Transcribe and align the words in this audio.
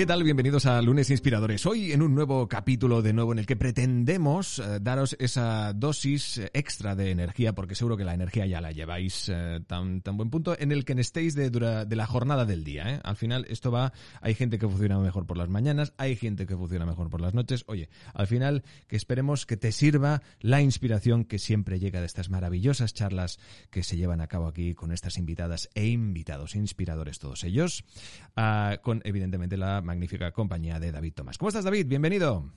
¿Qué 0.00 0.06
tal? 0.06 0.24
Bienvenidos 0.24 0.64
a 0.64 0.80
Lunes 0.80 1.10
Inspiradores. 1.10 1.66
Hoy 1.66 1.92
en 1.92 2.00
un 2.00 2.14
nuevo 2.14 2.48
capítulo 2.48 3.02
de 3.02 3.12
nuevo 3.12 3.32
en 3.32 3.38
el 3.38 3.44
que 3.44 3.54
pretendemos 3.54 4.58
eh, 4.58 4.78
daros 4.80 5.14
esa 5.20 5.74
dosis 5.74 6.40
extra 6.54 6.96
de 6.96 7.10
energía, 7.10 7.54
porque 7.54 7.74
seguro 7.74 7.98
que 7.98 8.04
la 8.04 8.14
energía 8.14 8.46
ya 8.46 8.62
la 8.62 8.72
lleváis 8.72 9.28
eh, 9.28 9.60
tan, 9.66 10.00
tan 10.00 10.16
buen 10.16 10.30
punto, 10.30 10.58
en 10.58 10.72
el 10.72 10.86
que 10.86 10.94
estéis 10.94 11.34
de, 11.34 11.50
de 11.50 11.96
la 11.96 12.06
jornada 12.06 12.46
del 12.46 12.64
día. 12.64 12.94
¿eh? 12.94 13.00
Al 13.04 13.16
final 13.16 13.44
esto 13.50 13.70
va, 13.70 13.92
hay 14.22 14.32
gente 14.34 14.58
que 14.58 14.66
funciona 14.66 14.98
mejor 14.98 15.26
por 15.26 15.36
las 15.36 15.50
mañanas, 15.50 15.92
hay 15.98 16.16
gente 16.16 16.46
que 16.46 16.56
funciona 16.56 16.86
mejor 16.86 17.10
por 17.10 17.20
las 17.20 17.34
noches. 17.34 17.64
Oye, 17.66 17.90
al 18.14 18.26
final 18.26 18.64
que 18.88 18.96
esperemos 18.96 19.44
que 19.44 19.58
te 19.58 19.70
sirva 19.70 20.22
la 20.40 20.62
inspiración 20.62 21.26
que 21.26 21.38
siempre 21.38 21.78
llega 21.78 22.00
de 22.00 22.06
estas 22.06 22.30
maravillosas 22.30 22.94
charlas 22.94 23.38
que 23.68 23.82
se 23.82 23.98
llevan 23.98 24.22
a 24.22 24.28
cabo 24.28 24.46
aquí 24.46 24.74
con 24.74 24.92
estas 24.92 25.18
invitadas 25.18 25.68
e 25.74 25.88
invitados, 25.88 26.54
inspiradores 26.54 27.18
todos 27.18 27.44
ellos, 27.44 27.84
ah, 28.34 28.78
con 28.80 29.02
evidentemente 29.04 29.58
la 29.58 29.82
magnífica 29.90 30.30
compañía 30.30 30.78
de 30.78 30.92
David 30.92 31.14
Tomás. 31.14 31.36
¿Cómo 31.36 31.48
estás, 31.48 31.64
David? 31.64 31.86
Bienvenido. 31.88 32.52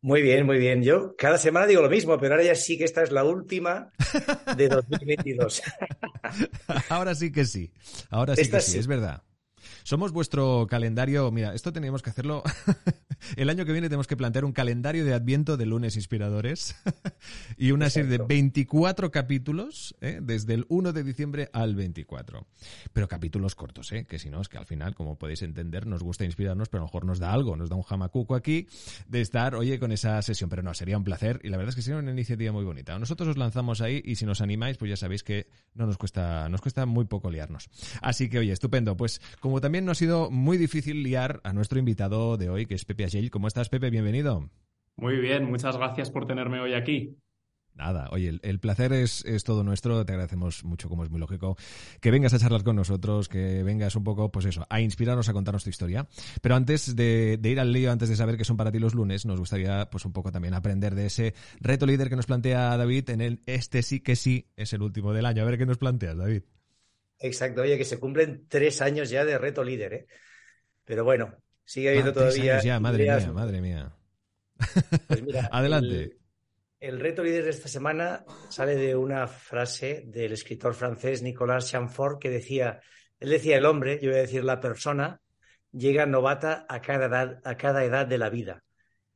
Muy 0.00 0.22
bien, 0.22 0.46
muy 0.46 0.58
bien. 0.58 0.82
Yo 0.82 1.14
cada 1.14 1.36
semana 1.36 1.66
digo 1.66 1.82
lo 1.82 1.90
mismo, 1.90 2.16
pero 2.18 2.32
ahora 2.32 2.44
ya 2.46 2.54
sí 2.54 2.78
que 2.78 2.84
esta 2.84 3.02
es 3.02 3.10
la 3.12 3.24
última 3.24 3.92
de 4.56 4.68
2022. 4.70 5.62
ahora 6.88 7.14
sí 7.14 7.30
que 7.30 7.44
sí. 7.44 7.74
Ahora 8.08 8.34
sí 8.36 8.50
que 8.50 8.60
sí, 8.62 8.78
es 8.78 8.86
verdad. 8.86 9.22
Somos 9.86 10.10
vuestro 10.10 10.66
calendario. 10.68 11.30
Mira, 11.30 11.54
esto 11.54 11.72
teníamos 11.72 12.02
que 12.02 12.10
hacerlo. 12.10 12.42
el 13.36 13.48
año 13.48 13.64
que 13.64 13.70
viene 13.70 13.86
tenemos 13.88 14.08
que 14.08 14.16
plantear 14.16 14.44
un 14.44 14.50
calendario 14.50 15.04
de 15.04 15.14
Adviento 15.14 15.56
de 15.56 15.64
lunes 15.64 15.94
inspiradores 15.94 16.74
y 17.56 17.70
una 17.70 17.88
serie 17.88 18.10
de 18.10 18.18
24 18.18 19.12
capítulos 19.12 19.94
¿eh? 20.00 20.18
desde 20.20 20.54
el 20.54 20.66
1 20.70 20.92
de 20.92 21.04
diciembre 21.04 21.50
al 21.52 21.76
24. 21.76 22.48
Pero 22.92 23.06
capítulos 23.06 23.54
cortos, 23.54 23.92
¿eh? 23.92 24.06
que 24.06 24.18
si 24.18 24.28
no, 24.28 24.40
es 24.40 24.48
que 24.48 24.58
al 24.58 24.66
final, 24.66 24.96
como 24.96 25.18
podéis 25.18 25.42
entender, 25.42 25.86
nos 25.86 26.02
gusta 26.02 26.24
inspirarnos, 26.24 26.68
pero 26.68 26.80
a 26.80 26.82
lo 26.82 26.88
mejor 26.88 27.04
nos 27.04 27.20
da 27.20 27.32
algo, 27.32 27.54
nos 27.54 27.68
da 27.68 27.76
un 27.76 27.84
jamacuco 27.84 28.34
aquí 28.34 28.66
de 29.06 29.20
estar, 29.20 29.54
oye, 29.54 29.78
con 29.78 29.92
esa 29.92 30.20
sesión. 30.20 30.50
Pero 30.50 30.64
no, 30.64 30.74
sería 30.74 30.98
un 30.98 31.04
placer 31.04 31.40
y 31.44 31.48
la 31.48 31.58
verdad 31.58 31.68
es 31.68 31.76
que 31.76 31.82
sería 31.82 32.00
una 32.00 32.10
iniciativa 32.10 32.50
muy 32.50 32.64
bonita. 32.64 32.98
Nosotros 32.98 33.28
os 33.28 33.36
lanzamos 33.36 33.80
ahí 33.80 34.02
y 34.04 34.16
si 34.16 34.26
nos 34.26 34.40
animáis, 34.40 34.78
pues 34.78 34.88
ya 34.88 34.96
sabéis 34.96 35.22
que 35.22 35.46
no 35.74 35.86
nos 35.86 35.96
cuesta, 35.96 36.48
nos 36.48 36.60
cuesta 36.60 36.86
muy 36.86 37.04
poco 37.04 37.30
liarnos. 37.30 37.70
Así 38.02 38.28
que, 38.28 38.40
oye, 38.40 38.50
estupendo. 38.50 38.96
Pues 38.96 39.20
como 39.38 39.60
también 39.60 39.75
nos 39.84 39.98
ha 39.98 40.00
sido 40.00 40.30
muy 40.30 40.58
difícil 40.58 41.02
liar 41.02 41.40
a 41.44 41.52
nuestro 41.52 41.78
invitado 41.78 42.36
de 42.36 42.48
hoy, 42.48 42.66
que 42.66 42.74
es 42.74 42.84
Pepe 42.84 43.04
Agell. 43.04 43.30
¿Cómo 43.30 43.48
estás, 43.48 43.68
Pepe? 43.68 43.90
Bienvenido. 43.90 44.48
Muy 44.96 45.18
bien, 45.18 45.44
muchas 45.44 45.76
gracias 45.76 46.10
por 46.10 46.26
tenerme 46.26 46.60
hoy 46.60 46.72
aquí. 46.74 47.18
Nada, 47.74 48.08
oye, 48.10 48.38
el, 48.42 48.58
placer 48.58 48.94
es, 48.94 49.22
todo 49.44 49.62
nuestro, 49.62 50.06
te 50.06 50.12
agradecemos 50.12 50.64
mucho, 50.64 50.88
como 50.88 51.04
es 51.04 51.10
muy 51.10 51.20
lógico, 51.20 51.56
que 52.00 52.10
vengas 52.10 52.32
a 52.32 52.38
charlar 52.38 52.64
con 52.64 52.74
nosotros, 52.74 53.28
que 53.28 53.62
vengas 53.62 53.94
un 53.96 54.04
poco, 54.04 54.32
pues 54.32 54.46
eso, 54.46 54.66
a 54.70 54.80
inspirarnos, 54.80 55.28
a 55.28 55.34
contarnos 55.34 55.64
tu 55.64 55.68
historia. 55.68 56.08
Pero 56.40 56.54
antes 56.54 56.96
de, 56.96 57.38
ir 57.42 57.60
al 57.60 57.72
lío, 57.72 57.92
antes 57.92 58.08
de 58.08 58.16
saber 58.16 58.38
qué 58.38 58.44
son 58.44 58.56
para 58.56 58.72
ti 58.72 58.78
los 58.78 58.94
lunes, 58.94 59.26
nos 59.26 59.38
gustaría, 59.38 59.90
pues 59.90 60.06
un 60.06 60.14
poco 60.14 60.32
también 60.32 60.54
aprender 60.54 60.94
de 60.94 61.06
ese 61.06 61.34
reto 61.60 61.84
líder 61.84 62.08
que 62.08 62.16
nos 62.16 62.24
plantea 62.24 62.78
David 62.78 63.10
en 63.10 63.20
el 63.20 63.42
este 63.44 63.82
sí 63.82 64.00
que 64.00 64.16
sí 64.16 64.46
es 64.56 64.72
el 64.72 64.80
último 64.80 65.12
del 65.12 65.26
año. 65.26 65.42
A 65.42 65.44
ver 65.44 65.58
qué 65.58 65.66
nos 65.66 65.76
planteas, 65.76 66.16
David. 66.16 66.44
Exacto, 67.18 67.62
oye, 67.62 67.78
que 67.78 67.84
se 67.84 67.98
cumplen 67.98 68.46
tres 68.48 68.82
años 68.82 69.08
ya 69.10 69.24
de 69.24 69.38
reto 69.38 69.64
líder, 69.64 69.92
¿eh? 69.94 70.06
Pero 70.84 71.04
bueno, 71.04 71.34
sigue 71.64 71.90
habiendo 71.90 72.10
ah, 72.10 72.14
todavía. 72.14 72.60
ya, 72.60 72.78
madre 72.78 73.04
mía, 73.04 73.32
madre 73.32 73.60
mía. 73.60 73.96
Pues 75.08 75.22
mira, 75.22 75.48
Adelante. 75.52 76.18
El, 76.78 77.00
reto 77.00 77.24
líder 77.24 77.44
de 77.44 77.50
esta 77.50 77.68
semana 77.68 78.24
sale 78.50 78.76
de 78.76 78.94
una 78.94 79.26
frase 79.26 80.04
del 80.06 80.32
escritor 80.32 80.74
francés 80.74 81.22
Nicolas 81.22 81.70
Chamfort 81.70 82.20
que 82.20 82.30
decía: 82.30 82.80
él 83.18 83.30
decía 83.30 83.56
el 83.56 83.64
hombre, 83.64 83.98
yo 84.00 84.10
voy 84.10 84.18
a 84.18 84.22
decir 84.22 84.44
la 84.44 84.60
persona, 84.60 85.20
llega 85.72 86.06
novata 86.06 86.66
a 86.68 86.80
cada 86.80 87.06
edad, 87.06 87.40
a 87.44 87.56
cada 87.56 87.84
edad 87.84 88.06
de 88.06 88.18
la 88.18 88.28
vida 88.28 88.62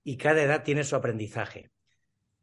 y 0.03 0.17
cada 0.17 0.43
edad 0.43 0.65
tiene 0.65 0.85
su 0.85 0.97
aprendizaje. 0.97 1.71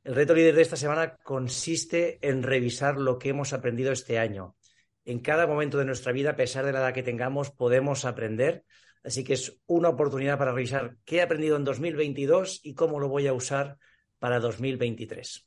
El 0.04 0.16
reto 0.16 0.34
líder 0.36 0.56
de 0.56 0.62
esta 0.62 0.78
semana 0.78 1.18
consiste 1.18 2.20
en 2.22 2.44
revisar 2.44 2.98
lo 2.98 3.18
que 3.18 3.30
hemos 3.30 3.52
aprendido 3.52 3.92
este 3.92 4.20
año 4.20 4.56
en 5.07 5.19
cada 5.19 5.47
momento 5.47 5.78
de 5.78 5.85
nuestra 5.85 6.12
vida, 6.12 6.31
a 6.31 6.35
pesar 6.35 6.66
de 6.66 6.73
la 6.73 6.79
edad 6.79 6.94
que 6.94 7.01
tengamos, 7.01 7.50
podemos 7.50 8.03
aprender. 8.03 8.66
Así 9.06 9.23
que 9.23 9.34
es 9.34 9.57
una 9.66 9.88
oportunidad 9.88 10.38
para 10.38 10.51
revisar 10.51 10.97
qué 11.06 11.18
he 11.18 11.22
aprendido 11.22 11.56
en 11.56 11.63
2022 11.63 12.59
y 12.62 12.73
cómo 12.73 13.00
lo 13.00 13.07
voy 13.07 13.25
a 13.25 13.34
usar 13.34 13.78
para 14.19 14.41
2023. 14.41 15.47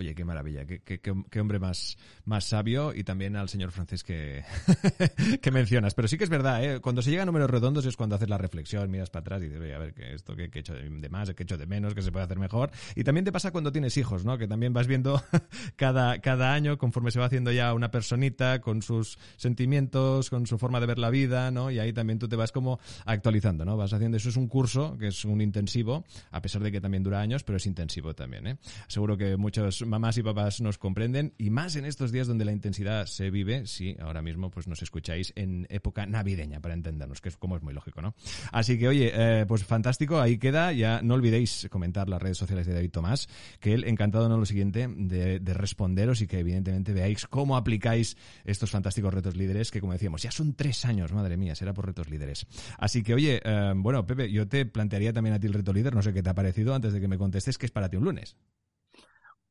Oye, 0.00 0.14
qué 0.14 0.24
maravilla, 0.24 0.64
qué, 0.64 1.40
hombre 1.40 1.58
más, 1.58 1.98
más 2.24 2.46
sabio 2.46 2.94
y 2.94 3.04
también 3.04 3.36
al 3.36 3.50
señor 3.50 3.70
francés 3.70 4.02
que, 4.02 4.42
que 5.42 5.50
mencionas. 5.50 5.92
Pero 5.92 6.08
sí 6.08 6.16
que 6.16 6.24
es 6.24 6.30
verdad, 6.30 6.64
¿eh? 6.64 6.80
cuando 6.80 7.02
se 7.02 7.10
llega 7.10 7.24
a 7.24 7.26
números 7.26 7.50
redondos 7.50 7.84
es 7.84 7.98
cuando 7.98 8.16
haces 8.16 8.30
la 8.30 8.38
reflexión, 8.38 8.90
miras 8.90 9.10
para 9.10 9.20
atrás 9.20 9.42
y 9.42 9.48
dices, 9.48 9.74
a 9.74 9.78
ver, 9.78 9.92
¿qué, 9.92 10.14
esto 10.14 10.34
qué, 10.34 10.50
he 10.50 10.58
hecho 10.58 10.72
de 10.72 11.08
más, 11.10 11.28
qué 11.34 11.42
he 11.42 11.44
hecho 11.44 11.58
de 11.58 11.66
menos, 11.66 11.94
qué 11.94 12.00
se 12.00 12.10
puede 12.10 12.24
hacer 12.24 12.38
mejor. 12.38 12.70
Y 12.96 13.04
también 13.04 13.26
te 13.26 13.30
pasa 13.30 13.50
cuando 13.50 13.72
tienes 13.72 13.94
hijos, 13.98 14.24
¿no? 14.24 14.38
Que 14.38 14.48
también 14.48 14.72
vas 14.72 14.86
viendo 14.86 15.22
cada, 15.76 16.18
cada 16.20 16.54
año, 16.54 16.78
conforme 16.78 17.10
se 17.10 17.18
va 17.18 17.26
haciendo 17.26 17.52
ya 17.52 17.74
una 17.74 17.90
personita, 17.90 18.62
con 18.62 18.80
sus 18.80 19.18
sentimientos, 19.36 20.30
con 20.30 20.46
su 20.46 20.56
forma 20.56 20.80
de 20.80 20.86
ver 20.86 20.98
la 20.98 21.10
vida, 21.10 21.50
¿no? 21.50 21.70
Y 21.70 21.78
ahí 21.78 21.92
también 21.92 22.18
tú 22.18 22.26
te 22.26 22.36
vas 22.36 22.52
como 22.52 22.80
actualizando, 23.04 23.66
¿no? 23.66 23.76
Vas 23.76 23.92
haciendo, 23.92 24.16
eso 24.16 24.30
es 24.30 24.36
un 24.38 24.48
curso, 24.48 24.96
que 24.96 25.08
es 25.08 25.26
un 25.26 25.42
intensivo, 25.42 26.06
a 26.30 26.40
pesar 26.40 26.62
de 26.62 26.72
que 26.72 26.80
también 26.80 27.02
dura 27.02 27.20
años, 27.20 27.44
pero 27.44 27.58
es 27.58 27.66
intensivo 27.66 28.14
también, 28.14 28.46
¿eh? 28.46 28.56
Seguro 28.88 29.18
que 29.18 29.36
muchos 29.36 29.84
mamás 29.90 30.16
y 30.16 30.22
papás 30.22 30.60
nos 30.60 30.78
comprenden 30.78 31.34
y 31.36 31.50
más 31.50 31.74
en 31.74 31.84
estos 31.84 32.12
días 32.12 32.28
donde 32.28 32.44
la 32.44 32.52
intensidad 32.52 33.06
se 33.06 33.28
vive, 33.30 33.66
si 33.66 33.96
ahora 34.00 34.22
mismo 34.22 34.50
pues 34.50 34.68
nos 34.68 34.82
escucháis 34.82 35.32
en 35.34 35.66
época 35.68 36.06
navideña 36.06 36.60
para 36.60 36.74
entendernos, 36.74 37.20
que 37.20 37.28
es 37.28 37.36
como 37.36 37.56
es 37.56 37.62
muy 37.62 37.74
lógico, 37.74 38.00
¿no? 38.00 38.14
Así 38.52 38.78
que 38.78 38.88
oye, 38.88 39.10
eh, 39.12 39.44
pues 39.46 39.64
fantástico, 39.64 40.20
ahí 40.20 40.38
queda, 40.38 40.72
ya 40.72 41.02
no 41.02 41.14
olvidéis 41.14 41.66
comentar 41.70 42.08
las 42.08 42.22
redes 42.22 42.38
sociales 42.38 42.68
de 42.68 42.74
David 42.74 42.92
Tomás, 42.92 43.28
que 43.58 43.74
él 43.74 43.84
encantado 43.84 44.28
no 44.28 44.38
lo 44.38 44.46
siguiente 44.46 44.86
de, 44.88 45.40
responderos 45.50 46.20
y 46.22 46.28
que 46.28 46.38
evidentemente 46.38 46.92
veáis 46.92 47.26
cómo 47.26 47.56
aplicáis 47.56 48.16
estos 48.44 48.70
fantásticos 48.70 49.12
retos 49.12 49.36
líderes 49.36 49.72
que 49.72 49.80
como 49.80 49.92
decíamos, 49.92 50.22
ya 50.22 50.30
son 50.30 50.54
tres 50.54 50.84
años, 50.84 51.12
madre 51.12 51.36
mía, 51.36 51.56
será 51.56 51.74
por 51.74 51.84
retos 51.84 52.08
líderes. 52.08 52.46
Así 52.78 53.02
que 53.02 53.14
oye, 53.14 53.42
eh, 53.44 53.72
bueno, 53.74 54.06
Pepe, 54.06 54.30
yo 54.30 54.46
te 54.46 54.64
plantearía 54.66 55.12
también 55.12 55.34
a 55.34 55.40
ti 55.40 55.48
el 55.48 55.52
reto 55.52 55.72
líder, 55.72 55.94
no 55.94 56.02
sé 56.02 56.12
qué 56.12 56.22
te 56.22 56.30
ha 56.30 56.34
parecido 56.34 56.76
antes 56.76 56.92
de 56.92 57.00
que 57.00 57.08
me 57.08 57.18
contestes 57.18 57.58
que 57.58 57.66
es 57.66 57.72
para 57.72 57.88
ti 57.88 57.96
un 57.96 58.04
lunes. 58.04 58.36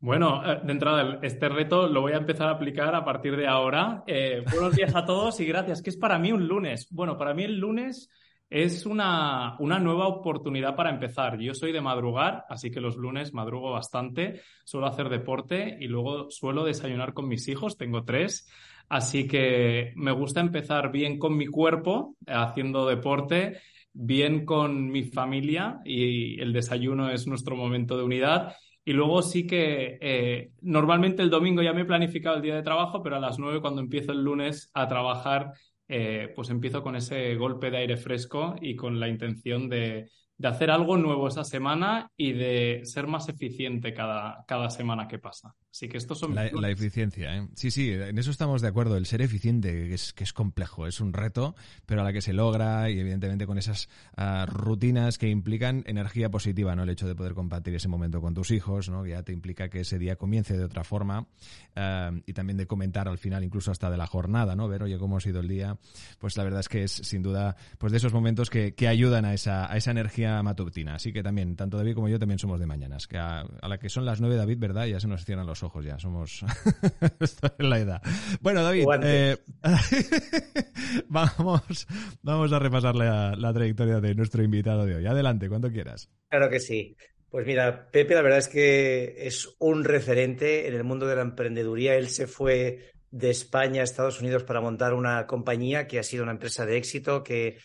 Bueno, 0.02 0.42
eh, 0.50 0.62
de 0.64 0.72
entrada, 0.72 1.20
este 1.24 1.50
reto 1.50 1.88
lo 1.88 2.00
voy 2.00 2.14
a 2.14 2.18
empezar 2.18 2.48
a 2.48 2.52
aplicar 2.52 2.96
a 2.96 3.04
partir 3.04 3.36
de 3.36 3.48
ahora. 3.48 4.04
Eh, 4.08 4.42
buenos 4.50 4.74
días 4.74 4.96
a 4.96 5.04
todos 5.04 5.38
y 5.42 5.46
gracias. 5.46 5.82
¿Qué 5.82 5.90
es 5.90 5.98
para 5.98 6.18
mí 6.18 6.32
un 6.32 6.48
lunes? 6.48 6.88
Bueno, 6.90 7.18
para 7.18 7.34
mí 7.34 7.44
el 7.44 7.60
lunes 7.60 8.10
es 8.50 8.86
una, 8.86 9.58
una, 9.60 9.78
nueva 9.78 10.08
oportunidad 10.08 10.74
para 10.78 10.90
empezar. 10.90 11.38
Yo 11.38 11.54
soy 11.54 11.74
de 11.74 11.82
madrugar, 11.82 12.46
así 12.48 12.72
que 12.72 12.80
los 12.80 12.96
lunes 12.96 13.34
madrugo 13.34 13.72
bastante, 13.72 14.42
suelo 14.64 14.88
hacer 14.88 15.10
deporte 15.10 15.78
y 15.82 15.88
luego 15.88 16.32
suelo 16.32 16.64
desayunar 16.64 17.14
con 17.14 17.28
mis 17.28 17.50
hijos, 17.50 17.76
tengo 17.76 18.06
tres. 18.06 18.48
Así 18.88 19.28
que 19.28 19.92
me 19.98 20.14
gusta 20.14 20.40
empezar 20.40 20.94
bien 20.94 21.20
con 21.20 21.36
mi 21.36 21.46
cuerpo, 21.46 22.16
haciendo 22.26 22.88
deporte, 22.88 23.60
bien 23.92 24.46
con 24.46 24.90
mi 24.90 25.04
familia 25.04 25.82
y 25.84 26.40
el 26.40 26.54
desayuno 26.54 27.10
es 27.10 27.28
nuestro 27.28 27.58
momento 27.58 27.98
de 27.98 28.04
unidad 28.04 28.56
y 28.86 28.94
luego 28.94 29.22
sí 29.22 29.46
que 29.46 29.98
eh, 30.02 30.52
normalmente 30.62 31.22
el 31.22 31.30
domingo 31.30 31.62
ya 31.62 31.74
me 31.74 31.82
he 31.82 31.86
planificado 31.86 32.38
el 32.38 32.42
día 32.42 32.56
de 32.56 32.64
trabajo, 32.64 33.04
pero 33.04 33.18
a 33.18 33.20
las 33.20 33.40
nueve 33.40 33.62
cuando 33.62 33.82
empiezo 33.82 34.12
el 34.12 34.24
lunes 34.24 34.72
a 34.74 34.88
trabajar, 34.88 35.52
eh, 35.88 36.32
pues 36.36 36.50
empiezo 36.50 36.82
con 36.84 36.96
ese 36.96 37.36
golpe 37.36 37.72
de 37.72 37.78
aire 37.78 37.98
fresco 37.98 38.56
y 38.62 38.76
con 38.76 39.00
la 39.00 39.08
intención 39.08 39.70
de, 39.70 40.10
de 40.38 40.48
hacer 40.48 40.72
algo 40.72 40.98
nuevo 40.98 41.28
esa 41.28 41.44
semana 41.44 42.10
y 42.16 42.32
de 42.34 42.82
ser 42.84 43.08
más 43.08 43.28
eficiente 43.28 43.94
cada, 43.94 44.46
cada 44.48 44.70
semana 44.70 45.08
que 45.08 45.20
pasa. 45.20 45.54
Así 45.72 45.88
que 45.88 45.98
estos 45.98 46.18
son... 46.18 46.34
La, 46.34 46.50
la 46.52 46.70
eficiencia, 46.70 47.38
¿eh? 47.38 47.48
Sí, 47.54 47.70
sí, 47.70 47.92
en 47.92 48.18
eso 48.18 48.32
estamos 48.32 48.62
de 48.62 48.68
acuerdo. 48.68 48.98
El 48.98 49.06
ser 49.06 49.22
eficiente, 49.22 49.72
que 49.72 49.94
es, 49.94 50.14
que 50.14 50.24
es 50.24 50.34
complejo, 50.34 50.88
es 50.88 51.00
un 51.00 51.14
reto, 51.14 51.56
pero 51.86 52.02
a 52.02 52.04
la 52.04 52.12
que 52.12 52.22
se 52.22 52.34
logra 52.34 52.90
y 52.90 53.00
evidentemente 53.00 53.46
con 53.46 53.60
esas 53.60 53.88
ah, 54.18 54.48
rutinas 54.48 55.20
que 55.20 55.30
implican 55.30 55.84
energía 55.86 56.32
positiva, 56.32 56.76
¿no? 56.76 56.84
El 56.84 56.90
hecho 56.90 57.08
de 57.08 57.14
poder 57.14 57.34
compartir 57.34 57.76
ese 57.76 57.88
momento 57.88 58.20
con 58.20 58.34
tus 58.34 58.50
hijos, 58.50 58.90
¿no? 58.90 59.04
Que 59.04 59.12
ya 59.12 59.22
te 59.22 59.32
implica 59.32 59.70
que 59.70 59.82
ese 59.82 60.00
día 60.00 60.16
comience 60.16 60.58
de 60.58 60.64
otra 60.64 60.84
forma 60.84 61.28
ah, 61.76 62.12
y 62.26 62.34
también 62.34 62.58
de 62.58 62.66
comentar 62.66 63.08
al 63.08 63.20
final, 63.20 63.44
incluso 63.44 63.72
hasta 63.72 63.92
de 63.92 63.98
la 63.98 64.08
jornada, 64.08 64.56
¿no? 64.56 64.68
Ver, 64.68 64.82
oye, 64.82 64.98
cómo 64.98 65.18
ha 65.18 65.22
sido 65.22 65.40
el 65.40 65.48
día. 65.48 65.78
Pues 66.18 66.36
la 66.36 66.44
verdad 66.44 66.62
es 66.62 66.68
que 66.68 66.84
es 66.84 66.92
sin 66.92 67.22
duda, 67.22 67.56
pues 67.78 67.92
de 67.92 67.98
esos 67.98 68.12
momentos 68.12 68.50
que, 68.50 68.74
que 68.74 68.88
ayudan 68.88 69.24
a 69.24 69.36
esa, 69.36 69.72
a 69.72 69.78
esa 69.78 69.92
energía 69.92 70.42
matutina. 70.42 70.96
Así 70.96 71.14
que 71.14 71.22
también, 71.22 71.56
tanto 71.56 71.78
David 71.78 71.94
como 71.94 72.10
yo 72.10 72.18
también 72.18 72.40
somos 72.40 72.60
de 72.60 72.66
mañanas. 72.66 73.08
Que 73.08 73.20
a, 73.20 73.46
la 73.62 73.78
que 73.78 73.90
son 73.90 74.04
las 74.06 74.20
nueve, 74.20 74.36
David, 74.36 74.58
¿verdad? 74.58 74.86
Ya 74.88 75.00
se 75.00 75.08
nos 75.08 75.26
cierran 75.26 75.46
los 75.46 75.59
ojos, 75.64 75.86
ya 75.86 76.00
somos 76.00 76.44
en 77.60 77.70
la 77.70 77.80
edad. 77.80 78.02
Bueno, 78.42 78.64
David, 78.64 78.86
eh, 79.04 79.38
vamos, 81.08 81.88
vamos 82.22 82.54
a 82.54 82.60
repasar 82.60 82.96
la, 82.96 83.54
trayectoria 83.54 84.00
de 84.00 84.16
nuestro 84.16 84.44
invitado 84.44 84.86
de 84.86 84.96
hoy. 84.96 85.06
Adelante, 85.06 85.50
cuando 85.50 85.72
quieras. 85.72 86.10
Claro 86.30 86.50
que 86.50 86.60
sí. 86.60 86.96
Pues 87.30 87.46
mira, 87.46 87.90
Pepe, 87.92 88.16
la 88.16 88.22
verdad 88.22 88.40
es 88.40 88.48
que 88.48 89.16
es 89.20 89.56
un 89.60 89.84
referente 89.84 90.68
en 90.68 90.74
el 90.74 90.84
mundo 90.84 91.06
de 91.06 91.16
la 91.16 91.22
emprendeduría. 91.22 91.96
Él 91.96 92.10
se 92.10 92.26
fue 92.26 92.92
de 93.12 93.30
España 93.30 93.82
a 93.82 93.84
Estados 93.84 94.20
Unidos 94.20 94.44
para 94.44 94.62
montar 94.62 94.94
una 94.94 95.26
compañía 95.28 95.88
que 95.88 96.00
ha 96.00 96.04
sido 96.04 96.24
una 96.24 96.32
empresa 96.32 96.66
de 96.66 96.78
éxito, 96.78 97.24
que, 97.24 97.58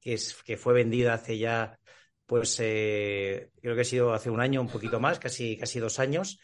que, 0.00 0.14
es, 0.14 0.34
que 0.44 0.56
fue 0.56 0.74
vendida 0.74 1.14
hace 1.14 1.38
ya, 1.38 1.78
pues 2.26 2.58
eh, 2.60 3.50
creo 3.60 3.74
que 3.74 3.82
ha 3.82 3.84
sido 3.84 4.12
hace 4.12 4.30
un 4.30 4.40
año, 4.40 4.60
un 4.60 4.68
poquito 4.68 5.00
más, 5.00 5.18
casi, 5.18 5.56
casi 5.56 5.78
dos 5.78 5.98
años. 5.98 6.38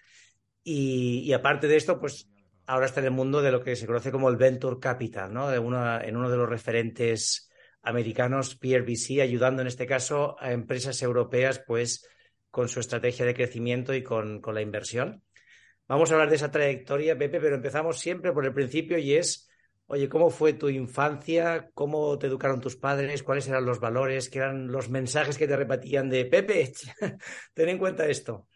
Y, 0.62 1.32
aparte 1.32 1.68
de 1.68 1.76
esto, 1.76 1.98
pues 1.98 2.28
ahora 2.66 2.86
está 2.86 3.00
en 3.00 3.06
el 3.06 3.12
mundo 3.12 3.42
de 3.42 3.50
lo 3.50 3.62
que 3.62 3.76
se 3.76 3.86
conoce 3.86 4.12
como 4.12 4.28
el 4.28 4.36
Venture 4.36 4.78
Capital, 4.78 5.32
¿no? 5.32 5.48
De 5.48 5.56
en 5.56 6.16
uno 6.16 6.30
de 6.30 6.36
los 6.36 6.48
referentes 6.48 7.50
americanos, 7.82 8.56
PRBC, 8.56 9.20
ayudando 9.22 9.62
en 9.62 9.68
este 9.68 9.86
caso 9.86 10.36
a 10.38 10.52
empresas 10.52 11.00
europeas, 11.02 11.62
pues 11.66 12.06
con 12.50 12.68
su 12.68 12.80
estrategia 12.80 13.24
de 13.24 13.34
crecimiento 13.34 13.94
y 13.94 14.02
con, 14.02 14.40
con 14.40 14.54
la 14.54 14.60
inversión. 14.60 15.22
Vamos 15.88 16.10
a 16.10 16.14
hablar 16.14 16.28
de 16.28 16.36
esa 16.36 16.50
trayectoria, 16.50 17.18
Pepe, 17.18 17.40
pero 17.40 17.56
empezamos 17.56 17.98
siempre 17.98 18.32
por 18.32 18.44
el 18.44 18.52
principio 18.52 18.98
y 18.98 19.14
es, 19.14 19.50
oye, 19.86 20.08
¿cómo 20.08 20.30
fue 20.30 20.52
tu 20.52 20.68
infancia? 20.68 21.70
¿Cómo 21.74 22.16
te 22.18 22.28
educaron 22.28 22.60
tus 22.60 22.76
padres? 22.76 23.22
¿Cuáles 23.22 23.48
eran 23.48 23.64
los 23.64 23.80
valores? 23.80 24.28
¿Qué 24.30 24.38
eran 24.38 24.68
los 24.68 24.88
mensajes 24.88 25.36
que 25.36 25.48
te 25.48 25.56
repetían 25.56 26.08
de 26.08 26.26
Pepe? 26.26 26.72
Ten 27.54 27.68
en 27.68 27.78
cuenta 27.78 28.06
esto. 28.06 28.46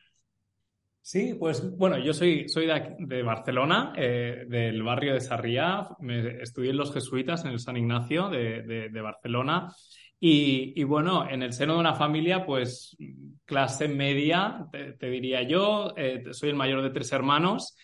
Sí, 1.07 1.35
pues 1.39 1.77
bueno, 1.77 1.99
yo 1.99 2.15
soy, 2.15 2.49
soy 2.49 2.67
de, 2.67 3.23
Barcelona, 3.23 3.93
eh, 3.95 4.47
del 4.49 4.83
barrio 4.83 5.13
de 5.13 5.21
Sarriá. 5.21 5.87
Me 6.01 6.41
estudié 6.41 6.71
en 6.71 6.79
los 6.79 6.95
jesuitas 6.95 7.45
en 7.45 7.51
el 7.51 7.59
San 7.59 7.77
Ignacio 7.77 8.31
de, 8.31 9.01
Barcelona. 9.03 9.71
Y, 10.19 10.83
bueno, 10.85 11.29
en 11.29 11.43
el 11.43 11.53
seno 11.53 11.75
de 11.75 11.81
una 11.81 11.93
familia, 11.93 12.47
pues 12.47 12.97
clase 13.45 13.87
media, 13.87 14.67
te, 14.73 15.11
diría 15.11 15.43
yo, 15.43 15.93
eh, 15.95 16.25
soy 16.31 16.49
el 16.49 16.57
mayor 16.57 16.83
de 16.83 16.89
tres 16.89 17.13
hermanos 17.13 17.77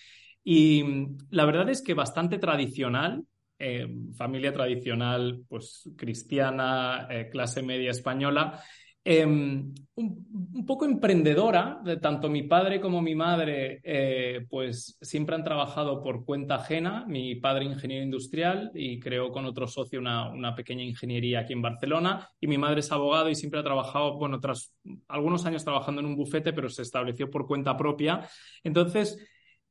y 0.42 0.82
la 1.28 1.44
verdad 1.44 1.68
es 1.68 1.82
que 1.82 1.92
bastante 1.92 2.38
tradicional, 2.38 3.22
eh, 3.58 3.86
familia 4.16 4.54
tradicional, 4.54 5.42
pues 5.46 5.90
cristiana, 5.94 7.06
clase 7.30 7.62
media 7.62 7.90
española, 7.90 8.62
eh, 9.02 9.24
un, 9.24 10.66
poco 10.66 10.84
emprendedora, 10.84 11.82
tanto 12.00 12.28
mi 12.28 12.42
padre 12.42 12.80
como 12.80 13.00
mi 13.00 13.14
madre, 13.14 13.80
eh, 13.82 14.46
pues 14.48 14.96
siempre 15.00 15.34
han 15.34 15.44
trabajado 15.44 16.02
por 16.02 16.24
cuenta 16.24 16.56
ajena. 16.56 17.04
Mi 17.06 17.34
padre 17.36 17.64
ingeniero 17.64 18.04
industrial 18.04 18.70
y 18.74 19.00
creó 19.00 19.30
con 19.30 19.46
otro 19.46 19.66
socio 19.66 20.00
una, 20.00 20.30
una, 20.30 20.54
pequeña 20.54 20.84
ingeniería 20.84 21.40
aquí 21.40 21.52
en 21.54 21.62
Barcelona. 21.62 22.28
Y 22.40 22.46
mi 22.46 22.58
madre 22.58 22.80
es 22.80 22.92
abogado 22.92 23.30
y 23.30 23.34
siempre 23.34 23.60
ha 23.60 23.64
trabajado, 23.64 24.18
bueno, 24.18 24.38
tras 24.40 24.74
algunos 25.08 25.46
años 25.46 25.64
trabajando 25.64 26.00
en 26.00 26.06
un 26.06 26.16
bufete, 26.16 26.52
pero 26.52 26.68
se 26.68 26.82
estableció 26.82 27.30
por 27.30 27.46
cuenta 27.46 27.76
propia. 27.76 28.28
Entonces, 28.62 29.18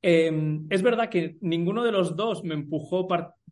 eh, 0.01 0.31
es 0.69 0.81
verdad 0.81 1.09
que 1.09 1.37
ninguno 1.41 1.83
de 1.83 1.91
los 1.91 2.15
dos 2.15 2.43
me 2.43 2.53
empujó 2.53 3.07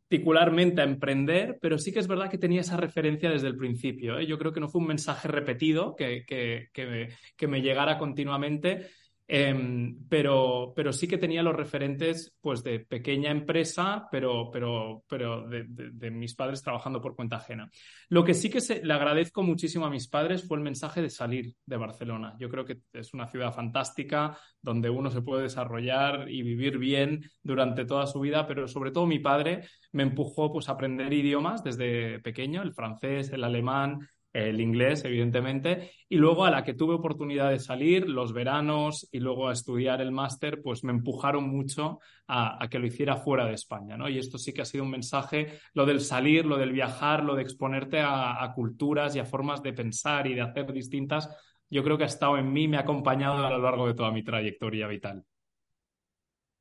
particularmente 0.09 0.79
a 0.81 0.85
emprender, 0.85 1.57
pero 1.61 1.77
sí 1.77 1.91
que 1.91 1.99
es 1.99 2.07
verdad 2.07 2.29
que 2.29 2.37
tenía 2.37 2.61
esa 2.61 2.77
referencia 2.77 3.29
desde 3.29 3.47
el 3.47 3.57
principio. 3.57 4.17
¿eh? 4.17 4.25
Yo 4.25 4.37
creo 4.37 4.53
que 4.53 4.61
no 4.61 4.69
fue 4.69 4.79
un 4.79 4.87
mensaje 4.87 5.27
repetido 5.27 5.95
que, 5.95 6.23
que, 6.25 6.69
que, 6.71 6.85
me, 6.85 7.09
que 7.35 7.47
me 7.47 7.61
llegara 7.61 7.97
continuamente, 7.97 8.87
eh, 9.29 9.93
pero, 10.07 10.71
pero 10.73 10.93
sí 10.93 11.07
que 11.07 11.17
tenía 11.17 11.43
los 11.43 11.55
referentes 11.55 12.33
pues, 12.39 12.63
de 12.63 12.79
pequeña 12.79 13.29
empresa, 13.29 14.07
pero, 14.09 14.49
pero, 14.49 15.03
pero 15.07 15.47
de, 15.47 15.65
de, 15.67 15.89
de, 15.91 16.11
mis 16.11 16.33
padres 16.33 16.63
trabajando 16.63 17.01
por 17.01 17.15
cuenta 17.15 17.35
ajena. 17.35 17.69
Lo 18.07 18.23
que 18.23 18.33
sí 18.33 18.49
que 18.49 18.61
se, 18.61 18.83
le 18.85 18.93
agradezco 18.93 19.43
muchísimo 19.43 19.85
a 19.85 19.89
mis 19.89 20.07
padres 20.07 20.47
fue 20.47 20.57
el 20.57 20.63
mensaje 20.63 21.01
de 21.01 21.09
salir 21.09 21.53
de 21.65 21.75
Barcelona. 21.75 22.35
Yo 22.39 22.49
creo 22.49 22.63
que 22.63 22.79
es 22.93 23.13
una 23.13 23.27
ciudad 23.27 23.53
fantástica 23.53 24.37
donde 24.61 24.89
uno 24.89 25.11
se 25.11 25.21
puede 25.21 25.43
desarrollar 25.43 26.29
y 26.29 26.41
vivir 26.41 26.77
bien 26.77 27.29
durante 27.43 27.83
toda 27.83 28.07
su 28.07 28.21
vida, 28.21 28.47
pero 28.47 28.67
sobre 28.67 28.91
todo 28.91 29.05
mi 29.05 29.19
padre 29.19 29.67
me 29.91 30.03
empujó 30.03 30.53
pues, 30.53 30.69
a 30.69 30.73
aprender 30.73 31.11
idiomas 31.11 31.65
desde 31.65 32.19
pequeño, 32.19 32.61
el 32.61 32.73
francés, 32.73 33.29
el 33.33 33.43
alemán, 33.43 34.07
el 34.37 34.61
inglés, 34.61 35.03
evidentemente, 35.03 35.91
y 36.07 36.17
luego 36.17 36.45
a 36.45 36.51
la 36.51 36.63
que 36.63 36.73
tuve 36.73 36.93
oportunidad 36.95 37.49
de 37.49 37.59
salir, 37.59 38.07
los 38.07 38.33
veranos 38.33 39.07
y 39.11 39.19
luego 39.19 39.49
a 39.49 39.53
estudiar 39.53 40.01
el 40.01 40.11
máster, 40.11 40.61
pues 40.61 40.83
me 40.83 40.91
empujaron 40.91 41.49
mucho 41.49 41.99
a, 42.27 42.63
a, 42.63 42.69
que 42.69 42.79
lo 42.79 42.87
hiciera 42.87 43.17
fuera 43.17 43.45
de 43.45 43.53
España, 43.53 43.97
¿no? 43.97 44.07
Y 44.07 44.17
esto 44.17 44.37
sí 44.37 44.53
que 44.53 44.61
ha 44.61 44.65
sido 44.65 44.83
un 44.83 44.91
mensaje, 44.91 45.59
lo 45.73 45.85
del 45.85 46.01
salir, 46.01 46.45
lo 46.45 46.57
del 46.57 46.71
viajar, 46.71 47.23
lo 47.23 47.35
de 47.35 47.41
exponerte 47.41 47.99
a, 47.99 48.43
a 48.43 48.53
culturas 48.53 49.15
y 49.15 49.19
a 49.19 49.25
formas 49.25 49.63
de 49.63 49.73
pensar 49.73 50.27
y 50.27 50.35
de 50.35 50.41
hacer 50.41 50.71
distintas, 50.71 51.29
yo 51.69 51.83
creo 51.83 51.97
que 51.97 52.03
ha 52.03 52.07
estado 52.07 52.37
en 52.37 52.51
mí, 52.51 52.67
me 52.67 52.77
ha 52.77 52.81
acompañado 52.81 53.45
a 53.45 53.49
lo 53.49 53.59
largo 53.59 53.87
de 53.87 53.93
toda 53.93 54.11
mi 54.11 54.23
trayectoria 54.23 54.87
vital. 54.87 55.23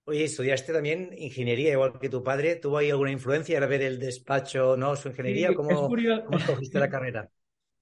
Oye, 0.08 0.24
estudiaste 0.24 0.72
también 0.72 1.10
ingeniería, 1.18 1.72
igual 1.72 1.98
que 1.98 2.08
tu 2.08 2.22
padre. 2.22 2.56
¿Tuvo 2.56 2.78
ahí 2.78 2.90
alguna 2.90 3.10
influencia 3.10 3.58
al 3.58 3.68
ver 3.68 3.82
el 3.82 3.98
despacho, 3.98 4.76
no, 4.76 4.94
su 4.94 5.08
ingeniería? 5.08 5.48
Sí, 5.48 5.54
¿Cómo, 5.54 5.88
¿Cómo 5.88 6.38
escogiste 6.38 6.78
la 6.78 6.88
carrera? 6.88 7.28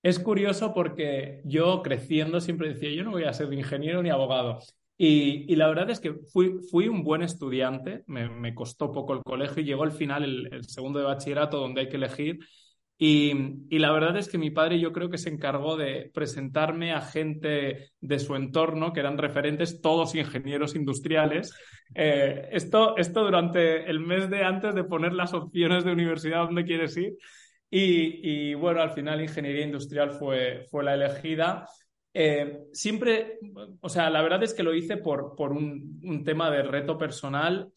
Es 0.05 0.19
curioso 0.19 0.75
porque 0.75 1.41
yo 1.47 1.81
creciendo 1.83 2.39
siempre 2.39 2.69
decía, 2.69 2.91
yo 2.91 3.05
no 3.05 3.13
voy 3.13 3.25
a 3.25 3.33
ser 3.33 3.51
ingeniero 3.51 4.03
ni 4.03 4.11
abogado. 4.11 4.59
Y, 4.99 5.57
la 5.57 5.67
verdad 5.67 5.89
es 5.89 5.99
que 5.99 6.13
fui, 6.31 6.59
fui 6.71 6.89
un 6.89 7.03
buen 7.03 7.23
estudiante, 7.23 8.05
me, 8.07 8.55
costó 8.55 8.93
poco 8.93 9.15
el 9.15 9.23
colegio 9.23 9.63
y 9.63 9.65
llegó 9.65 9.83
al 9.83 9.93
final 9.93 10.23
el, 10.23 10.53
el, 10.53 10.65
segundo 10.65 10.99
de 10.99 11.07
bachillerato 11.07 11.59
donde 11.59 11.81
hay 11.81 11.89
que 11.89 11.97
elegir. 11.97 12.39
Y, 12.99 13.33
y, 13.71 13.79
la 13.79 13.93
verdad 13.93 14.19
es 14.19 14.29
que 14.29 14.37
mi 14.37 14.51
padre 14.51 14.79
yo 14.79 14.93
creo 14.93 15.09
que 15.09 15.17
se 15.17 15.31
encargó 15.31 15.79
de 15.79 16.11
presentarme 16.13 16.93
a 16.93 17.01
gente 17.01 17.93
de 17.99 18.19
su 18.19 18.37
entorno, 18.37 18.93
que 18.93 19.01
eran 19.01 19.17
referentes, 19.17 19.81
todos 19.81 20.15
ingenieros 20.15 20.77
industriales. 20.77 21.55
Eh, 21.95 22.51
esto, 22.53 22.95
esto 22.99 23.25
durante 23.25 23.89
el 23.89 24.01
mes 24.01 24.29
de 24.29 24.45
antes 24.45 24.75
de 24.75 24.85
poner 24.85 25.15
las 25.15 25.33
opciones 25.33 25.83
de 25.83 25.93
universidad 25.93 26.45
donde 26.45 26.67
quieres 26.67 26.95
ir. 26.99 27.17
Y, 27.77 28.21
y, 28.51 28.55
bueno, 28.55 28.83
al 28.83 28.93
final 28.93 29.21
ingeniería 29.21 29.65
industrial 29.65 30.13
fue, 30.13 30.65
fue 30.71 30.85
la 30.85 30.95
elegida. 30.95 31.69
Eh, 32.13 32.67
siempre, 32.73 33.41
o 33.81 33.89
sea, 33.89 34.11
la 34.11 34.23
verdad 34.23 34.45
es 34.45 34.55
que 34.55 34.63
lo 34.63 34.73
hice 34.73 34.97
por, 34.97 35.35
por 35.35 35.51
un, 35.51 36.01
un 36.05 36.23
tema 36.23 36.53
de 36.53 36.63
reto 36.63 36.97
personal. 36.97 37.73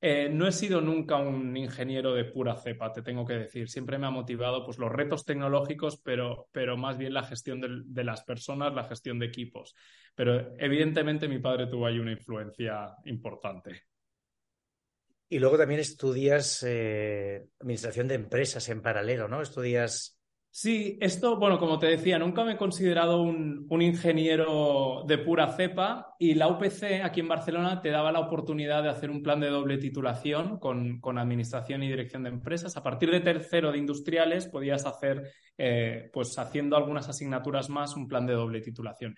Eh, 0.00 0.28
no 0.30 0.46
he 0.46 0.52
sido 0.52 0.80
nunca 0.80 1.16
un 1.16 1.56
ingeniero 1.56 2.14
de 2.14 2.26
pura 2.26 2.54
cepa, 2.58 2.92
te 2.92 3.02
tengo 3.02 3.26
que 3.26 3.38
decir. 3.38 3.68
Siempre 3.68 3.98
me 3.98 4.06
ha 4.06 4.10
motivado 4.10 4.64
pues, 4.64 4.78
los 4.78 4.92
retos 4.92 5.24
tecnológicos, 5.24 6.00
pero, 6.00 6.46
pero 6.52 6.76
más 6.76 6.96
bien 6.96 7.12
la 7.12 7.24
gestión 7.24 7.60
de, 7.60 7.82
de, 7.86 8.04
las 8.04 8.22
personas, 8.22 8.72
la 8.72 8.84
gestión 8.84 9.18
de 9.18 9.26
equipos. 9.26 9.74
Pero 10.14 10.56
evidentemente 10.58 11.26
mi 11.26 11.40
padre 11.40 11.66
tuvo 11.66 11.86
ahí 11.86 11.98
una 11.98 12.12
influencia 12.12 12.94
importante. 13.04 13.89
Y 15.32 15.38
luego 15.38 15.56
también 15.56 15.78
estudias 15.78 16.64
eh, 16.66 17.46
administración 17.60 18.08
de 18.08 18.16
empresas 18.16 18.68
en 18.68 18.82
paralelo, 18.82 19.28
¿no? 19.28 19.40
Estudias. 19.40 20.18
Sí, 20.50 20.98
esto, 21.00 21.38
bueno, 21.38 21.60
como 21.60 21.78
te 21.78 21.86
decía, 21.86 22.18
nunca 22.18 22.42
me 22.42 22.54
he 22.54 22.56
considerado 22.56 23.22
un, 23.22 23.68
ingeniero 23.80 25.04
de 25.06 25.18
pura 25.18 25.52
cepa 25.52 26.16
y 26.18 26.34
la 26.34 26.48
UPC 26.48 27.04
aquí 27.04 27.20
en 27.20 27.28
Barcelona 27.28 27.80
te 27.80 27.90
daba 27.90 28.10
la 28.10 28.18
oportunidad 28.18 28.82
de 28.82 28.88
hacer 28.88 29.08
un 29.08 29.22
plan 29.22 29.38
de 29.38 29.50
doble 29.50 29.78
titulación 29.78 30.58
con, 30.58 30.98
con 30.98 31.16
administración 31.16 31.84
y 31.84 31.88
dirección 31.88 32.24
de 32.24 32.30
empresas. 32.30 32.76
A 32.76 32.82
partir 32.82 33.12
de 33.12 33.20
tercero 33.20 33.70
de 33.70 33.78
industriales 33.78 34.48
podías 34.48 34.84
hacer, 34.84 35.30
eh, 35.56 36.10
pues 36.12 36.36
haciendo 36.40 36.76
algunas 36.76 37.08
asignaturas 37.08 37.70
más, 37.70 37.94
un 37.94 38.08
plan 38.08 38.26
de 38.26 38.32
doble 38.32 38.60
titulación. 38.60 39.14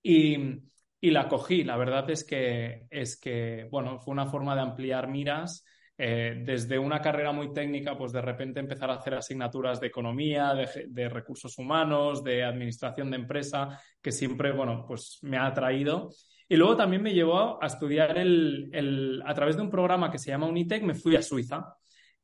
Y, 0.00 0.60
y 1.00 1.10
la 1.10 1.28
cogí. 1.28 1.64
La 1.64 1.76
verdad 1.76 2.08
es 2.10 2.24
que, 2.24 2.86
es 2.90 3.18
que, 3.18 3.68
bueno, 3.70 3.98
fue 4.00 4.12
una 4.12 4.26
forma 4.26 4.54
de 4.54 4.62
ampliar 4.62 5.08
miras. 5.08 5.64
Eh, 5.98 6.42
desde 6.44 6.78
una 6.78 7.00
carrera 7.00 7.32
muy 7.32 7.54
técnica, 7.54 7.96
pues 7.96 8.12
de 8.12 8.20
repente 8.20 8.60
empezar 8.60 8.90
a 8.90 8.96
hacer 8.96 9.14
asignaturas 9.14 9.80
de 9.80 9.86
economía, 9.86 10.52
de, 10.52 10.86
de, 10.88 11.08
recursos 11.08 11.56
humanos, 11.56 12.22
de 12.22 12.44
administración 12.44 13.10
de 13.10 13.16
empresa, 13.16 13.80
que 14.02 14.12
siempre, 14.12 14.52
bueno, 14.52 14.84
pues 14.86 15.18
me 15.22 15.38
ha 15.38 15.46
atraído. 15.46 16.10
Y 16.48 16.56
luego 16.56 16.76
también 16.76 17.02
me 17.02 17.14
llevó 17.14 17.62
a 17.62 17.66
estudiar 17.66 18.18
el, 18.18 18.68
el, 18.72 19.22
a 19.24 19.34
través 19.34 19.56
de 19.56 19.62
un 19.62 19.70
programa 19.70 20.10
que 20.10 20.18
se 20.18 20.30
llama 20.30 20.46
Unitec, 20.46 20.82
me 20.82 20.94
fui 20.94 21.16
a 21.16 21.22
Suiza. 21.22 21.76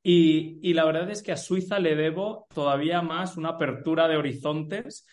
Y, 0.03 0.59
y 0.63 0.75
la 0.75 0.85
verdad 0.85 1.11
es 1.11 1.23
que 1.23 1.33
a 1.33 1.37
Suiza 1.37 1.79
le 1.79 1.97
debo 1.97 2.47
todavía 2.55 3.01
más 3.01 3.37
una 3.37 3.51
apertura 3.51 4.07
de 4.07 4.17
horizontes, 4.17 5.07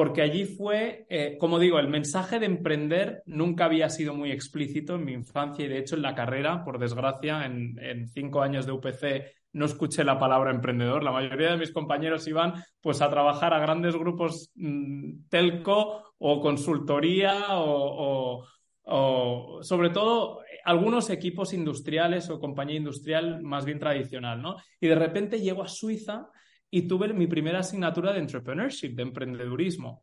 porque 0.00 0.22
allí 0.22 0.46
fue, 0.46 1.04
eh, 1.10 1.36
como 1.38 1.58
digo, 1.58 1.78
el 1.78 1.86
mensaje 1.86 2.38
de 2.38 2.46
emprender 2.46 3.22
nunca 3.26 3.66
había 3.66 3.90
sido 3.90 4.14
muy 4.14 4.32
explícito 4.32 4.94
en 4.94 5.04
mi 5.04 5.12
infancia 5.12 5.62
y 5.62 5.68
de 5.68 5.76
hecho 5.76 5.94
en 5.94 6.00
la 6.00 6.14
carrera, 6.14 6.64
por 6.64 6.78
desgracia, 6.78 7.44
en, 7.44 8.08
cinco 8.08 8.40
años 8.40 8.64
de 8.64 8.72
UPC 8.72 9.30
no 9.52 9.66
escuché 9.66 10.02
la 10.02 10.18
palabra 10.18 10.52
emprendedor. 10.52 11.04
La 11.04 11.12
mayoría 11.12 11.50
de 11.50 11.58
mis 11.58 11.70
compañeros 11.70 12.26
iban 12.26 12.54
pues 12.80 13.02
a 13.02 13.10
trabajar 13.10 13.52
a 13.52 13.58
grandes 13.58 13.94
grupos 13.94 14.50
mmm, 14.54 15.28
telco 15.28 16.14
o 16.16 16.40
consultoría 16.40 17.58
o, 17.58 18.38
o, 18.38 18.46
o, 18.84 19.62
sobre 19.62 19.90
todo 19.90 20.40
algunos 20.64 21.10
equipos 21.10 21.52
industriales 21.52 22.30
o 22.30 22.40
compañía 22.40 22.76
industrial 22.76 23.42
más 23.42 23.66
bien 23.66 23.78
tradicional, 23.78 24.40
¿no? 24.40 24.56
Y 24.80 24.86
de 24.86 24.94
repente 24.94 25.40
llego 25.40 25.62
a 25.62 25.68
Suiza 25.68 26.30
y 26.70 26.82
tuve 26.82 27.12
mi 27.12 27.26
primera 27.26 27.60
asignatura 27.60 28.12
de 28.12 28.20
entrepreneurship, 28.20 28.94
de 28.94 29.02
emprendedurismo. 29.02 30.02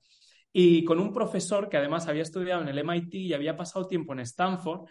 y 0.53 0.83
con 0.85 0.99
un 0.99 1.13
profesor 1.13 1.69
que 1.69 1.77
además 1.77 2.07
había 2.07 2.23
estudiado 2.23 2.61
en 2.61 2.69
el 2.69 2.79
MIT 2.79 3.13
y 3.15 3.33
había 3.33 3.55
pasado 3.55 3.85
tiempo 3.87 4.13
en 4.13 4.21
Stanford 4.21 4.87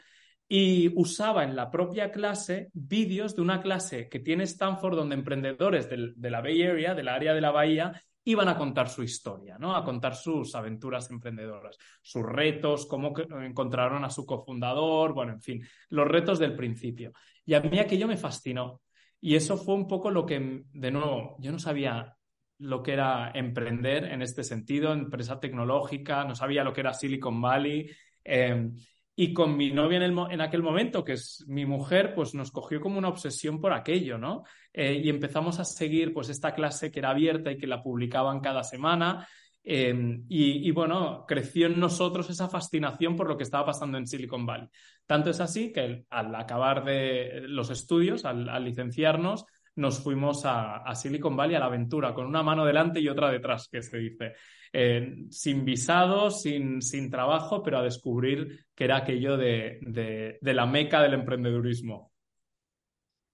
y 0.49 0.93
usaba 0.95 1.43
en 1.45 1.57
la 1.57 1.71
propia 1.71 2.13
clase 2.13 2.69
vídeos 2.73 3.35
de 3.35 3.43
una 3.43 3.61
clase 3.61 4.09
que 4.09 4.21
tiene 4.21 4.45
Stanford 4.45 4.95
donde 4.97 5.17
emprendedores 5.17 5.89
de 5.89 6.31
la 6.31 6.41
Bay 6.41 6.63
Area, 6.63 6.95
de 6.95 7.03
la 7.03 7.15
área 7.15 7.35
de 7.35 7.41
la 7.41 7.51
bahía, 7.51 8.01
iban 8.25 8.49
a 8.49 8.57
contar 8.57 8.89
su 8.89 9.03
historia, 9.05 9.57
¿no? 9.59 9.75
A 9.75 9.85
contar 9.85 10.17
sus 10.17 10.55
aventuras 10.57 11.11
emprendedoras, 11.11 11.77
sus 12.03 12.25
retos, 12.25 12.87
cómo 12.87 13.15
encontraron 13.41 14.05
a 14.05 14.11
su 14.11 14.27
cofundador, 14.27 15.15
bueno, 15.15 15.33
en 15.33 15.41
fin, 15.41 15.67
los 15.91 16.09
retos 16.09 16.39
del 16.41 16.57
principio. 16.57 17.13
Y 17.45 17.55
a 17.55 17.61
mí 17.61 17.79
aquello 17.79 18.09
me 18.09 18.17
fascinó. 18.17 18.83
Y 19.27 19.35
eso 19.35 19.57
fue 19.57 19.75
un 19.75 19.89
poco 19.89 20.09
lo 20.13 20.25
que, 20.25 20.63
de 20.73 20.91
nuevo, 20.93 21.35
yo 21.41 21.51
no 21.51 21.59
sabía 21.59 22.17
lo 22.59 22.81
que 22.81 22.93
era 22.93 23.33
emprender 23.35 24.05
en 24.05 24.23
este 24.23 24.45
sentido, 24.45 24.93
empresa 24.93 25.41
tecnológica, 25.41 26.23
no 26.23 26.37
sabía 26.37 26.63
lo 26.63 26.73
que 26.73 26.83
era 26.83 26.95
Silicon 26.95 27.43
Valley. 27.43 27.91
Eh, 28.23 28.71
y 29.17 29.35
con 29.35 29.57
mi 29.57 29.73
novia 29.73 29.99
en, 30.05 30.41
aquel 30.41 30.63
momento, 30.63 31.03
que 31.03 31.15
es 31.15 31.45
mi 31.49 31.67
mujer, 31.67 32.15
pues 32.15 32.35
nos 32.35 32.53
cogió 32.53 32.81
como 32.81 32.99
una 32.99 33.09
obsesión 33.09 33.61
por 33.61 33.73
aquello, 33.73 34.17
¿no? 34.17 34.45
Eh, 34.73 35.01
y 35.03 35.09
empezamos 35.09 35.59
a 35.59 35.65
seguir 35.65 36.15
pues 36.15 36.29
esta 36.29 36.55
clase 36.55 36.93
que 36.93 37.01
era 37.01 37.11
abierta 37.11 37.51
y 37.51 37.59
que 37.59 37.67
la 37.67 37.83
publicaban 37.83 38.39
cada 38.39 38.63
semana. 38.63 39.27
Em, 39.69 40.25
y, 40.29 40.71
bueno, 40.71 41.25
creció 41.27 41.67
en 41.67 41.81
nosotros 41.81 42.31
esa 42.31 42.49
fascinación 42.49 43.17
por 43.17 43.27
lo 43.27 43.37
que 43.37 43.43
estaba 43.43 43.67
pasando 43.67 43.99
en 43.99 44.07
Silicon 44.07 44.47
Valley. 44.47 44.69
Tanto 45.07 45.31
es 45.31 45.41
así 45.41 45.73
que 45.73 46.05
al 46.11 46.35
acabar 46.35 46.85
de 46.85 47.43
los 47.47 47.71
estudios, 47.71 48.25
al 48.25 48.65
licenciarnos, 48.65 49.47
nos 49.77 50.03
fuimos 50.03 50.43
a, 50.45 50.95
Silicon 50.95 51.37
Valley 51.37 51.55
a 51.55 51.61
la 51.61 51.67
aventura, 51.67 52.15
con 52.15 52.27
una 52.27 52.43
mano 52.43 52.65
delante 52.65 52.99
y 53.01 53.09
otra 53.09 53.31
detrás, 53.31 53.69
que 53.69 53.83
se 53.83 53.99
dice. 53.99 54.33
Eh, 54.73 55.27
sin 55.31 55.65
visado, 55.65 56.31
sin, 56.31 56.83
sin, 56.83 57.11
trabajo, 57.11 57.63
pero 57.63 57.79
a 57.79 57.83
descubrir 57.83 58.67
que 58.75 58.85
era 58.85 58.97
aquello 58.97 59.37
de, 59.37 59.79
de, 59.83 60.55
la 60.55 60.67
meca 60.67 61.03
del 61.03 61.15
emprendedurismo. 61.15 62.13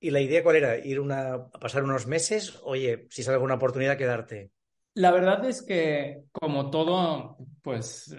¿Y 0.01 0.11
la 0.11 0.21
idea 0.21 0.43
cuál 0.43 0.57
era? 0.57 0.85
¿Ir 0.85 0.99
una, 0.99 1.35
a 1.35 1.51
pasar 1.61 1.85
unos 1.85 2.09
meses? 2.09 2.59
Oye, 2.65 3.07
si 3.09 3.23
sale 3.23 3.37
alguna 3.37 3.55
oportunidad, 3.55 3.97
quedarte. 3.97 4.51
La 4.95 5.11
verdad 5.11 5.43
es 5.47 5.63
que, 5.63 6.25
como 6.33 6.71
todo, 6.71 7.39
pues 7.63 8.15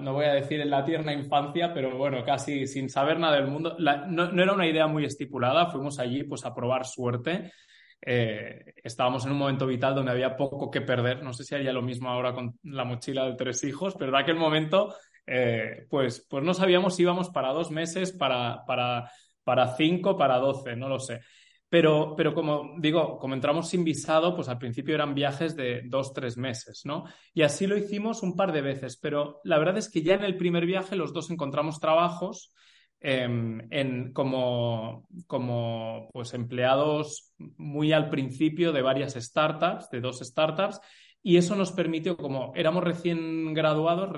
no 0.00 0.12
voy 0.12 0.26
a 0.26 0.34
decir 0.34 0.60
en 0.60 0.68
la 0.68 0.84
tierna 0.84 1.14
infancia, 1.14 1.72
pero 1.72 1.96
bueno, 1.96 2.22
casi 2.24 2.66
sin 2.66 2.90
saber 2.90 3.18
nada 3.18 3.36
del 3.36 3.46
mundo, 3.46 3.76
no, 3.78 4.42
era 4.42 4.52
una 4.52 4.66
idea 4.66 4.86
muy 4.86 5.06
estipulada, 5.06 5.70
fuimos 5.70 5.98
allí 5.98 6.24
pues 6.24 6.44
a 6.44 6.54
probar 6.54 6.84
suerte. 6.84 7.52
Eh, 8.04 8.74
estábamos 8.82 9.24
en 9.24 9.32
un 9.32 9.38
momento 9.38 9.66
vital 9.66 9.94
donde 9.94 10.12
había 10.12 10.36
poco 10.36 10.70
que 10.70 10.82
perder, 10.82 11.22
no 11.22 11.32
sé 11.32 11.44
si 11.44 11.54
haría 11.54 11.72
lo 11.72 11.82
mismo 11.82 12.10
ahora 12.10 12.34
con 12.34 12.58
la 12.64 12.84
mochila 12.84 13.24
de 13.26 13.34
tres 13.34 13.64
hijos, 13.64 13.94
pero 13.98 14.10
en 14.10 14.22
aquel 14.22 14.36
momento 14.36 14.94
eh, 15.26 15.86
pues, 15.88 16.26
pues 16.28 16.42
no 16.42 16.52
sabíamos 16.52 16.96
si 16.96 17.02
íbamos 17.02 17.30
para 17.30 17.52
dos 17.52 17.70
meses, 17.70 18.12
para, 18.12 18.64
para, 18.66 19.10
para 19.44 19.74
cinco, 19.76 20.16
para 20.18 20.38
doce, 20.38 20.76
no 20.76 20.88
lo 20.88 20.98
sé. 20.98 21.20
Pero, 21.70 22.14
pero 22.16 22.34
como 22.34 22.74
digo, 22.78 23.16
como 23.18 23.34
entramos 23.34 23.68
sin 23.68 23.84
visado, 23.84 24.34
pues 24.34 24.48
al 24.48 24.58
principio 24.58 24.94
eran 24.94 25.14
viajes 25.14 25.54
de 25.54 25.82
dos, 25.86 26.12
tres 26.12 26.36
meses, 26.36 26.82
¿no? 26.84 27.04
Y 27.32 27.42
así 27.42 27.68
lo 27.68 27.76
hicimos 27.76 28.24
un 28.24 28.34
par 28.34 28.50
de 28.50 28.60
veces, 28.60 28.98
pero 28.98 29.40
la 29.44 29.56
verdad 29.58 29.78
es 29.78 29.88
que 29.88 30.02
ya 30.02 30.14
en 30.14 30.24
el 30.24 30.36
primer 30.36 30.66
viaje 30.66 30.96
los 30.96 31.12
dos 31.12 31.30
encontramos 31.30 31.78
trabajos 31.78 32.52
em, 32.98 33.60
en, 33.70 34.12
como, 34.12 35.06
como 35.28 36.10
pues, 36.12 36.34
empleados 36.34 37.32
muy 37.38 37.92
al 37.92 38.10
principio 38.10 38.72
de 38.72 38.82
varias 38.82 39.14
startups, 39.14 39.88
de 39.90 40.00
dos 40.00 40.18
startups, 40.18 40.80
y 41.22 41.36
eso 41.36 41.54
nos 41.54 41.70
permitió, 41.70 42.16
como 42.16 42.52
éramos 42.56 42.82
recién 42.82 43.54
graduados, 43.54 44.10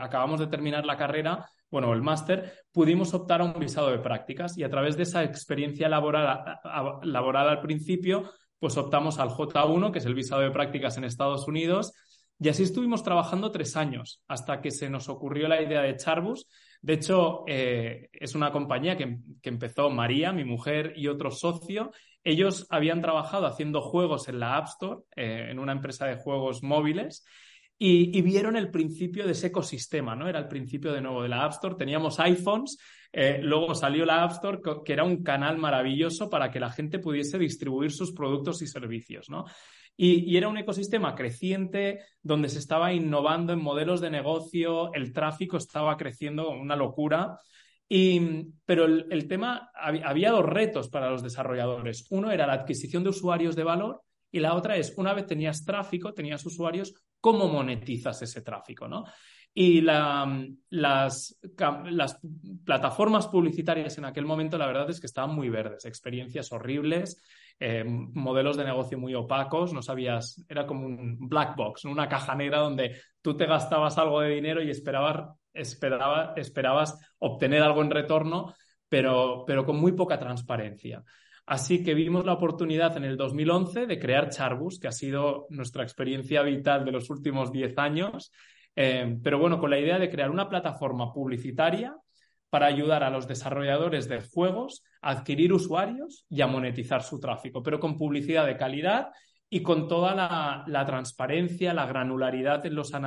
acabamos 0.00 0.38
de 0.38 0.46
terminar 0.46 0.86
la 0.86 0.96
carrera, 0.96 1.48
bueno, 1.72 1.92
el 1.94 2.02
máster, 2.02 2.52
pudimos 2.70 3.14
optar 3.14 3.40
a 3.40 3.44
un 3.44 3.58
visado 3.58 3.90
de 3.90 3.98
prácticas 3.98 4.58
y 4.58 4.62
a 4.62 4.68
través 4.68 4.98
de 4.98 5.04
esa 5.04 5.24
experiencia 5.24 5.88
laboral, 5.88 6.60
laboral 7.02 7.48
al 7.48 7.62
principio, 7.62 8.30
pues 8.58 8.76
optamos 8.76 9.18
al 9.18 9.30
J1, 9.30 9.90
que 9.90 9.98
es 9.98 10.04
el 10.04 10.14
visado 10.14 10.42
de 10.42 10.50
prácticas 10.50 10.98
en 10.98 11.04
Estados 11.04 11.48
Unidos, 11.48 11.94
y 12.38 12.50
así 12.50 12.64
estuvimos 12.64 13.02
trabajando 13.02 13.50
tres 13.50 13.74
años 13.76 14.22
hasta 14.28 14.60
que 14.60 14.70
se 14.70 14.90
nos 14.90 15.08
ocurrió 15.08 15.48
la 15.48 15.62
idea 15.62 15.80
de 15.80 15.96
Charbus. 15.96 16.46
De 16.82 16.94
hecho, 16.94 17.44
eh, 17.46 18.10
es 18.12 18.34
una 18.34 18.52
compañía 18.52 18.96
que, 18.96 19.18
que, 19.40 19.48
empezó 19.48 19.88
María, 19.88 20.32
mi 20.32 20.44
mujer 20.44 20.92
y 20.96 21.06
otro 21.06 21.30
socio. 21.30 21.90
Ellos 22.22 22.66
habían 22.68 23.00
trabajado 23.00 23.46
haciendo 23.46 23.80
juegos 23.80 24.28
en 24.28 24.40
la 24.40 24.56
App 24.56 24.66
Store, 24.66 25.00
eh, 25.16 25.48
en 25.50 25.58
una 25.58 25.72
empresa 25.72 26.04
de 26.06 26.16
juegos 26.16 26.62
móviles, 26.62 27.24
y, 27.84 28.22
vieron 28.22 28.56
el 28.56 28.70
principio 28.70 29.26
de 29.26 29.32
ese 29.32 29.48
ecosistema, 29.48 30.14
¿no? 30.14 30.28
Era 30.28 30.38
el 30.38 30.46
principio 30.46 30.92
de 30.92 31.00
nuevo 31.00 31.20
de 31.20 31.28
la 31.28 31.44
App 31.44 31.54
Store. 31.54 31.74
Teníamos 31.74 32.20
iPhones, 32.20 32.78
eh, 33.12 33.40
luego 33.42 33.74
salió 33.74 34.06
la 34.06 34.22
App 34.22 34.30
Store, 34.34 34.60
que 34.84 34.92
era 34.92 35.02
un 35.02 35.24
canal 35.24 35.58
maravilloso 35.58 36.30
para 36.30 36.48
que 36.48 36.60
la 36.60 36.70
gente 36.70 37.00
pudiese 37.00 37.38
distribuir 37.38 37.90
sus 37.90 38.12
productos 38.12 38.62
y 38.62 38.68
servicios, 38.68 39.28
¿no? 39.28 39.46
Y, 39.96 40.36
era 40.36 40.46
un 40.46 40.58
ecosistema 40.58 41.16
creciente 41.16 41.98
donde 42.22 42.48
se 42.50 42.60
estaba 42.60 42.92
innovando 42.92 43.52
en 43.52 43.60
modelos 43.60 44.00
de 44.00 44.10
negocio, 44.10 44.94
el 44.94 45.12
tráfico 45.12 45.56
estaba 45.56 45.96
creciendo, 45.96 46.50
una 46.50 46.76
locura. 46.76 47.36
Y, 47.88 48.46
pero 48.64 48.84
el, 48.84 49.06
el 49.10 49.26
tema, 49.26 49.72
había 49.74 50.30
dos 50.30 50.46
retos 50.46 50.88
para 50.88 51.10
los 51.10 51.24
desarrolladores. 51.24 52.06
Uno 52.10 52.30
era 52.30 52.46
la 52.46 52.52
adquisición 52.52 53.02
de 53.02 53.10
usuarios 53.10 53.56
de 53.56 53.64
valor 53.64 54.02
y 54.30 54.38
la 54.38 54.54
otra 54.54 54.76
es, 54.76 54.94
una 54.96 55.12
vez 55.14 55.26
tenías 55.26 55.64
tráfico, 55.64 56.14
tenías 56.14 56.46
usuarios, 56.46 56.94
cómo 57.22 57.48
monetizas 57.48 58.20
ese 58.20 58.42
tráfico, 58.42 58.88
¿no? 58.88 59.04
Y 59.54 59.80
las, 59.82 61.38
plataformas 62.64 63.28
publicitarias 63.28 63.96
en 63.98 64.06
aquel 64.06 64.24
momento, 64.24 64.58
la 64.58 64.66
verdad 64.66 64.90
es 64.90 64.98
que 64.98 65.06
estaban 65.06 65.34
muy 65.34 65.48
verdes, 65.50 65.84
experiencias 65.84 66.50
horribles, 66.52 67.22
eh, 67.60 67.84
modelos 67.84 68.56
de 68.56 68.64
negocio 68.64 68.98
muy 68.98 69.14
opacos, 69.14 69.72
no 69.72 69.82
sabías, 69.82 70.44
era 70.48 70.66
como 70.66 70.86
un 70.86 71.28
black 71.28 71.54
box, 71.54 71.84
una 71.84 72.08
caja 72.08 72.34
negra 72.34 72.58
donde 72.58 73.00
tú 73.20 73.36
te 73.36 73.46
gastabas 73.46 73.98
algo 73.98 74.20
de 74.20 74.30
dinero 74.30 74.62
y 74.62 74.70
esperabas, 74.70 75.36
esperabas 75.54 76.98
obtener 77.18 77.62
algo 77.62 77.82
en 77.82 77.90
retorno, 77.90 78.54
pero, 78.88 79.44
pero 79.46 79.64
con 79.64 79.76
muy 79.76 79.92
poca 79.92 80.18
transparencia. 80.18 81.04
Así 81.46 81.82
que 81.82 81.94
vimos 81.94 82.24
la 82.24 82.34
oportunidad 82.34 82.96
en 82.96 83.04
el 83.04 83.16
2011 83.16 83.86
de 83.86 83.98
crear 83.98 84.30
Charbus, 84.30 84.78
que 84.78 84.88
ha 84.88 84.92
sido 84.92 85.46
nuestra 85.50 85.82
experiencia 85.82 86.42
vital 86.42 86.84
de 86.84 86.92
los 86.92 87.10
últimos 87.10 87.50
10 87.50 87.78
años, 87.78 88.32
eh, 88.76 89.18
pero 89.22 89.38
bueno, 89.38 89.58
con 89.58 89.70
la 89.70 89.78
idea 89.78 89.98
de 89.98 90.08
crear 90.08 90.30
una 90.30 90.48
plataforma 90.48 91.12
publicitaria 91.12 91.94
para 92.48 92.66
ayudar 92.66 93.02
a 93.02 93.10
los 93.10 93.26
desarrolladores 93.26 94.08
de 94.08 94.20
juegos 94.20 94.84
a 95.00 95.10
adquirir 95.10 95.52
usuarios 95.52 96.26
y 96.28 96.42
a 96.42 96.46
monetizar 96.46 97.02
su 97.02 97.18
tráfico, 97.18 97.62
pero 97.62 97.80
con 97.80 97.96
publicidad 97.96 98.46
de 98.46 98.56
calidad 98.56 99.08
y 99.48 99.62
con 99.62 99.88
toda 99.88 100.14
la, 100.14 100.86
transparencia, 100.86 101.74
la 101.74 101.86
granularidad 101.86 102.64
en 102.64 102.74
los, 102.74 102.92
en, 102.94 103.04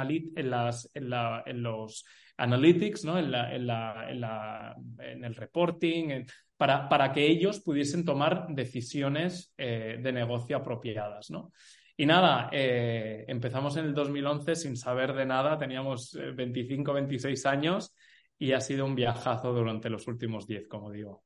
en, 0.94 1.64
los 1.64 2.06
analytics, 2.38 3.06
¿no? 3.06 3.18
en, 3.18 3.34
en, 3.34 5.24
el 5.24 5.36
reporting, 5.36 6.26
para, 6.58 6.88
para 6.90 7.12
que 7.12 7.26
ellos 7.26 7.62
pudiesen 7.62 8.06
tomar 8.06 8.48
decisiones 8.50 9.54
eh, 9.58 10.00
de 10.02 10.12
negocio 10.12 10.58
apropiadas, 10.58 11.30
¿no? 11.32 11.52
Y 11.98 12.06
nada, 12.06 12.50
eh, 12.52 13.24
empezamos 13.28 13.78
en 13.78 13.86
el 13.86 13.94
2011 13.94 14.56
sin 14.56 14.76
saber 14.76 15.14
de 15.14 15.26
nada, 15.26 15.58
teníamos 15.58 16.18
25, 16.36 16.92
eh, 16.92 16.94
26 16.96 17.46
años 17.46 17.96
y 18.38 18.52
ha 18.52 18.60
sido 18.60 18.86
un 18.86 18.96
viajazo 18.96 19.54
durante 19.54 19.90
los 19.90 20.06
últimos 20.08 20.46
10, 20.46 20.68
como 20.68 20.92
digo. 20.92 21.24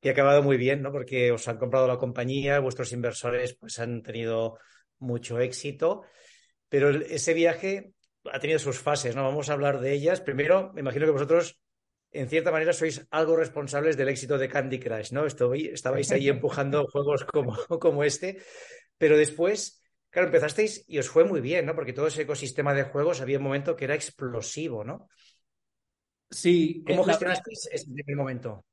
Y 0.00 0.08
ha 0.08 0.12
acabado 0.12 0.42
muy 0.42 0.56
bien, 0.56 0.82
¿no? 0.82 0.90
Porque 0.90 1.32
os 1.32 1.48
han 1.48 1.58
comprado 1.58 1.86
la 1.86 1.98
compañía, 1.98 2.60
vuestros 2.60 2.92
inversores 2.92 3.56
pues 3.58 3.78
han 3.78 4.02
tenido 4.02 4.58
mucho 4.98 5.38
éxito, 5.38 6.02
pero 6.68 6.90
ese 6.90 7.34
viaje 7.34 7.92
ha 8.32 8.38
tenido 8.38 8.58
sus 8.58 8.78
fases, 8.78 9.14
¿no? 9.14 9.22
Vamos 9.24 9.48
a 9.48 9.52
hablar 9.52 9.80
de 9.80 9.92
ellas. 9.92 10.20
Primero, 10.20 10.72
me 10.74 10.80
imagino 10.80 11.06
que 11.06 11.12
vosotros 11.12 11.60
en 12.10 12.28
cierta 12.28 12.50
manera 12.50 12.72
sois 12.72 13.06
algo 13.10 13.36
responsables 13.36 13.96
del 13.96 14.08
éxito 14.08 14.38
de 14.38 14.48
Candy 14.48 14.78
Crush, 14.78 15.12
¿no? 15.12 15.26
estabais 15.26 16.10
ahí 16.12 16.28
empujando 16.28 16.86
juegos 16.92 17.24
como, 17.24 17.56
como 17.80 18.04
este, 18.04 18.38
pero 18.96 19.18
después, 19.18 19.82
claro, 20.08 20.28
empezasteis 20.28 20.84
y 20.88 20.98
os 20.98 21.08
fue 21.08 21.24
muy 21.24 21.40
bien, 21.40 21.66
¿no? 21.66 21.74
Porque 21.74 21.92
todo 21.92 22.06
ese 22.06 22.22
ecosistema 22.22 22.72
de 22.74 22.84
juegos 22.84 23.20
había 23.20 23.38
un 23.38 23.44
momento 23.44 23.76
que 23.76 23.84
era 23.84 23.94
explosivo, 23.94 24.84
¿no? 24.84 25.08
Sí. 26.30 26.82
¿Cómo 26.86 27.04
gestionasteis 27.04 27.68
ese 27.70 27.92
primer 27.92 28.16
momento? 28.16 28.64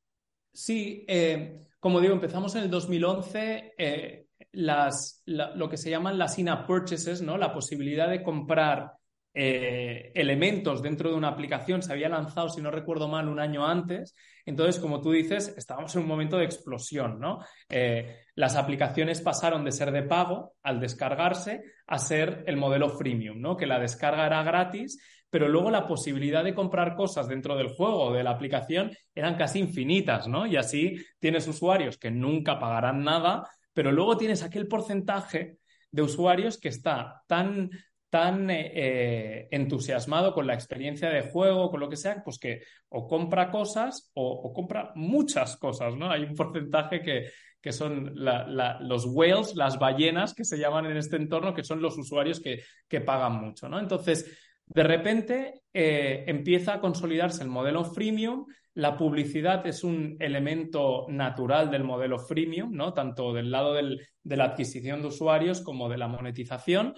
Sí, 0.52 1.04
eh, 1.08 1.66
como 1.80 2.00
digo, 2.00 2.14
empezamos 2.14 2.56
en 2.56 2.64
el 2.64 2.70
2011. 2.70 3.74
Eh, 3.78 4.28
las, 4.54 5.24
lo 5.26 5.70
que 5.70 5.78
se 5.78 5.90
llaman 5.90 6.18
las 6.18 6.38
in 6.38 6.50
purchases, 6.68 7.22
¿no? 7.22 7.38
La 7.38 7.54
posibilidad 7.54 8.10
de 8.10 8.24
comprar 8.24 8.94
eh, 9.34 10.12
elementos 10.14 10.82
dentro 10.82 11.10
de 11.10 11.16
una 11.16 11.30
aplicación 11.30 11.82
se 11.82 11.92
había 11.92 12.10
lanzado, 12.10 12.50
si 12.50 12.62
no 12.62 12.70
recuerdo 12.70 13.08
mal, 13.08 13.28
un 13.28 13.40
año 13.40 13.66
antes. 13.66 14.16
Entonces, 14.46 14.80
como 14.80 15.02
tú 15.02 15.12
dices, 15.12 15.54
estábamos 15.58 15.96
en 15.96 16.04
un 16.04 16.08
momento 16.08 16.38
de 16.38 16.46
explosión, 16.46 17.20
¿no? 17.20 17.40
Eh, 17.70 18.20
las 18.36 18.56
aplicaciones 18.56 19.22
pasaron 19.22 19.64
de 19.64 19.72
ser 19.72 19.92
de 19.92 20.04
pago 20.04 20.54
al 20.62 20.80
descargarse 20.80 21.64
a 21.88 21.98
ser 21.98 22.44
el 22.46 22.58
modelo 22.58 22.90
freemium, 22.90 23.42
¿no? 23.42 23.58
Que 23.58 23.66
la 23.66 23.80
descarga 23.80 24.28
era 24.28 24.44
gratis, 24.44 25.00
pero 25.30 25.48
luego 25.48 25.72
la 25.72 25.88
posibilidad 25.88 26.44
de 26.44 26.54
comprar 26.54 26.96
cosas 26.96 27.28
dentro 27.28 27.56
del 27.56 27.70
juego 27.70 28.04
o 28.04 28.14
de 28.14 28.24
la 28.24 28.32
aplicación 28.32 28.92
eran 29.16 29.36
casi 29.36 29.60
infinitas, 29.60 30.28
¿no? 30.28 30.46
Y 30.46 30.58
así 30.58 30.96
tienes 31.18 31.48
usuarios 31.48 31.98
que 31.98 32.12
nunca 32.12 32.60
pagarán 32.60 33.04
nada, 33.04 33.50
pero 33.74 33.92
luego 33.92 34.16
tienes 34.16 34.44
aquel 34.44 34.68
porcentaje 34.68 35.58
de 35.90 36.02
usuarios 36.04 36.60
que 36.60 36.70
está 36.70 37.24
tan 37.28 37.72
tan 38.14 38.48
eh, 38.52 38.72
eh, 38.76 39.48
entusiasmado 39.50 40.36
con 40.36 40.46
la 40.46 40.54
experiencia 40.54 41.10
de 41.10 41.32
juego, 41.32 41.72
con 41.72 41.80
lo 41.80 41.90
que 41.90 41.96
sea, 41.96 42.22
pues 42.24 42.38
que 42.38 42.62
o 42.90 43.08
compra 43.08 43.50
cosas 43.50 44.12
o, 44.14 44.54
compra 44.54 44.92
muchas 44.94 45.58
cosas, 45.58 45.96
¿no? 45.96 46.12
Hay 46.12 46.22
un 46.22 46.36
porcentaje 46.36 47.02
que, 47.02 47.32
que 47.60 47.72
son 47.72 48.14
los 48.14 49.08
whales, 49.08 49.56
las 49.56 49.80
ballenas 49.80 50.36
que 50.36 50.46
se 50.46 50.60
llaman 50.60 50.86
en 50.86 50.98
este 50.98 51.16
entorno, 51.16 51.56
que 51.56 51.64
son 51.64 51.82
los 51.82 51.98
usuarios 51.98 52.40
que, 52.40 52.62
que 52.88 53.02
pagan 53.02 53.44
mucho, 53.44 53.68
¿no? 53.68 53.80
Entonces, 53.80 54.30
de 54.68 54.84
repente 54.84 55.64
eh, 55.74 56.24
empieza 56.28 56.76
a 56.76 56.80
consolidarse 56.80 57.42
el 57.42 57.50
modelo 57.50 57.84
freemium, 57.84 58.46
la 58.76 58.96
publicidad 58.96 59.66
es 59.66 59.84
un 59.84 60.18
elemento 60.20 61.08
natural 61.10 61.72
del 61.72 61.84
modelo 61.84 62.20
freemium, 62.20 62.74
¿no? 62.74 62.94
Tanto 62.94 63.34
del 63.34 63.50
lado 63.50 63.74
del, 63.74 64.06
de 64.22 64.38
la 64.38 64.46
adquisición 64.46 65.02
de 65.02 65.08
usuarios 65.08 65.62
como 65.62 65.90
de 65.90 65.98
la 65.98 66.08
monetización. 66.08 66.94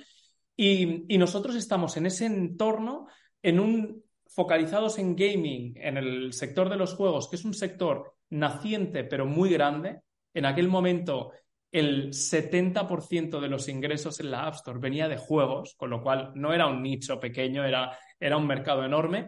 Y, 0.57 1.17
nosotros 1.17 1.55
estamos 1.55 1.97
en 1.97 2.05
ese 2.05 2.25
entorno, 2.25 3.07
en 3.41 3.59
un 3.59 4.03
focalizados 4.27 4.97
en 4.97 5.15
gaming, 5.15 5.73
en 5.77 5.97
el 5.97 6.33
sector 6.33 6.69
de 6.69 6.77
los 6.77 6.93
juegos, 6.93 7.29
que 7.29 7.35
es 7.35 7.45
un 7.45 7.53
sector 7.53 8.15
naciente 8.29 9.03
pero 9.03 9.25
muy 9.25 9.49
grande. 9.49 10.01
En 10.33 10.45
aquel 10.45 10.67
momento 10.67 11.31
el 11.71 12.13
70% 12.13 13.39
de 13.39 13.49
los 13.49 13.67
ingresos 13.67 14.19
en 14.19 14.31
la 14.31 14.47
App 14.47 14.55
Store 14.55 14.79
venía 14.79 15.07
de 15.07 15.17
juegos, 15.17 15.75
con 15.75 15.89
lo 15.89 16.01
cual 16.01 16.31
no 16.35 16.53
era 16.53 16.67
un 16.67 16.81
nicho 16.81 17.19
pequeño, 17.19 17.65
era, 17.65 17.97
era 18.19 18.37
un 18.37 18.47
mercado 18.47 18.83
enorme. 18.83 19.27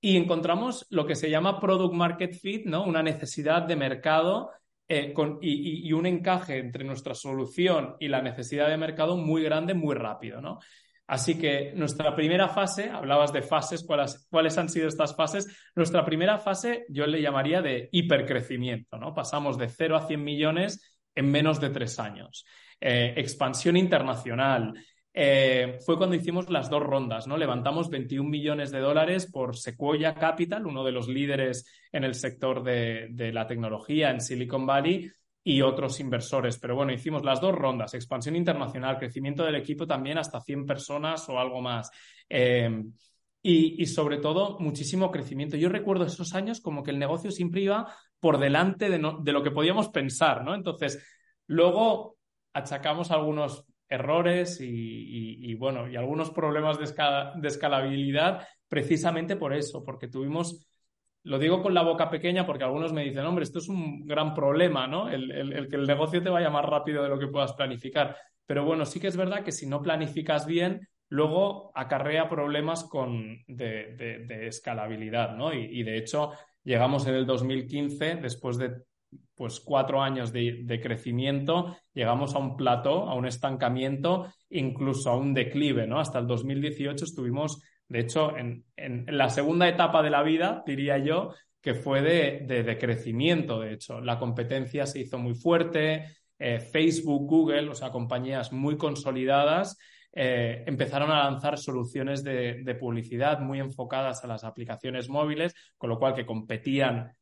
Y 0.00 0.16
encontramos 0.16 0.86
lo 0.90 1.06
que 1.06 1.14
se 1.14 1.30
llama 1.30 1.60
product 1.60 1.94
market 1.94 2.34
fit, 2.34 2.66
¿no? 2.66 2.84
Una 2.84 3.02
necesidad 3.02 3.62
de 3.62 3.76
mercado 3.76 4.50
eh, 4.88 5.14
y, 5.40 5.92
un 5.92 6.06
encaje 6.06 6.58
entre 6.58 6.84
nuestra 6.84 7.14
solución 7.14 7.96
y 7.98 8.08
la 8.08 8.20
necesidad 8.20 8.68
de 8.68 8.76
mercado 8.76 9.16
muy 9.16 9.42
grande, 9.42 9.74
muy 9.74 9.94
rápido, 9.94 10.40
¿no? 10.40 10.58
Así 11.06 11.38
que 11.38 11.72
nuestra 11.74 12.14
primera 12.16 12.48
fase, 12.48 12.88
hablabas 12.88 13.32
de 13.32 13.42
fases, 13.42 13.84
¿cuáles, 13.84 14.26
¿cuáles 14.30 14.56
han 14.56 14.68
sido 14.68 14.88
estas 14.88 15.14
fases? 15.14 15.46
Nuestra 15.74 16.04
primera 16.04 16.38
fase 16.38 16.86
yo 16.88 17.06
le 17.06 17.20
llamaría 17.20 17.60
de 17.60 17.88
hipercrecimiento, 17.92 18.98
¿no? 18.98 19.14
Pasamos 19.14 19.58
de 19.58 19.68
0 19.68 19.96
a 19.96 20.06
100 20.06 20.24
millones 20.24 20.98
en 21.14 21.30
menos 21.30 21.60
de 21.60 21.70
tres 21.70 21.98
años. 21.98 22.44
Eh, 22.80 23.14
expansión 23.16 23.76
internacional, 23.76 24.74
eh, 25.16 25.78
fue 25.86 25.96
cuando 25.96 26.16
hicimos 26.16 26.50
las 26.50 26.68
dos 26.68 26.82
rondas, 26.82 27.28
¿no? 27.28 27.36
Levantamos 27.36 27.88
21 27.88 28.28
millones 28.28 28.72
de 28.72 28.80
dólares 28.80 29.30
por 29.30 29.56
Sequoia 29.56 30.12
Capital, 30.12 30.66
uno 30.66 30.82
de 30.82 30.90
los 30.90 31.06
líderes 31.06 31.64
en 31.92 32.02
el 32.02 32.16
sector 32.16 32.64
de, 32.64 33.30
la 33.32 33.46
tecnología 33.46 34.10
en 34.10 34.20
Silicon 34.20 34.66
Valley, 34.66 35.08
y 35.44 35.60
otros 35.62 36.00
inversores. 36.00 36.58
Pero 36.58 36.74
bueno, 36.74 36.92
hicimos 36.92 37.22
las 37.22 37.40
dos 37.40 37.54
rondas, 37.54 37.94
expansión 37.94 38.34
internacional, 38.34 38.98
crecimiento 38.98 39.44
del 39.44 39.54
equipo 39.54 39.86
también 39.86 40.18
hasta 40.18 40.40
100 40.40 40.66
personas 40.66 41.28
o 41.28 41.38
algo 41.38 41.60
más. 41.60 41.90
Eh, 42.28 42.82
y, 43.46 43.84
sobre 43.84 44.16
todo, 44.16 44.58
muchísimo 44.58 45.10
crecimiento. 45.12 45.58
Yo 45.58 45.68
recuerdo 45.68 46.06
esos 46.06 46.34
años 46.34 46.62
como 46.62 46.82
que 46.82 46.92
el 46.92 46.98
negocio 46.98 47.30
siempre 47.30 47.60
iba 47.60 47.94
por 48.18 48.38
delante 48.38 48.88
de, 48.88 48.98
de 49.20 49.32
lo 49.32 49.42
que 49.42 49.50
podíamos 49.50 49.90
pensar, 49.90 50.42
¿no? 50.42 50.54
Entonces, 50.54 51.04
luego 51.46 52.16
achacamos 52.54 53.10
algunos 53.10 53.66
errores 53.88 54.58
y, 54.60 55.54
bueno, 55.54 55.88
y 55.88 55.96
algunos 55.96 56.30
problemas 56.30 56.78
de, 56.78 57.48
escalabilidad 57.48 58.46
precisamente 58.68 59.36
por 59.36 59.54
eso, 59.54 59.84
porque 59.84 60.08
tuvimos, 60.08 60.66
lo 61.22 61.38
digo 61.38 61.62
con 61.62 61.74
la 61.74 61.82
boca 61.82 62.10
pequeña 62.10 62.46
porque 62.46 62.64
algunos 62.64 62.92
me 62.92 63.04
dicen, 63.04 63.24
hombre, 63.24 63.44
esto 63.44 63.58
es 63.58 63.68
un 63.68 64.06
gran 64.06 64.34
problema, 64.34 64.86
¿no? 64.86 65.08
El, 65.08 65.68
que 65.68 65.76
el 65.76 65.86
negocio 65.86 66.22
te 66.22 66.30
vaya 66.30 66.50
más 66.50 66.64
rápido 66.64 67.02
de 67.02 67.08
lo 67.08 67.18
que 67.18 67.28
puedas 67.28 67.52
planificar. 67.52 68.16
Pero 68.46 68.64
bueno, 68.64 68.84
sí 68.84 69.00
que 69.00 69.08
es 69.08 69.16
verdad 69.16 69.42
que 69.42 69.52
si 69.52 69.66
no 69.66 69.80
planificas 69.80 70.46
bien, 70.46 70.86
luego 71.08 71.70
acarrea 71.74 72.28
problemas 72.28 72.84
con, 72.84 73.44
de, 73.46 74.46
escalabilidad, 74.46 75.36
¿no? 75.36 75.52
Y 75.52 75.82
de 75.82 75.96
hecho, 75.96 76.32
llegamos 76.64 77.06
en 77.06 77.14
el 77.14 77.26
2015, 77.26 78.16
después 78.16 78.58
de 78.58 78.74
pues 79.34 79.60
cuatro 79.60 80.02
años 80.02 80.32
de, 80.32 80.80
crecimiento, 80.82 81.76
llegamos 81.92 82.34
a 82.34 82.38
un 82.38 82.56
plató, 82.56 83.08
a 83.08 83.14
un 83.14 83.26
estancamiento, 83.26 84.32
incluso 84.50 85.10
a 85.10 85.16
un 85.16 85.34
declive, 85.34 85.86
¿no? 85.86 85.98
Hasta 85.98 86.18
el 86.18 86.26
2018 86.26 87.04
estuvimos, 87.04 87.60
de 87.88 88.00
hecho, 88.00 88.36
en, 88.36 88.64
la 89.08 89.28
segunda 89.30 89.68
etapa 89.68 90.02
de 90.02 90.10
la 90.10 90.22
vida, 90.22 90.62
diría 90.66 90.98
yo, 90.98 91.34
que 91.60 91.74
fue 91.74 92.02
de, 92.02 92.78
crecimiento, 92.78 93.60
de 93.60 93.72
hecho. 93.72 94.00
La 94.00 94.18
competencia 94.18 94.86
se 94.86 95.00
hizo 95.00 95.18
muy 95.18 95.34
fuerte, 95.34 96.04
eh, 96.38 96.60
Facebook, 96.60 97.26
Google, 97.26 97.70
o 97.70 97.74
sea, 97.74 97.90
compañías 97.90 98.52
muy 98.52 98.76
consolidadas, 98.76 99.78
eh, 100.16 100.62
empezaron 100.66 101.10
a 101.10 101.24
lanzar 101.24 101.58
soluciones 101.58 102.22
de, 102.22 102.76
publicidad 102.78 103.40
muy 103.40 103.58
enfocadas 103.58 104.22
a 104.22 104.28
las 104.28 104.44
aplicaciones 104.44 105.08
móviles, 105.08 105.54
con 105.76 105.90
lo 105.90 105.98
cual 105.98 106.14
que 106.14 106.24
competían 106.24 107.12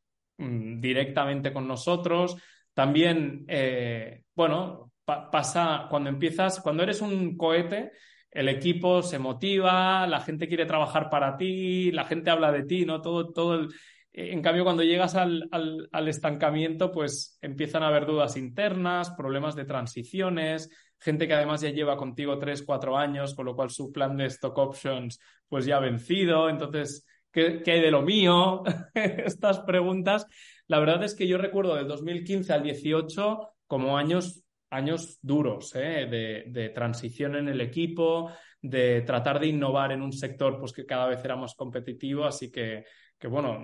Mm, 0.43 0.81
directamente 0.81 1.53
con 1.53 1.69
nosotros. 1.69 2.37
También, 2.75 3.45
eh, 3.49 4.23
bueno, 4.35 4.93
pasa 5.05 5.87
cuando 5.89 6.09
empiezas, 6.11 6.61
cuando 6.61 6.83
eres 6.83 7.01
un 7.01 7.37
cohete, 7.37 7.93
el 8.31 8.49
equipo 8.49 9.03
se 9.03 9.19
motiva, 9.19 10.07
la 10.07 10.21
gente 10.21 10.49
quiere 10.49 10.67
trabajar 10.67 11.09
para 11.11 11.37
ti, 11.37 11.93
la 11.93 12.05
gente 12.05 12.31
habla 12.31 12.51
de 12.51 12.65
ti, 12.65 12.85
¿no? 12.85 13.01
Todo, 13.01 13.33
todo 13.33 13.55
el... 13.55 13.69
En 14.15 14.43
cambio, 14.43 14.65
cuando 14.65 14.83
llegas 14.83 15.15
al, 15.15 15.49
al, 15.53 16.09
estancamiento, 16.09 16.91
pues 16.93 17.39
empiezan 17.41 17.83
a 17.83 17.89
haber 17.89 18.05
dudas 18.05 18.37
internas, 18.37 19.11
problemas 19.17 19.55
de 19.55 19.65
transiciones, 19.65 20.69
gente 20.99 21.27
que 21.27 21.35
además 21.35 21.63
ya 21.63 21.71
lleva 21.71 21.97
contigo 21.97 22.39
tres, 22.39 22.63
cuatro 22.63 22.99
años, 22.99 23.35
con 23.35 23.47
lo 23.47 23.55
cual 23.57 23.71
su 23.71 23.91
plan 23.91 24.17
de 24.17 24.27
stock 24.27 24.59
options 24.59 25.19
pues 25.49 25.65
ya 25.65 25.77
ha 25.77 25.81
vencido. 25.81 26.51
Entonces, 26.51 27.07
¿Qué, 27.33 27.63
hay 27.67 27.81
de 27.81 27.91
lo 27.91 28.03
mío? 28.03 28.63
Estas 28.95 29.61
preguntas. 29.61 30.27
La 30.67 30.79
verdad 30.79 31.03
es 31.03 31.15
que 31.15 31.27
yo 31.27 31.39
recuerdo 31.39 31.75
del 31.75 31.89
2015 31.89 32.53
al 32.53 32.63
18 32.63 33.49
como 33.67 33.97
años, 33.97 34.45
años 34.71 35.19
duros 35.23 35.75
¿eh? 35.75 36.07
de, 36.47 36.69
transición 36.71 37.37
en 37.37 37.49
el 37.49 37.61
equipo, 37.61 38.31
de 38.61 39.01
tratar 39.03 39.41
de 39.41 39.49
innovar 39.49 39.93
en 39.93 40.03
un 40.03 40.13
sector 40.13 40.59
pues, 40.61 40.73
que 40.73 40.85
cada 40.85 41.07
vez 41.07 41.25
era 41.25 41.37
más 41.37 41.55
competitivo. 41.55 42.25
Así 42.25 42.51
que, 42.51 42.85
que 43.19 43.29
bueno, 43.29 43.59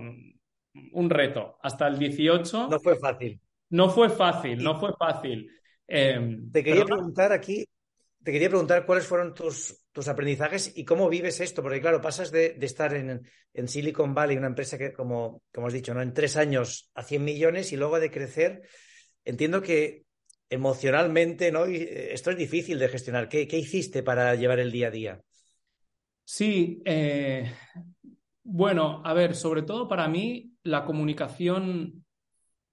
un 0.92 1.10
reto. 1.10 1.58
Hasta 1.62 1.86
el 1.88 1.98
18. 1.98 2.68
No 2.68 2.80
fue 2.80 2.96
fácil. 2.96 3.40
No 3.70 3.90
fue 3.90 4.08
fácil, 4.08 4.62
no 4.62 4.80
fue 4.80 4.92
fácil. 4.98 5.50
Em, 5.86 6.50
Te 6.50 6.64
quería 6.64 6.84
preguntar 6.84 7.32
aquí, 7.32 7.66
te 8.28 8.32
quería 8.32 8.50
preguntar 8.50 8.84
cuáles 8.84 9.06
fueron 9.06 9.32
tus, 9.32 9.74
aprendizajes 10.06 10.76
y 10.76 10.84
cómo 10.84 11.08
vives 11.08 11.40
esto, 11.40 11.62
porque 11.62 11.80
claro, 11.80 12.02
pasas 12.02 12.30
de, 12.30 12.58
estar 12.60 12.94
en, 12.94 13.22
Silicon 13.66 14.12
Valley, 14.12 14.36
una 14.36 14.48
empresa 14.48 14.76
que, 14.76 14.92
como, 14.92 15.40
como 15.50 15.68
has 15.68 15.72
dicho, 15.72 15.94
¿no? 15.94 16.02
en 16.02 16.12
tres 16.12 16.36
años 16.36 16.90
a 16.94 17.02
100 17.02 17.24
millones 17.24 17.72
y 17.72 17.78
luego 17.78 17.98
de 17.98 18.10
crecer. 18.10 18.68
Entiendo 19.24 19.62
que 19.62 20.04
emocionalmente, 20.50 21.50
¿no? 21.50 21.64
Eh, 21.64 22.12
esto 22.12 22.30
es 22.30 22.36
difícil 22.36 22.78
de 22.78 22.90
gestionar. 22.90 23.30
¿Qué, 23.30 23.48
qué 23.48 23.56
hiciste 23.56 24.02
para 24.02 24.34
llevar 24.34 24.58
el 24.58 24.72
día 24.72 24.88
a 24.88 24.90
día? 24.90 25.20
Sí, 26.22 26.82
eh, 26.84 27.50
bueno, 28.42 29.00
a 29.06 29.14
ver, 29.14 29.34
sobre 29.34 29.62
todo 29.62 29.88
para 29.88 30.06
mí 30.06 30.52
la 30.64 30.84
comunicación 30.84 32.04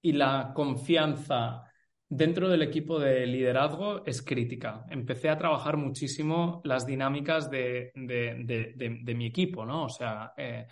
y 0.02 0.12
la 0.12 0.52
confianza 0.54 1.64
dentro 2.10 2.50
del 2.50 2.62
equipo 2.62 3.00
de 3.00 3.26
liderazgo 3.26 4.06
es 4.06 4.22
crítica. 4.22 4.86
Empecé 4.90 5.30
a 5.30 5.38
trabajar 5.38 5.78
muchísimo 5.78 6.62
las 6.64 6.86
dinámicas 6.86 7.50
de, 7.50 7.92
mi 9.16 9.26
equipo, 9.26 9.66
¿no? 9.66 9.86
O 9.86 9.90
sea, 9.90 10.34
eh, 10.38 10.68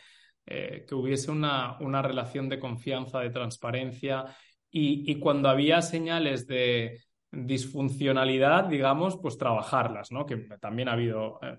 eh, 0.45 0.85
que 0.87 0.95
hubiese 0.95 1.31
una, 1.31 1.77
relación 2.01 2.49
de 2.49 2.59
confianza, 2.59 3.19
de 3.19 3.29
transparencia 3.29 4.25
y, 4.69 5.19
cuando 5.19 5.49
había 5.49 5.81
señales 5.81 6.47
de 6.47 7.01
disfuncionalidad, 7.31 8.65
digamos, 8.65 9.17
pues 9.17 9.37
trabajarlas, 9.37 10.11
¿no? 10.11 10.25
Que 10.25 10.37
también 10.59 10.87
ha 10.87 10.93
habido 10.93 11.39
eh, 11.41 11.57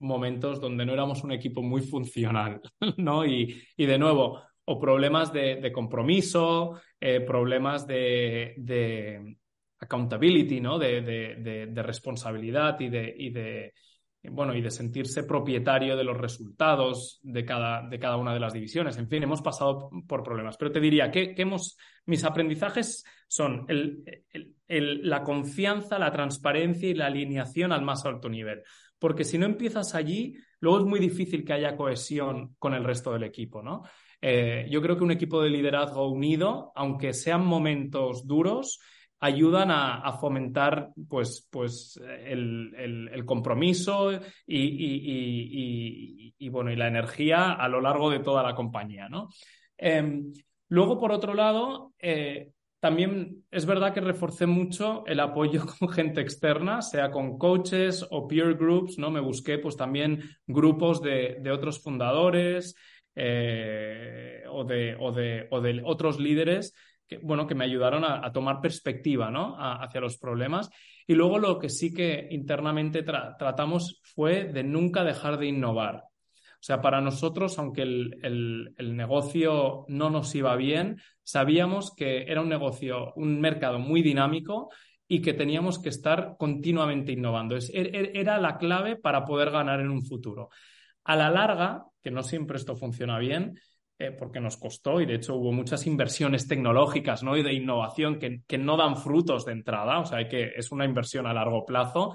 momentos 0.00 0.60
donde 0.60 0.84
no 0.84 0.92
éramos 0.92 1.22
un 1.22 1.32
equipo 1.32 1.62
muy 1.62 1.82
funcional, 1.82 2.60
¿no? 2.96 3.24
Y 3.24 3.54
de 3.76 3.98
nuevo, 3.98 4.40
o 4.66 4.78
problemas 4.78 5.32
de, 5.32 5.70
compromiso, 5.72 6.80
eh, 7.00 7.20
problemas 7.20 7.86
de, 7.86 9.36
accountability, 9.78 10.60
¿no? 10.60 10.78
De, 10.78 11.70
responsabilidad 11.76 12.78
y 12.80 12.88
de, 12.88 13.72
bueno, 14.30 14.54
y 14.54 14.60
de 14.60 14.70
sentirse 14.72 15.22
propietario 15.22 15.96
de 15.96 16.02
los 16.02 16.16
resultados 16.16 17.20
de 17.22 17.44
cada, 17.44 17.88
de 17.88 17.98
cada 18.00 18.16
una 18.16 18.34
de 18.34 18.40
las 18.40 18.52
divisiones. 18.52 18.96
En 18.98 19.08
fin, 19.08 19.22
hemos 19.22 19.40
pasado 19.40 19.88
por 20.08 20.24
problemas. 20.24 20.56
Pero 20.56 20.72
te 20.72 20.80
diría 20.80 21.12
que, 21.12 21.34
hemos, 21.36 21.76
mis 22.06 22.24
aprendizajes 22.24 23.04
son 23.28 23.66
la 24.66 25.22
confianza, 25.22 25.98
la 25.98 26.10
transparencia 26.10 26.88
y 26.88 26.94
la 26.94 27.06
alineación 27.06 27.70
al 27.70 27.82
más 27.82 28.04
alto 28.04 28.28
nivel. 28.28 28.62
Porque 28.98 29.22
si 29.22 29.38
no 29.38 29.46
empiezas 29.46 29.94
allí, 29.94 30.36
luego 30.58 30.80
es 30.80 30.84
muy 30.86 30.98
difícil 30.98 31.44
que 31.44 31.52
haya 31.52 31.76
cohesión 31.76 32.56
con 32.58 32.74
el 32.74 32.82
resto 32.82 33.12
del 33.12 33.22
equipo, 33.22 33.62
¿no? 33.62 33.82
Eh, 34.20 34.66
yo 34.70 34.82
creo 34.82 34.96
que 34.96 35.04
un 35.04 35.10
equipo 35.10 35.42
de 35.42 35.50
liderazgo 35.50 36.08
unido, 36.08 36.72
aunque 36.74 37.12
sean 37.12 37.44
momentos 37.44 38.26
duros, 38.26 38.80
ayudan 39.18 39.70
a, 39.70 40.12
fomentar 40.20 40.90
pues, 41.08 41.46
pues 41.50 41.98
el, 42.24 43.22
compromiso 43.24 44.10
y, 44.46 46.48
bueno, 46.50 46.70
y 46.70 46.76
la 46.76 46.88
energía 46.88 47.52
a 47.52 47.68
lo 47.68 47.80
largo 47.80 48.10
de 48.10 48.20
toda 48.20 48.42
la 48.42 48.54
compañía. 48.54 49.08
¿no? 49.08 49.28
Em, 49.78 50.32
luego, 50.68 50.98
por 50.98 51.12
otro 51.12 51.34
lado, 51.34 51.92
eh, 51.98 52.50
también 52.86 53.44
es 53.50 53.66
verdad 53.66 53.92
que 53.92 54.00
reforcé 54.00 54.46
mucho 54.46 55.04
el 55.06 55.20
apoyo 55.20 55.64
con 55.78 55.88
gente 55.88 56.20
externa, 56.20 56.82
sea 56.82 57.10
con 57.10 57.38
coaches 57.38 58.06
o 58.10 58.28
peer 58.28 58.54
groups, 58.54 58.98
¿no? 58.98 59.10
Me 59.10 59.20
busqué 59.20 59.58
pues 59.58 59.76
también 59.76 60.22
grupos 60.46 61.02
de, 61.02 61.42
otros 61.50 61.82
fundadores 61.82 62.76
eh, 63.16 64.44
o, 64.48 64.64
de, 64.64 64.94
o, 65.00 65.10
de, 65.10 65.48
o 65.50 65.60
de 65.60 65.80
otros 65.84 66.20
líderes 66.20 66.74
que, 67.08 67.18
bueno, 67.18 67.46
que 67.46 67.54
me 67.54 67.64
ayudaron 67.64 68.04
a, 68.04 68.32
tomar 68.32 68.60
perspectiva 68.60 69.30
¿no? 69.30 69.56
hacia 69.58 70.00
los 70.00 70.18
problemas. 70.18 70.70
Y 71.06 71.14
luego 71.14 71.38
lo 71.38 71.58
que 71.58 71.70
sí 71.70 71.94
que 71.94 72.28
internamente 72.30 73.02
tratamos 73.02 74.00
fue 74.02 74.44
de 74.44 74.64
nunca 74.64 75.04
dejar 75.04 75.38
de 75.38 75.46
innovar. 75.46 76.04
O 76.56 76.64
sea, 76.66 76.80
para 76.80 77.00
nosotros, 77.00 77.58
aunque 77.58 77.82
el, 77.82 78.74
negocio 78.78 79.84
no 79.88 80.10
nos 80.10 80.34
iba 80.34 80.56
bien, 80.56 80.96
sabíamos 81.22 81.94
que 81.94 82.24
era 82.24 82.40
un 82.40 82.48
negocio, 82.48 83.12
un 83.14 83.40
mercado 83.40 83.78
muy 83.78 84.02
dinámico 84.02 84.70
y 85.06 85.20
que 85.22 85.32
teníamos 85.32 85.78
que 85.78 85.90
estar 85.90 86.34
continuamente 86.36 87.12
innovando. 87.12 87.56
Er, 87.56 87.94
er, 87.94 88.10
era 88.14 88.38
la 88.38 88.58
clave 88.58 88.96
para 88.96 89.24
poder 89.24 89.50
ganar 89.50 89.80
en 89.80 89.90
un 89.90 90.04
futuro. 90.04 90.48
A 91.06 91.16
la 91.16 91.30
larga, 91.30 91.86
que 92.02 92.10
no 92.10 92.22
siempre 92.22 92.56
esto 92.56 92.76
funciona 92.76 93.18
bien, 93.18 93.58
eh, 93.98 94.10
porque 94.10 94.40
nos 94.40 94.58
costó 94.58 95.00
y 95.00 95.06
de 95.06 95.14
hecho 95.14 95.36
hubo 95.36 95.52
muchas 95.52 95.86
inversiones 95.86 96.46
tecnológicas 96.46 97.22
¿no? 97.22 97.36
y 97.36 97.42
de 97.42 97.54
innovación 97.54 98.18
que, 98.18 98.42
que, 98.46 98.58
no 98.58 98.76
dan 98.76 98.96
frutos 98.96 99.46
de 99.46 99.52
entrada, 99.52 100.00
o 100.00 100.04
sea, 100.04 100.28
que, 100.28 100.52
es 100.54 100.70
una 100.70 100.84
inversión 100.84 101.26
a 101.26 101.32
largo 101.32 101.64
plazo 101.64 102.14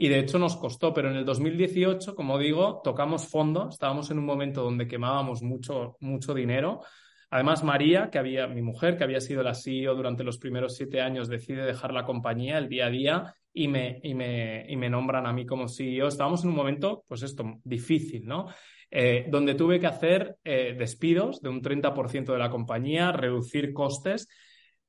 y 0.00 0.08
de 0.08 0.20
hecho 0.20 0.38
nos 0.38 0.56
costó, 0.56 0.94
pero 0.94 1.10
en 1.10 1.16
el 1.16 1.24
2018, 1.24 2.14
como 2.14 2.38
digo, 2.38 2.80
tocamos 2.82 3.28
fondo, 3.28 3.68
estábamos 3.68 4.10
en 4.10 4.20
un 4.20 4.24
momento 4.24 4.62
donde 4.62 4.86
quemábamos 4.86 5.42
mucho, 5.42 5.96
mucho 6.00 6.32
dinero. 6.32 6.80
Además, 7.30 7.62
María, 7.62 8.08
que 8.10 8.18
había, 8.18 8.46
mi 8.46 8.62
mujer, 8.62 8.96
que 8.96 9.04
había 9.04 9.20
sido 9.20 9.42
la 9.42 9.54
CEO 9.54 9.94
durante 9.94 10.24
los 10.24 10.38
primeros 10.38 10.76
siete 10.76 11.00
años, 11.00 11.28
decide 11.28 11.64
dejar 11.64 11.92
la 11.92 12.04
compañía 12.04 12.58
el 12.58 12.68
día 12.68 12.86
a 12.86 12.90
día 12.90 13.34
y 13.52 13.68
me, 13.68 14.00
y 14.02 14.14
me, 14.14 14.64
y 14.68 14.76
me 14.76 14.88
nombran 14.88 15.26
a 15.26 15.32
mí 15.32 15.44
como 15.44 15.68
CEO. 15.68 16.08
Estábamos 16.08 16.42
en 16.44 16.50
un 16.50 16.56
momento, 16.56 17.04
pues 17.06 17.22
esto, 17.22 17.44
difícil, 17.64 18.26
¿no? 18.26 18.46
Eh, 18.90 19.26
donde 19.28 19.54
tuve 19.54 19.78
que 19.78 19.86
hacer 19.86 20.38
eh, 20.44 20.74
despidos 20.78 21.42
de 21.42 21.50
un 21.50 21.60
30% 21.60 22.32
de 22.32 22.38
la 22.38 22.48
compañía, 22.48 23.12
reducir 23.12 23.74
costes, 23.74 24.28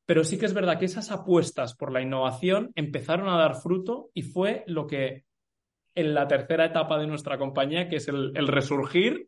pero 0.05 0.23
sí 0.23 0.39
que 0.39 0.45
es 0.45 0.53
verdad 0.53 0.79
que 0.79 0.85
esas 0.85 1.11
apuestas 1.11 1.75
por 1.75 1.91
la 1.91 2.01
innovación 2.01 2.71
empezaron 2.75 3.27
a 3.27 3.37
dar 3.37 3.55
fruto 3.55 4.09
y 4.13 4.21
fue 4.21 4.63
lo 4.67 4.87
que 4.87 5.25
en 5.95 6.13
la 6.13 6.27
tercera 6.27 6.65
etapa 6.65 6.97
de 6.97 7.07
nuestra 7.07 7.37
compañía, 7.37 7.89
que 7.89 7.97
es 7.97 8.07
el, 8.07 8.47
resurgir, 8.47 9.25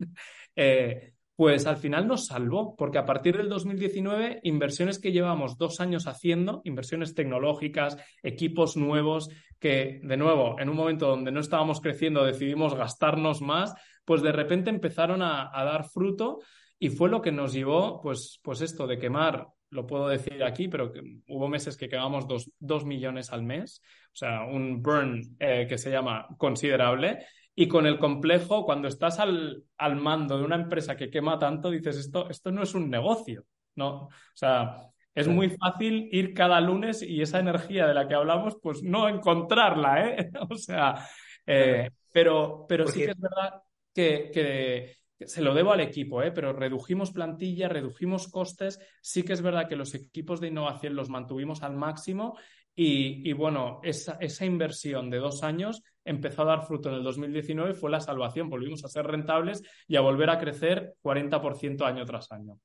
eh, 0.56 1.13
pues 1.41 1.65
al 1.65 1.77
final 1.77 2.08
nos 2.08 2.27
salvó, 2.27 2.75
porque 2.75 2.99
a 2.99 3.06
partir 3.06 3.36
del 3.36 3.49
2019, 3.49 4.41
inversiones 4.43 4.99
que 4.99 5.12
llevamos 5.12 5.58
dos 5.58 5.80
años 5.80 6.06
haciendo, 6.06 6.62
inversiones 6.65 7.15
tecnológicas, 7.15 7.97
equipos 8.21 8.77
nuevos, 8.77 9.27
que 9.58 10.01
de 10.04 10.17
nuevo, 10.17 10.60
en 10.60 10.69
un 10.69 10.75
momento 10.75 11.08
donde 11.08 11.32
no 11.32 11.39
estábamos 11.39 11.82
creciendo, 11.82 12.23
decidimos 12.23 12.75
gastarnos 12.75 13.41
más, 13.41 13.73
pues 14.06 14.21
de 14.21 14.32
repente 14.32 14.69
empezaron 14.69 15.23
a, 15.23 15.49
dar 15.51 15.89
fruto 15.89 16.41
y 16.77 16.89
fue 16.89 17.10
lo 17.10 17.23
que 17.23 17.32
nos 17.32 17.54
llevó, 17.54 17.99
pues, 18.01 18.39
pues 18.43 18.62
esto 18.62 18.86
de 18.86 18.99
quemar, 18.99 19.47
lo 19.71 19.88
puedo 19.88 20.10
decir 20.10 20.43
aquí, 20.43 20.67
pero 20.67 20.93
hubo 21.27 21.47
meses 21.47 21.75
que 21.75 21.89
quemamos 21.89 22.27
dos, 22.60 22.86
millones 22.86 23.32
al 23.32 23.41
mes, 23.41 23.82
o 24.13 24.15
sea, 24.15 24.45
un 24.45 24.84
burn 24.84 25.23
eh, 25.39 25.65
que 25.67 25.80
se 25.80 25.89
llama 25.89 26.27
considerable. 26.38 27.25
Y 27.54 27.68
con 27.68 27.86
el 27.86 28.00
complejo, 28.00 28.66
cuando 28.66 28.88
estás 28.88 29.20
al, 29.20 29.64
al, 29.78 29.96
mando 29.98 30.38
de 30.38 30.46
una 30.46 30.56
empresa 30.56 30.96
que 30.96 31.10
quema 31.10 31.38
tanto, 31.38 31.70
dices, 31.70 31.98
esto, 31.98 32.30
esto 32.30 32.52
no 32.52 32.64
es 32.64 32.74
un 32.74 32.90
negocio, 32.90 33.46
¿no? 33.76 34.06
O 34.06 34.10
sea, 34.34 34.92
es 35.14 35.28
muy 35.28 35.50
fácil 35.50 36.08
ir 36.12 36.34
cada 36.34 36.62
lunes 36.62 37.02
y 37.02 37.22
esa 37.22 37.40
energía 37.40 37.86
de 37.86 37.94
la 37.94 38.08
que 38.08 38.16
hablamos, 38.16 38.58
pues 38.62 38.82
no 38.82 39.10
encontrarla, 39.10 40.08
¿eh? 40.08 40.32
O 40.50 40.56
sea, 40.56 41.06
eh, 41.46 41.90
pero, 42.14 42.66
pero 42.68 42.88
sí 42.88 43.00
que 43.00 43.12
es 43.12 43.20
verdad 43.20 43.62
que, 43.94 44.96
se 45.20 45.42
lo 45.42 45.54
debo 45.54 45.72
al 45.72 45.82
equipo, 45.82 46.24
¿eh? 46.24 46.32
pero 46.32 46.54
redujimos 46.54 47.12
plantilla, 47.12 47.70
redujimos 47.70 48.28
costes. 48.28 48.80
Sí 49.02 49.24
que 49.24 49.34
es 49.34 49.42
verdad 49.42 49.68
que 49.68 49.76
los 49.76 49.94
equipos 49.94 50.42
de 50.42 50.48
innovación 50.48 50.96
los 50.96 51.10
mantuvimos 51.10 51.62
al 51.62 51.76
máximo 51.76 52.38
y, 52.84 53.34
bueno, 53.34 53.80
esa, 53.84 54.17
esa, 54.20 54.44
inversión 54.44 55.12
de 55.12 55.20
dos 55.20 55.44
años 55.44 55.84
empezó 56.04 56.41
a 56.41 56.46
dar 56.46 56.65
fruto 56.65 56.89
en 56.89 56.96
el 56.96 57.04
2019, 57.04 57.76
fue 57.76 57.91
la 57.91 58.00
salvación. 58.00 58.50
Volvimos 58.50 58.84
a 58.84 58.88
ser 58.88 59.06
rentables 59.06 59.62
y 59.88 59.98
a 59.98 60.02
volver 60.02 60.32
a 60.32 60.39
crecer 60.39 60.96
40% 61.04 61.86
año 61.86 62.06
tras 62.06 62.32
año. 62.32 62.58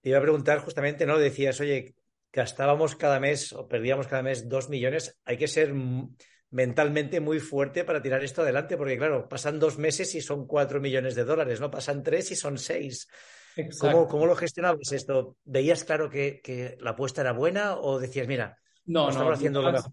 Te 0.00 0.08
iba 0.08 0.18
a 0.18 0.22
preguntar 0.22 0.58
justamente, 0.58 1.06
¿no? 1.06 1.16
Decías, 1.16 1.60
oye, 1.60 1.94
gastábamos 2.32 2.96
cada 2.96 3.20
mes 3.20 3.52
o 3.52 3.68
perdíamos 3.68 4.08
cada 4.08 4.22
mes 4.22 4.48
dos 4.48 4.68
millones. 4.68 5.16
Hay 5.24 5.36
que 5.36 5.46
ser 5.46 5.72
mentalmente 6.50 7.20
muy 7.20 7.38
fuerte 7.38 7.84
para 7.84 8.02
tirar 8.02 8.24
esto 8.24 8.42
adelante, 8.42 8.76
porque 8.76 8.98
claro, 8.98 9.28
pasan 9.28 9.60
dos 9.60 9.78
meses 9.78 10.12
y 10.16 10.20
son 10.20 10.46
cuatro 10.46 10.80
millones 10.80 11.14
de 11.14 11.24
dólares, 11.24 11.60
¿no? 11.60 11.70
Pasan 11.70 12.02
tres 12.02 12.32
y 12.32 12.36
son 12.36 12.58
seis. 12.58 13.06
¿Cómo, 13.80 14.06
¿Cómo, 14.06 14.26
lo 14.26 14.36
gestionabas 14.36 14.92
esto? 14.92 15.36
¿Veías 15.44 15.84
claro 15.84 16.10
que, 16.10 16.40
que, 16.42 16.76
la 16.80 16.90
apuesta 16.90 17.22
era 17.22 17.32
buena 17.32 17.76
o 17.76 17.98
decías, 17.98 18.28
mira, 18.28 18.58
no, 18.86 19.10
no, 19.10 19.30
haciendo 19.30 19.62
lo 19.62 19.72
mejor 19.72 19.92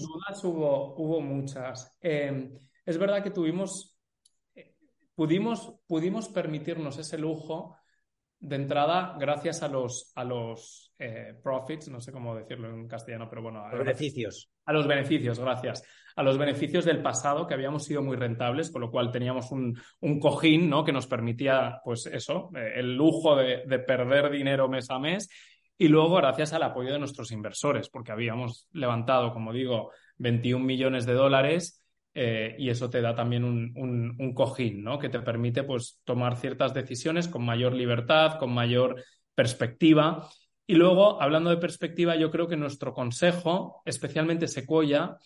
Dudas 0.00 0.44
hubo, 0.44 0.94
hubo 0.96 1.20
muchas. 1.20 1.96
Em, 2.00 2.56
es 2.84 2.98
verdad 2.98 3.22
que 3.22 3.30
tuvimos, 3.30 3.98
eh, 4.54 4.76
pudimos, 5.14 5.74
pudimos 5.86 6.28
permitirnos 6.28 6.98
ese 6.98 7.18
lujo 7.18 7.76
de 8.38 8.56
entrada 8.56 9.16
gracias 9.18 9.62
a 9.62 9.68
los, 9.68 10.12
a 10.14 10.22
los 10.22 10.87
eh, 10.98 11.34
profits, 11.42 11.88
no 11.88 12.00
sé 12.00 12.12
cómo 12.12 12.34
decirlo 12.34 12.68
en 12.68 12.88
castellano, 12.88 13.28
pero 13.28 13.42
bueno. 13.42 13.64
A 13.64 13.70
los 13.70 13.84
beneficios. 13.84 14.50
A 14.64 14.72
los 14.72 14.86
beneficios, 14.86 15.38
gracias. 15.38 15.82
A 16.16 16.22
los 16.22 16.36
beneficios 16.36 16.84
del 16.84 17.02
pasado, 17.02 17.46
que 17.46 17.54
habíamos 17.54 17.84
sido 17.84 18.02
muy 18.02 18.16
rentables, 18.16 18.70
con 18.70 18.80
lo 18.80 18.90
cual 18.90 19.12
teníamos 19.12 19.50
un, 19.52 19.78
un 20.00 20.18
cojín, 20.18 20.68
¿no? 20.68 20.84
Que 20.84 20.92
nos 20.92 21.06
permitía, 21.06 21.80
pues 21.84 22.06
eso, 22.06 22.50
eh, 22.56 22.72
el 22.76 22.96
lujo 22.96 23.36
de, 23.36 23.64
de 23.66 23.78
perder 23.78 24.30
dinero 24.30 24.68
mes 24.68 24.90
a 24.90 24.98
mes. 24.98 25.28
Y 25.76 25.88
luego, 25.88 26.16
gracias 26.16 26.52
al 26.52 26.64
apoyo 26.64 26.92
de 26.92 26.98
nuestros 26.98 27.30
inversores, 27.30 27.88
porque 27.88 28.10
habíamos 28.10 28.68
levantado, 28.72 29.32
como 29.32 29.52
digo, 29.52 29.92
21 30.16 30.64
millones 30.64 31.06
de 31.06 31.12
dólares 31.12 31.84
eh, 32.20 32.56
y 32.58 32.68
eso 32.68 32.90
te 32.90 33.00
da 33.00 33.14
también 33.14 33.44
un, 33.44 34.34
cojín, 34.34 34.82
¿no? 34.82 34.98
Que 34.98 35.08
te 35.08 35.20
permite 35.20 35.62
pues, 35.62 36.00
tomar 36.02 36.36
ciertas 36.36 36.74
decisiones 36.74 37.28
con 37.28 37.44
mayor 37.44 37.74
libertad, 37.74 38.40
con 38.40 38.52
mayor 38.52 39.04
perspectiva. 39.36 40.28
Y 40.70 40.74
luego, 40.74 41.20
hablando 41.22 41.48
de 41.48 41.56
perspectiva, 41.56 42.14
yo 42.14 42.30
creo 42.30 42.46
que 42.46 42.54
nuestro 42.54 42.92
consejo, 42.92 43.80
especialmente 43.86 44.46
Sequoia, 44.46 45.16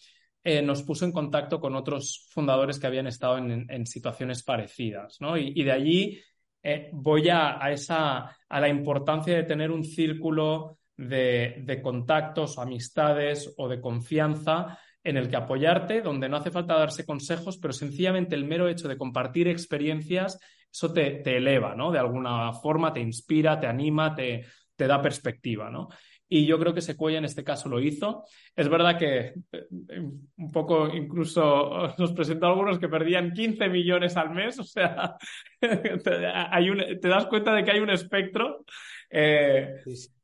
eh, 0.45 0.63
nos 0.63 0.85
puso 0.85 1.05
en 1.05 1.11
contacto 1.11 1.59
con 1.59 1.75
otros 1.75 2.29
fundadores 2.31 2.79
que 2.79 2.87
habían 2.87 3.09
estado 3.09 3.39
en, 3.39 3.87
situaciones 3.87 4.45
parecidas, 4.45 5.21
¿no? 5.21 5.37
Y, 5.37 5.61
de 5.65 5.73
allí 5.73 6.21
eh, 6.63 6.91
voy 6.93 7.29
a, 7.29 7.59
esa, 7.73 8.37
a 8.49 8.61
la 8.61 8.69
importancia 8.69 9.35
de 9.35 9.43
tener 9.43 9.73
un 9.73 9.83
círculo 9.83 10.79
de, 10.97 11.57
de 11.65 11.83
contactos, 11.83 12.61
amistades 12.61 13.53
o 13.57 13.69
de 13.69 13.81
confianza 13.81 14.79
en 15.03 15.17
el 15.17 15.29
que 15.29 15.37
apoyarte, 15.37 16.03
donde 16.03 16.29
no 16.29 16.37
hace 16.37 16.53
falta 16.53 16.79
darse 16.79 17.05
consejos, 17.05 17.59
pero 17.59 17.73
sencillamente 17.73 18.37
el 18.37 18.45
mero 18.45 18.69
hecho 18.69 18.87
de 18.87 18.97
compartir 18.97 19.49
experiencias, 19.49 20.39
eso 20.73 20.93
te, 20.93 21.17
te 21.17 21.39
eleva, 21.39 21.75
¿no? 21.75 21.91
De 21.91 21.99
alguna 21.99 22.53
forma 22.53 22.93
te 22.93 23.01
inspira, 23.01 23.59
te 23.59 23.67
anima, 23.67 24.15
te, 24.15 24.47
te 24.77 24.87
da 24.87 25.01
perspectiva, 25.01 25.71
¿no? 25.71 25.89
Y 26.29 26.47
yo 26.47 26.59
creo 26.59 26.73
que 26.73 26.81
Sequoia 26.81 27.19
en 27.19 27.27
este 27.27 27.45
caso 27.45 27.69
lo 27.69 27.79
hizo. 27.79 28.25
Es 28.57 28.67
verdad 28.67 28.99
que 28.99 29.35
eh, 29.53 29.99
un 29.99 30.51
poco 30.51 30.89
incluso 30.89 31.95
nos 31.99 32.13
presentó 32.13 32.47
algunos 32.47 32.79
que 32.79 32.89
perdían 32.89 33.35
15 33.35 33.69
millones 33.69 34.17
al 34.17 34.31
mes, 34.31 34.59
o 34.59 34.65
sea, 34.65 35.17
hay 36.51 36.71
un, 36.71 36.79
te 36.79 37.09
das 37.09 37.27
cuenta 37.27 37.55
de 37.55 37.65
que 37.65 37.73
hay 37.73 37.81
un 37.81 37.91
espectro. 37.91 38.65
Eh, 39.11 39.75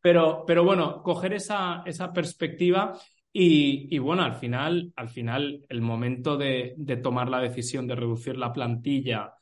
pero, 0.01 0.45
pero 0.47 0.65
bueno, 0.65 1.03
coger 1.03 1.35
esa, 1.35 1.83
esa 1.85 2.11
perspectiva 2.11 2.99
Y, 3.31 3.99
bueno, 3.99 4.23
al 4.23 4.37
final, 4.37 4.93
al 4.97 5.11
final 5.11 5.61
el 5.69 5.83
momento 5.83 6.39
de, 6.39 6.75
tomar 7.03 7.29
la 7.29 7.41
decisión 7.41 7.87
de 7.87 7.97
reducir 7.97 8.39
la 8.39 8.53
plantilla, 8.53 9.35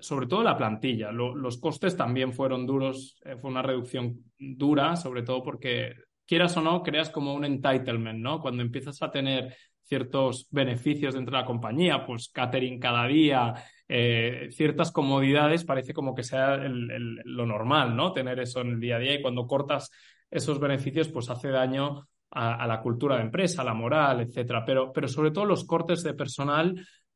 sobre 0.00 0.26
todo 0.26 0.42
la 0.42 0.56
plantilla, 0.56 1.10
los 1.12 1.58
costes 1.58 1.96
también 1.96 2.32
fueron 2.32 2.66
duros, 2.66 3.20
eh, 3.24 3.36
fue 3.36 3.50
una 3.50 3.62
reducción 3.62 4.24
dura, 4.38 4.96
sobre 4.96 5.22
todo 5.22 5.42
porque 5.42 5.94
quieras 6.26 6.56
o 6.56 6.60
no, 6.60 6.82
creas 6.82 7.10
como 7.10 7.34
un 7.34 7.44
entitlement, 7.44 8.18
¿no? 8.18 8.40
Cuando 8.40 8.62
empiezas 8.62 9.02
a 9.02 9.10
tener 9.10 9.54
ciertos 9.82 10.46
beneficios 10.50 11.14
dentro 11.14 11.36
de 11.36 11.42
la 11.42 11.46
compañía, 11.46 12.06
pues 12.06 12.30
catering 12.30 12.80
cada 12.80 13.06
día, 13.06 13.54
eh, 13.88 14.48
ciertas 14.50 14.90
comodidades, 14.90 15.64
parece 15.64 15.92
como 15.92 16.14
que 16.14 16.22
sea 16.22 16.56
lo 16.56 17.46
normal, 17.46 17.94
¿no? 17.94 18.12
Tener 18.12 18.40
eso 18.40 18.60
en 18.60 18.70
el 18.70 18.80
día 18.80 18.96
a 18.96 19.00
día 19.00 19.14
y 19.14 19.22
cuando 19.22 19.46
cortas 19.46 19.90
esos 20.30 20.58
beneficios, 20.58 21.08
pues 21.08 21.28
hace 21.30 21.48
daño 21.50 22.08
a, 22.30 22.66
la 22.66 22.80
cultura 22.80 23.16
de 23.16 23.22
empresa, 23.22 23.62
a 23.62 23.64
la 23.64 23.74
moral, 23.74 24.20
etcétera. 24.20 24.64
Pero, 24.64 24.92
pero 24.92 25.06
sobre 25.06 25.30
todo 25.30 25.44
los 25.44 25.64
cortes 25.64 26.02
de 26.02 26.14
personal 26.14 26.74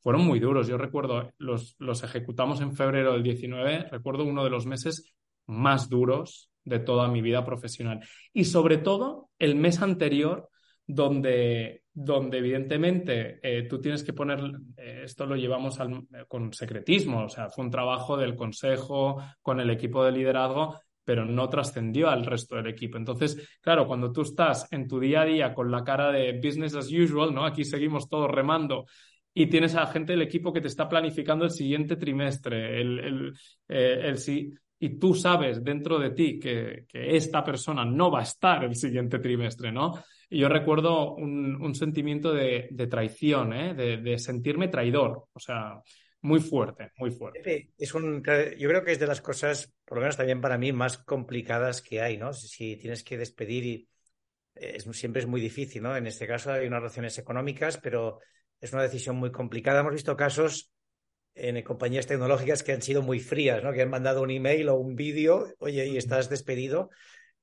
fueron 0.08 0.24
muy 0.24 0.40
duros. 0.40 0.66
Yo 0.66 0.78
recuerdo, 0.78 1.34
los, 1.36 1.76
los 1.78 2.02
ejecutamos 2.02 2.62
en 2.62 2.74
febrero 2.74 3.12
del 3.12 3.22
19, 3.22 3.88
recuerdo 3.90 4.24
uno 4.24 4.42
de 4.42 4.48
los 4.48 4.64
meses 4.64 5.12
más 5.46 5.90
duros 5.90 6.50
de 6.64 6.78
toda 6.78 7.08
mi 7.08 7.20
vida 7.20 7.44
profesional. 7.44 8.00
Y 8.32 8.46
sobre 8.46 8.78
todo 8.78 9.28
el 9.38 9.54
mes 9.54 9.82
anterior, 9.82 10.48
donde, 10.86 11.82
donde 11.92 12.38
evidentemente 12.38 13.38
eh, 13.42 13.64
tú 13.68 13.82
tienes 13.82 14.02
que 14.02 14.14
poner, 14.14 14.40
eh, 14.78 15.02
esto 15.04 15.26
lo 15.26 15.36
llevamos 15.36 15.78
con 16.26 16.54
secretismo, 16.54 17.24
o 17.24 17.28
sea, 17.28 17.50
fue 17.50 17.66
un 17.66 17.70
trabajo 17.70 18.16
del 18.16 18.34
consejo, 18.34 19.22
con 19.42 19.60
el 19.60 19.68
equipo 19.68 20.02
de 20.06 20.12
liderazgo, 20.12 20.80
pero 21.04 21.26
no 21.26 21.50
trascendió 21.50 22.08
al 22.08 22.24
resto 22.24 22.56
del 22.56 22.68
equipo. 22.68 22.96
Entonces, 22.96 23.58
claro, 23.60 23.86
cuando 23.86 24.10
tú 24.10 24.22
estás 24.22 24.72
en 24.72 24.88
tu 24.88 25.00
día 25.00 25.20
a 25.20 25.24
día 25.26 25.52
con 25.52 25.70
la 25.70 25.84
cara 25.84 26.10
de 26.10 26.40
business 26.42 26.74
as 26.74 26.90
usual, 26.90 27.34
¿no? 27.34 27.44
Aquí 27.44 27.64
seguimos 27.64 28.08
todos 28.08 28.30
remando 28.30 28.86
y 29.38 29.46
tienes 29.46 29.76
a 29.76 29.86
gente 29.86 30.14
del 30.14 30.22
equipo 30.22 30.52
que 30.52 30.60
te 30.60 30.66
está 30.66 30.88
planificando 30.88 31.44
el 31.44 31.52
siguiente 31.52 31.94
trimestre, 31.94 32.80
el, 32.80 32.98
el, 32.98 33.32
eh, 33.68 34.00
el, 34.02 34.58
y 34.80 34.98
tú 34.98 35.14
sabes 35.14 35.62
dentro 35.62 36.00
de 36.00 36.10
ti 36.10 36.40
que, 36.40 36.86
esta 36.92 37.44
persona 37.44 37.84
no 37.84 38.10
va 38.10 38.18
a 38.18 38.24
estar 38.24 38.64
el 38.64 38.74
siguiente 38.74 39.20
trimestre, 39.20 39.70
¿no? 39.70 40.02
Y 40.28 40.40
yo 40.40 40.48
recuerdo 40.48 41.14
un, 41.14 41.72
sentimiento 41.76 42.32
de, 42.34 42.68
traición, 42.90 43.52
¿eh? 43.52 43.74
de, 43.74 44.18
sentirme 44.18 44.66
traidor, 44.66 45.26
o 45.32 45.38
sea, 45.38 45.80
muy 46.22 46.40
fuerte, 46.40 46.90
muy 46.96 47.12
fuerte. 47.12 47.70
Es 47.78 47.94
un, 47.94 48.20
yo 48.58 48.68
creo 48.68 48.82
que 48.82 48.90
es 48.90 48.98
de 48.98 49.06
las 49.06 49.20
cosas, 49.20 49.72
por 49.84 49.98
lo 49.98 50.02
menos 50.02 50.16
también 50.16 50.40
para 50.40 50.58
mí, 50.58 50.72
más 50.72 50.98
complicadas 50.98 51.80
que 51.80 52.00
hay, 52.00 52.16
¿no? 52.16 52.32
Si 52.32 52.76
tienes 52.76 53.04
que 53.04 53.16
despedir 53.16 53.64
y 53.64 53.88
es, 54.56 54.82
siempre 54.82 55.22
es 55.22 55.28
muy 55.28 55.40
difícil, 55.40 55.84
¿no? 55.84 55.96
En 55.96 56.08
este 56.08 56.26
caso 56.26 56.50
hay 56.50 56.66
unas 56.66 56.80
relaciones 56.80 57.16
económicas, 57.18 57.78
pero 57.78 58.18
es 58.60 58.72
una 58.72 58.82
decisión 58.82 59.16
muy 59.16 59.30
complicada. 59.30 59.80
Hemos 59.80 59.92
visto 59.92 60.16
casos 60.16 60.72
en 61.34 61.62
compañías 61.62 62.06
tecnológicas 62.06 62.62
que 62.62 62.72
han 62.72 62.82
sido 62.82 63.02
muy 63.02 63.20
frías, 63.20 63.62
¿no? 63.62 63.72
Que 63.72 63.82
han 63.82 63.90
mandado 63.90 64.22
un 64.22 64.30
email 64.30 64.68
o 64.68 64.76
un 64.76 64.96
vídeo, 64.96 65.46
oye, 65.58 65.86
y 65.86 65.96
estás 65.96 66.28
despedido. 66.28 66.90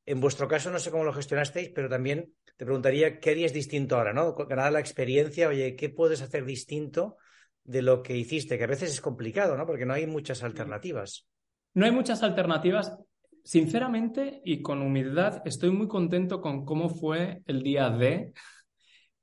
En 0.05 0.19
vuestro 0.19 0.47
caso, 0.47 0.69
no 0.69 0.79
sé 0.79 0.91
cómo 0.91 1.03
lo 1.03 1.13
gestionasteis, 1.13 1.69
pero 1.73 1.89
también 1.89 2.33
te 2.57 2.65
preguntaría 2.65 3.19
qué 3.19 3.31
harías 3.31 3.53
distinto 3.53 3.95
ahora, 3.95 4.13
¿no? 4.13 4.33
Ganar 4.35 4.73
la 4.73 4.79
experiencia, 4.79 5.47
oye, 5.47 5.75
¿qué 5.75 5.89
puedes 5.89 6.21
hacer 6.21 6.45
distinto 6.45 7.17
de 7.63 7.81
lo 7.81 8.03
que 8.03 8.15
hiciste? 8.15 8.57
Que 8.57 8.65
a 8.65 8.67
veces 8.67 8.91
es 8.91 9.01
complicado, 9.01 9.57
¿no? 9.57 9.65
Porque 9.65 9.85
no 9.85 9.93
hay 9.93 10.07
muchas 10.07 10.43
alternativas. 10.43 11.27
No 11.73 11.85
hay 11.85 11.91
muchas 11.91 12.21
alternativas. 12.21 12.97
Sinceramente 13.43 14.41
y 14.43 14.61
con 14.61 14.81
humildad, 14.81 15.41
estoy 15.45 15.69
muy 15.69 15.87
contento 15.87 16.41
con 16.41 16.65
cómo 16.65 16.89
fue 16.89 17.43
el 17.45 17.61
día 17.61 17.89
D 17.89 18.33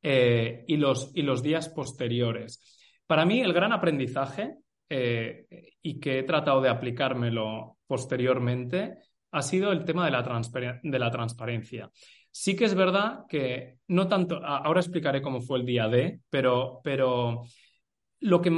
eh, 0.02 0.64
y, 0.66 0.76
los, 0.76 1.10
y 1.14 1.22
los 1.22 1.42
días 1.42 1.68
posteriores. 1.68 2.60
Para 3.06 3.24
mí, 3.24 3.40
el 3.40 3.52
gran 3.52 3.72
aprendizaje 3.72 4.56
eh, 4.88 5.46
y 5.80 6.00
que 6.00 6.18
he 6.18 6.22
tratado 6.24 6.60
de 6.60 6.68
aplicármelo 6.68 7.78
posteriormente 7.86 8.98
ha 9.30 9.42
sido 9.42 9.72
el 9.72 9.84
tema 9.84 10.04
de 10.04 10.10
la, 10.10 10.80
de 10.82 10.98
la 10.98 11.10
transparencia. 11.10 11.90
Sí 12.30 12.56
que 12.56 12.64
es 12.64 12.74
verdad 12.74 13.20
que 13.28 13.78
no 13.88 14.08
tanto, 14.08 14.44
ahora 14.44 14.80
explicaré 14.80 15.22
cómo 15.22 15.40
fue 15.40 15.60
el 15.60 15.66
día 15.66 15.88
D, 15.88 16.20
pero, 16.30 16.80
pero 16.82 17.44
lo 18.20 18.40
que 18.40 18.50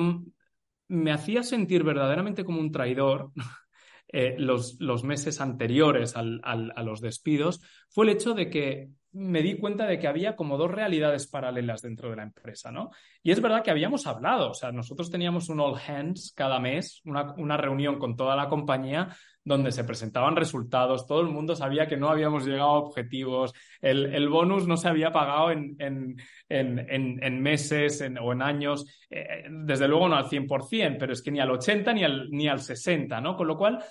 me 0.89 1.13
hacía 1.13 1.43
sentir 1.43 1.83
verdaderamente 1.83 2.45
como 2.45 2.61
un 2.61 2.73
traidor 2.73 3.33
eh, 4.09 4.37
los, 4.39 4.81
los, 4.81 5.05
meses 5.05 5.41
anteriores 5.41 6.17
al, 6.17 6.41
a 6.45 6.83
los 6.83 7.01
despidos 7.01 7.61
fue 7.91 8.07
el 8.07 8.13
hecho 8.13 8.35
de 8.35 8.51
que 8.51 8.89
me 9.15 9.43
di 9.43 9.57
cuenta 9.57 9.87
de 9.87 9.99
que 9.99 10.09
había 10.09 10.35
como 10.35 10.59
dos 10.59 10.71
realidades 10.71 11.29
paralelas 11.29 11.83
dentro 11.83 12.11
de 12.11 12.17
la 12.17 12.25
empresa, 12.25 12.73
¿no? 12.73 12.91
Y 13.23 13.31
es 13.31 13.41
verdad 13.41 13.63
que 13.63 13.71
habíamos 13.71 14.07
hablado, 14.07 14.51
o 14.51 14.55
sea, 14.55 14.73
nosotros 14.73 15.11
teníamos 15.11 15.49
un 15.49 15.61
all 15.61 15.79
hands 15.79 16.33
cada 16.37 16.59
mes, 16.59 17.01
una, 17.05 17.57
reunión 17.57 17.99
con 17.99 18.17
toda 18.17 18.35
la 18.35 18.49
compañía 18.49 19.17
donde 19.45 19.73
se 19.73 19.85
presentaban 19.85 20.37
resultados, 20.37 21.07
todo 21.07 21.21
el 21.21 21.29
mundo 21.29 21.55
sabía 21.55 21.87
que 21.87 21.97
no 21.97 22.09
habíamos 22.09 22.45
llegado 22.45 22.71
a 22.71 22.79
objetivos, 22.79 23.53
el, 23.81 24.29
bonus 24.29 24.67
no 24.67 24.77
se 24.77 24.89
había 24.89 25.13
pagado 25.13 25.51
en, 25.53 25.77
en, 26.49 27.43
meses 27.43 28.03
o 28.21 28.33
en 28.33 28.43
años, 28.43 28.87
eh, 29.11 29.45
desde 29.49 29.87
luego 29.87 30.09
no 30.09 30.17
al 30.17 30.29
100%, 30.29 30.97
pero 30.99 31.13
es 31.13 31.23
que 31.23 31.31
ni 31.31 31.41
al 31.41 31.51
80 31.51 31.93
ni 31.93 32.05
al, 32.05 32.31
ni 32.31 32.49
al 32.49 32.61
60, 32.61 33.21
¿no? 33.21 33.37
Con 33.37 33.47
lo 33.47 33.57
cual 33.57 33.85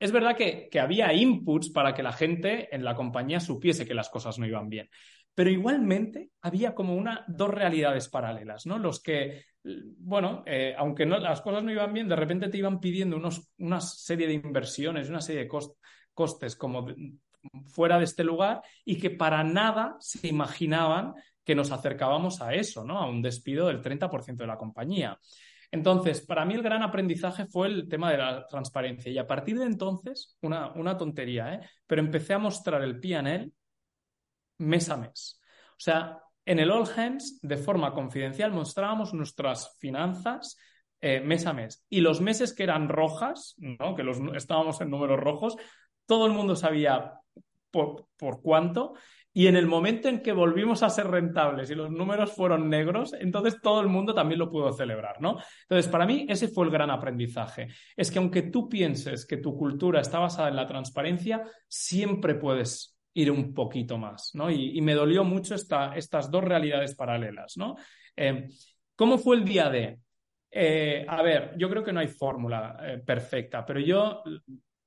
es 0.00 0.12
verdad 0.12 0.34
que, 0.34 0.68
había 0.80 1.12
inputs 1.12 1.70
para 1.70 1.92
que 1.94 2.02
la 2.02 2.12
gente 2.12 2.74
en 2.74 2.82
la 2.82 2.94
compañía 2.94 3.38
supiese 3.38 3.86
que 3.86 3.94
las 3.94 4.08
cosas 4.08 4.38
no 4.38 4.46
iban 4.46 4.70
bien. 4.70 4.88
Pero 5.34 5.50
igualmente 5.50 6.30
había 6.40 6.74
como 6.74 6.96
una, 6.96 7.24
dos 7.28 7.50
realidades 7.50 8.08
paralelas, 8.08 8.64
¿no? 8.64 8.78
Los 8.78 9.02
que, 9.02 9.44
bueno, 9.62 10.42
eh, 10.46 10.74
aunque 10.76 11.04
no, 11.04 11.18
las 11.18 11.42
cosas 11.42 11.62
no 11.62 11.70
iban 11.70 11.92
bien, 11.92 12.08
de 12.08 12.16
repente 12.16 12.48
te 12.48 12.56
iban 12.56 12.80
pidiendo 12.80 13.16
unos, 13.16 13.52
una 13.58 13.80
serie 13.80 14.26
de 14.26 14.34
inversiones, 14.34 15.10
una 15.10 15.20
serie 15.20 15.42
de 15.42 15.50
costes 16.14 16.56
como 16.56 16.86
fuera 17.68 17.98
de 17.98 18.04
este 18.04 18.24
lugar 18.24 18.62
y 18.84 18.98
que 18.98 19.10
para 19.10 19.44
nada 19.44 19.96
se 20.00 20.28
imaginaban 20.28 21.14
que 21.44 21.54
nos 21.54 21.72
acercábamos 21.72 22.40
a 22.40 22.54
eso, 22.54 22.84
¿no? 22.84 22.98
A 22.98 23.08
un 23.08 23.20
despido 23.20 23.66
del 23.68 23.82
30% 23.82 24.36
de 24.36 24.46
la 24.46 24.56
compañía. 24.56 25.18
Entonces, 25.72 26.20
para 26.20 26.44
mí 26.44 26.54
el 26.54 26.62
gran 26.62 26.82
aprendizaje 26.82 27.46
fue 27.46 27.68
el 27.68 27.88
tema 27.88 28.10
de 28.10 28.18
la 28.18 28.46
transparencia 28.46 29.12
y 29.12 29.18
a 29.18 29.26
partir 29.26 29.58
de 29.58 29.66
entonces, 29.66 30.36
una, 30.42 30.72
una 30.72 30.96
tontería, 30.96 31.54
¿eh? 31.54 31.60
pero 31.86 32.00
empecé 32.00 32.34
a 32.34 32.38
mostrar 32.38 32.82
el 32.82 32.98
PNL 32.98 33.52
mes 34.58 34.90
a 34.90 34.96
mes. 34.96 35.40
O 35.70 35.80
sea, 35.82 36.18
en 36.44 36.58
el 36.58 36.70
All 36.70 36.88
Hands, 36.96 37.40
de 37.42 37.56
forma 37.56 37.92
confidencial, 37.92 38.52
mostrábamos 38.52 39.14
nuestras 39.14 39.76
finanzas 39.78 40.58
eh, 41.00 41.20
mes 41.20 41.46
a 41.46 41.52
mes. 41.52 41.86
Y 41.88 42.00
los 42.00 42.20
meses 42.20 42.52
que 42.52 42.64
eran 42.64 42.88
rojas, 42.88 43.54
¿no? 43.58 43.94
que 43.94 44.02
los, 44.02 44.18
estábamos 44.34 44.80
en 44.80 44.90
números 44.90 45.20
rojos, 45.20 45.56
todo 46.06 46.26
el 46.26 46.32
mundo 46.32 46.56
sabía 46.56 47.14
por, 47.70 48.08
por 48.16 48.42
cuánto 48.42 48.94
y 49.32 49.46
en 49.46 49.54
el 49.56 49.66
momento 49.66 50.08
en 50.08 50.22
que 50.22 50.32
volvimos 50.32 50.82
a 50.82 50.90
ser 50.90 51.06
rentables 51.06 51.70
y 51.70 51.76
los 51.76 51.90
números 51.90 52.32
fueron 52.32 52.68
negros, 52.68 53.12
entonces 53.12 53.60
todo 53.62 53.80
el 53.80 53.86
mundo 53.86 54.12
también 54.12 54.40
lo 54.40 54.50
pudo 54.50 54.72
celebrar, 54.72 55.20
¿no? 55.20 55.38
Entonces, 55.62 55.90
para 55.90 56.04
mí 56.04 56.26
ese 56.28 56.48
fue 56.48 56.64
el 56.64 56.72
gran 56.72 56.90
aprendizaje. 56.90 57.68
Es 57.96 58.10
que 58.10 58.18
aunque 58.18 58.42
tú 58.42 58.68
pienses 58.68 59.26
que 59.26 59.36
tu 59.36 59.56
cultura 59.56 60.00
está 60.00 60.18
basada 60.18 60.48
en 60.48 60.56
la 60.56 60.66
transparencia, 60.66 61.44
siempre 61.68 62.34
puedes 62.34 62.98
ir 63.14 63.30
un 63.30 63.54
poquito 63.54 63.98
más, 63.98 64.30
¿no? 64.34 64.50
Y, 64.50 64.80
me 64.80 64.94
dolió 64.94 65.22
mucho 65.22 65.54
esta, 65.54 65.94
estas 65.94 66.30
dos 66.30 66.42
realidades 66.42 66.96
paralelas, 66.96 67.56
¿no? 67.56 67.76
Eh, 68.16 68.48
¿Cómo 68.96 69.16
fue 69.16 69.36
el 69.36 69.44
día 69.44 69.70
de? 69.70 70.00
Eh, 70.50 71.06
a 71.08 71.22
ver, 71.22 71.54
yo 71.56 71.70
creo 71.70 71.84
que 71.84 71.92
no 71.92 72.00
hay 72.00 72.08
fórmula 72.08 72.78
eh, 72.82 72.98
perfecta, 72.98 73.64
pero 73.64 73.78
yo, 73.78 74.24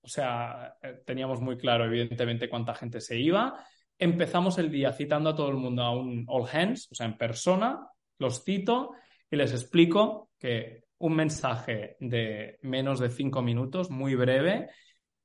o 0.02 0.08
sea, 0.08 0.76
teníamos 1.06 1.40
muy 1.40 1.58
claro, 1.58 1.86
evidentemente, 1.86 2.50
cuánta 2.50 2.76
gente 2.76 3.00
se 3.00 3.18
iba 3.18 3.56
empezamos 3.98 4.58
el 4.58 4.72
día 4.72 4.92
citando 4.94 5.30
a 5.30 5.36
todo 5.36 5.50
el 5.50 5.58
mundo 5.58 5.84
a 5.84 5.96
un 5.96 6.26
all 6.28 6.48
hands, 6.52 6.90
o 6.92 6.96
sea, 6.96 7.06
en 7.06 7.18
persona, 7.18 7.88
los 8.20 8.44
cito 8.44 8.92
y 9.30 9.36
les 9.36 9.52
explico 9.52 10.30
que 10.40 10.84
un 11.00 11.16
mensaje 11.16 11.98
de 12.00 12.60
menos 12.62 13.00
de 13.00 13.10
cinco 13.10 13.42
minutos, 13.42 13.90
muy 13.90 14.16
breve, 14.16 14.70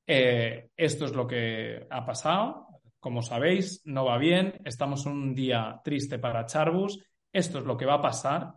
eh, 0.06 0.70
esto 0.76 1.04
es 1.04 1.12
lo 1.12 1.26
que 1.26 1.86
ha 1.90 2.04
pasado, 2.04 2.66
como 2.98 3.22
sabéis, 3.22 3.82
no 3.84 4.04
va 4.04 4.18
bien, 4.18 4.54
estamos 4.64 5.06
un 5.06 5.34
día 5.34 5.80
triste 5.84 6.18
para 6.18 6.46
Charbus, 6.46 6.98
esto 7.32 7.58
es 7.58 7.64
lo 7.64 7.76
que 7.76 7.86
va 7.86 7.94
a 7.94 8.02
pasar. 8.02 8.54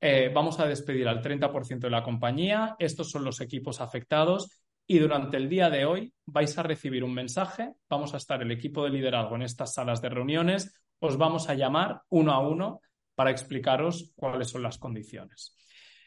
Eh, 0.00 0.30
vamos 0.32 0.60
a 0.60 0.66
despedir 0.66 1.08
al 1.08 1.22
30% 1.22 1.86
de 1.86 1.90
la 1.90 2.02
compañía, 2.02 2.76
estos 2.78 3.10
son 3.10 3.24
los 3.24 3.40
equipos 3.40 3.80
afectados 3.80 4.62
y 4.86 4.98
durante 4.98 5.36
el 5.36 5.48
día 5.48 5.68
de 5.68 5.84
hoy 5.84 6.12
vais 6.26 6.56
a 6.58 6.62
recibir 6.62 7.02
un 7.02 7.12
mensaje, 7.12 7.74
vamos 7.88 8.14
a 8.14 8.18
estar 8.18 8.40
el 8.42 8.50
equipo 8.50 8.84
de 8.84 8.90
liderazgo 8.90 9.34
en 9.34 9.42
estas 9.42 9.74
salas 9.74 10.00
de 10.00 10.08
reuniones, 10.08 10.80
os 11.00 11.16
vamos 11.16 11.48
a 11.48 11.54
llamar 11.54 12.02
uno 12.08 12.32
a 12.32 12.40
uno 12.40 12.80
para 13.14 13.30
explicaros 13.30 14.12
cuáles 14.14 14.48
son 14.48 14.62
las 14.62 14.78
condiciones. 14.78 15.56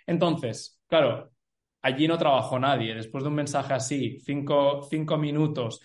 Entonces, 0.06 0.82
claro, 0.88 1.32
allí 1.82 2.08
no 2.08 2.18
trabajó 2.18 2.58
nadie. 2.58 2.94
Después 2.94 3.24
de 3.24 3.30
un 3.30 3.36
mensaje 3.36 3.74
así, 3.74 4.20
cinco, 4.20 4.88
minutos, 5.18 5.82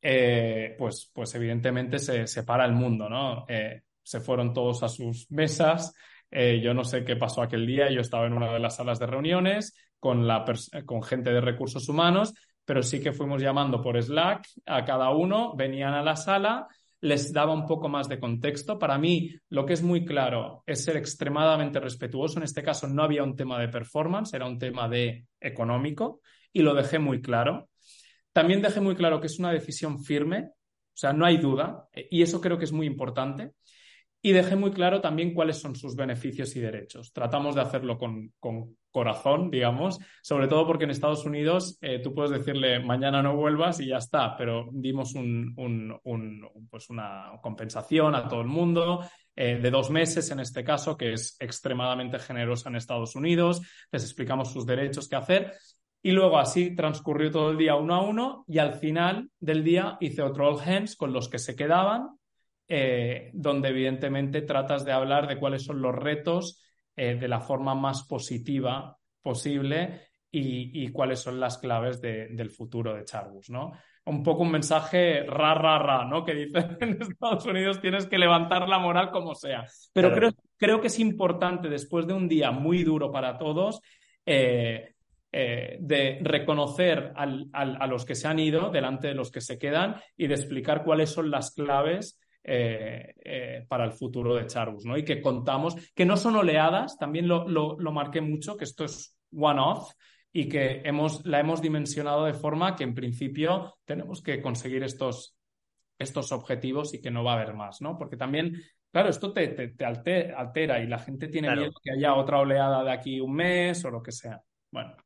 eh, 0.00 0.74
pues, 0.78 1.10
pues 1.12 1.34
evidentemente 1.34 1.98
se, 1.98 2.42
para 2.44 2.64
el 2.64 2.72
mundo, 2.72 3.08
¿no? 3.08 3.44
Eh, 3.48 3.82
se 4.02 4.20
fueron 4.20 4.54
todos 4.54 4.82
a 4.82 4.88
sus 4.88 5.30
mesas. 5.30 5.94
Eh, 6.30 6.60
yo 6.62 6.72
no 6.74 6.84
sé 6.84 7.04
qué 7.04 7.16
pasó 7.16 7.42
aquel 7.42 7.66
día, 7.66 7.90
yo 7.90 8.00
estaba 8.00 8.26
en 8.26 8.34
una 8.34 8.52
de 8.52 8.58
las 8.58 8.76
salas 8.76 8.98
de 8.98 9.06
reuniones 9.06 9.74
con, 9.98 10.26
la 10.26 10.44
con 10.84 11.02
gente 11.02 11.30
de 11.32 11.40
recursos 11.40 11.88
humanos, 11.88 12.34
pero 12.64 12.82
sí 12.82 13.00
que 13.00 13.12
fuimos 13.12 13.40
llamando 13.40 13.80
por 13.80 14.00
Slack 14.02 14.46
a 14.66 14.84
cada 14.84 15.10
uno, 15.10 15.54
venían 15.56 15.94
a 15.94 16.02
la 16.02 16.16
sala, 16.16 16.66
les 17.00 17.32
daba 17.32 17.52
un 17.52 17.66
poco 17.66 17.88
más 17.88 18.08
de 18.08 18.18
contexto. 18.18 18.78
Para 18.78 18.98
mí, 18.98 19.34
lo 19.50 19.64
que 19.64 19.72
es 19.72 19.82
muy 19.82 20.04
claro 20.04 20.64
es 20.66 20.84
ser 20.84 20.96
extremadamente 20.96 21.80
respetuoso. 21.80 22.38
En 22.38 22.44
este 22.44 22.62
caso 22.62 22.86
no 22.88 23.02
había 23.02 23.22
un 23.22 23.36
tema 23.36 23.58
de 23.58 23.68
performance, 23.68 24.34
era 24.34 24.46
un 24.46 24.58
tema 24.58 24.88
de 24.88 25.26
económico 25.40 26.20
y 26.52 26.62
lo 26.62 26.74
dejé 26.74 26.98
muy 26.98 27.20
claro. 27.20 27.68
También 28.32 28.62
dejé 28.62 28.80
muy 28.80 28.94
claro 28.94 29.20
que 29.20 29.26
es 29.26 29.38
una 29.38 29.52
decisión 29.52 30.02
firme, 30.02 30.50
o 30.50 31.00
sea, 31.00 31.12
no 31.12 31.24
hay 31.24 31.38
duda, 31.38 31.88
y 32.10 32.22
eso 32.22 32.40
creo 32.40 32.58
que 32.58 32.64
es 32.64 32.72
muy 32.72 32.86
importante. 32.86 33.52
Y 34.20 34.32
dejé 34.32 34.56
muy 34.56 34.72
claro 34.72 35.00
también 35.00 35.32
cuáles 35.32 35.58
son 35.58 35.76
sus 35.76 35.94
beneficios 35.94 36.54
y 36.56 36.60
derechos. 36.60 37.12
Tratamos 37.12 37.54
de 37.54 37.60
hacerlo 37.60 37.98
con, 37.98 38.32
corazón, 38.90 39.50
digamos, 39.50 39.98
sobre 40.22 40.48
todo 40.48 40.66
porque 40.66 40.84
en 40.84 40.90
Estados 40.90 41.24
Unidos 41.24 41.78
eh, 41.82 42.00
tú 42.02 42.14
puedes 42.14 42.32
decirle 42.32 42.80
mañana 42.80 43.22
no 43.22 43.36
vuelvas 43.36 43.78
y 43.80 43.86
ya 43.86 43.98
está, 43.98 44.36
pero 44.36 44.68
dimos 44.72 45.14
pues 46.70 46.90
una 46.90 47.32
compensación 47.40 48.14
a 48.16 48.26
todo 48.26 48.40
el 48.40 48.48
mundo 48.48 49.04
eh, 49.36 49.60
de 49.62 49.70
dos 49.70 49.90
meses 49.90 50.32
en 50.32 50.40
este 50.40 50.64
caso, 50.64 50.96
que 50.96 51.12
es 51.12 51.36
extremadamente 51.38 52.18
generosa 52.18 52.70
en 52.70 52.76
Estados 52.76 53.14
Unidos. 53.14 53.62
Les 53.92 54.02
explicamos 54.02 54.52
sus 54.52 54.66
derechos, 54.66 55.08
qué 55.08 55.14
hacer. 55.14 55.52
Y 56.02 56.10
luego 56.10 56.38
así 56.38 56.74
transcurrió 56.74 57.30
todo 57.30 57.50
el 57.52 57.58
día 57.58 57.76
uno 57.76 57.94
a 57.94 58.02
uno 58.02 58.44
y 58.48 58.58
al 58.58 58.74
final 58.74 59.30
del 59.38 59.62
día 59.62 59.96
hice 60.00 60.22
otro 60.22 60.48
all 60.48 60.60
hands 60.60 60.96
con 60.96 61.12
los 61.12 61.28
que 61.28 61.38
se 61.38 61.54
quedaban 61.54 62.18
eh, 62.70 63.30
donde 63.32 63.70
evidentemente 63.70 64.42
tratas 64.42 64.84
de 64.84 64.92
hablar 64.92 65.26
de 65.26 65.38
cuáles 65.38 65.64
son 65.64 65.80
los 65.80 65.94
retos 65.94 66.62
eh, 66.94 67.14
de 67.14 67.26
la 67.26 67.40
forma 67.40 67.74
más 67.74 68.06
positiva 68.06 68.98
posible 69.22 70.02
y, 70.30 70.88
cuáles 70.88 71.20
son 71.20 71.40
las 71.40 71.56
claves 71.56 72.02
del 72.02 72.50
futuro 72.50 72.94
de 72.94 73.04
Charbus, 73.04 73.48
¿no? 73.48 73.72
Un 74.04 74.22
poco 74.22 74.42
un 74.42 74.50
mensaje 74.50 75.22
ra, 75.22 75.54
ra, 75.54 75.78
ra, 75.78 76.04
¿no? 76.04 76.22
Que 76.22 76.34
dicen 76.34 76.76
en 76.80 77.00
Estados 77.00 77.46
Unidos 77.46 77.80
tienes 77.80 78.06
que 78.06 78.18
levantar 78.18 78.68
la 78.68 78.78
moral 78.78 79.10
como 79.10 79.34
sea. 79.34 79.64
Pero 79.94 80.12
creo, 80.12 80.32
creo, 80.58 80.80
que 80.82 80.88
es 80.88 80.98
importante, 80.98 81.70
después 81.70 82.06
de 82.06 82.12
un 82.12 82.28
día 82.28 82.50
muy 82.50 82.84
duro 82.84 83.10
para 83.10 83.38
todos, 83.38 83.80
eh, 84.26 84.94
de 85.30 86.18
reconocer 86.20 87.12
a 87.14 87.86
los 87.86 88.04
que 88.04 88.14
se 88.14 88.28
han 88.28 88.38
ido 88.38 88.68
delante 88.70 89.08
de 89.08 89.14
los 89.14 89.30
que 89.30 89.40
se 89.40 89.58
quedan 89.58 89.96
y 90.16 90.26
de 90.26 90.34
explicar 90.34 90.84
cuáles 90.84 91.10
son 91.10 91.30
las 91.30 91.54
claves 91.54 92.18
eh, 92.44 93.14
eh, 93.24 93.66
para 93.68 93.84
el 93.84 93.92
futuro 93.92 94.34
de 94.34 94.46
Charbus, 94.46 94.84
¿no? 94.84 94.96
Y 94.96 95.04
que 95.04 95.20
contamos, 95.20 95.76
que 95.94 96.06
no 96.06 96.16
son 96.16 96.36
oleadas, 96.36 96.96
también 96.96 97.28
lo, 97.28 97.48
lo, 97.48 97.92
marqué 97.92 98.20
mucho, 98.20 98.56
que 98.56 98.64
esto 98.64 98.84
es 98.84 99.16
one-off 99.32 99.92
y 100.32 100.48
que 100.48 100.82
hemos, 100.84 101.26
la 101.26 101.40
hemos 101.40 101.60
dimensionado 101.60 102.24
de 102.24 102.34
forma 102.34 102.76
que 102.76 102.84
en 102.84 102.94
principio 102.94 103.78
tenemos 103.84 104.22
que 104.22 104.40
conseguir 104.40 104.82
estos, 104.82 105.36
estos 105.98 106.32
objetivos 106.32 106.94
y 106.94 107.00
que 107.00 107.10
no 107.10 107.24
va 107.24 107.32
a 107.32 107.36
haber 107.36 107.54
más, 107.54 107.80
¿no? 107.82 107.98
Porque 107.98 108.16
también, 108.16 108.62
claro, 108.90 109.08
esto 109.08 109.32
te, 109.32 109.48
te, 109.48 109.84
altera 109.84 110.80
y 110.82 110.86
la 110.86 110.98
gente 110.98 111.28
tiene 111.28 111.54
miedo 111.54 111.72
que 111.82 111.90
haya 111.90 112.14
otra 112.14 112.38
oleada 112.38 112.84
de 112.84 112.92
aquí 112.92 113.20
un 113.20 113.34
mes 113.34 113.84
o 113.84 113.90
lo 113.90 114.02
que 114.02 114.12
sea. 114.12 114.40
Bueno, 114.70 114.96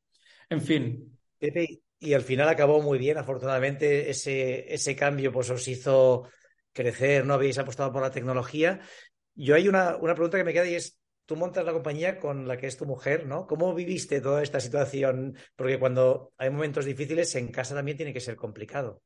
en 0.49 0.61
fin. 0.61 1.19
Pepe, 1.39 1.81
y 1.99 2.15
al 2.15 2.23
final 2.23 2.49
acabó 2.49 2.83
muy 2.83 2.99
bien, 2.99 3.17
afortunadamente 3.17 4.11
ese, 4.11 4.73
ese 4.73 4.97
cambio 4.97 5.33
pues 5.33 5.51
os 5.51 5.67
hizo 5.69 6.29
crecer, 6.73 7.27
no 7.27 7.35
habéis 7.35 7.59
apostado 7.59 7.93
por 7.93 8.03
la 8.03 8.11
tecnología. 8.11 8.81
Yo 9.35 9.55
hay 9.55 9.69
una, 9.69 9.97
una 9.97 10.15
pregunta 10.15 10.39
que 10.39 10.45
me 10.45 10.53
queda 10.53 10.69
y 10.69 10.75
es, 10.75 10.99
tú 11.27 11.37
montas 11.37 11.65
la 11.65 11.73
compañía 11.73 12.19
con 12.19 12.47
la 12.47 12.57
que 12.57 12.67
es 12.67 12.77
tu 12.77 12.87
mujer, 12.87 13.27
¿no? 13.27 13.47
¿Cómo 13.47 13.75
viviste 13.75 14.21
toda 14.21 14.43
esta 14.43 14.61
situación? 14.61 15.37
Porque 15.57 15.79
cuando 15.79 16.33
hay 16.39 16.51
momentos 16.51 16.85
difíciles, 16.85 17.35
en 17.37 17.51
casa 17.51 17.75
también 17.75 17.97
tiene 17.97 18.13
que 18.13 18.21
ser 18.21 18.37
complicado. 18.37 19.03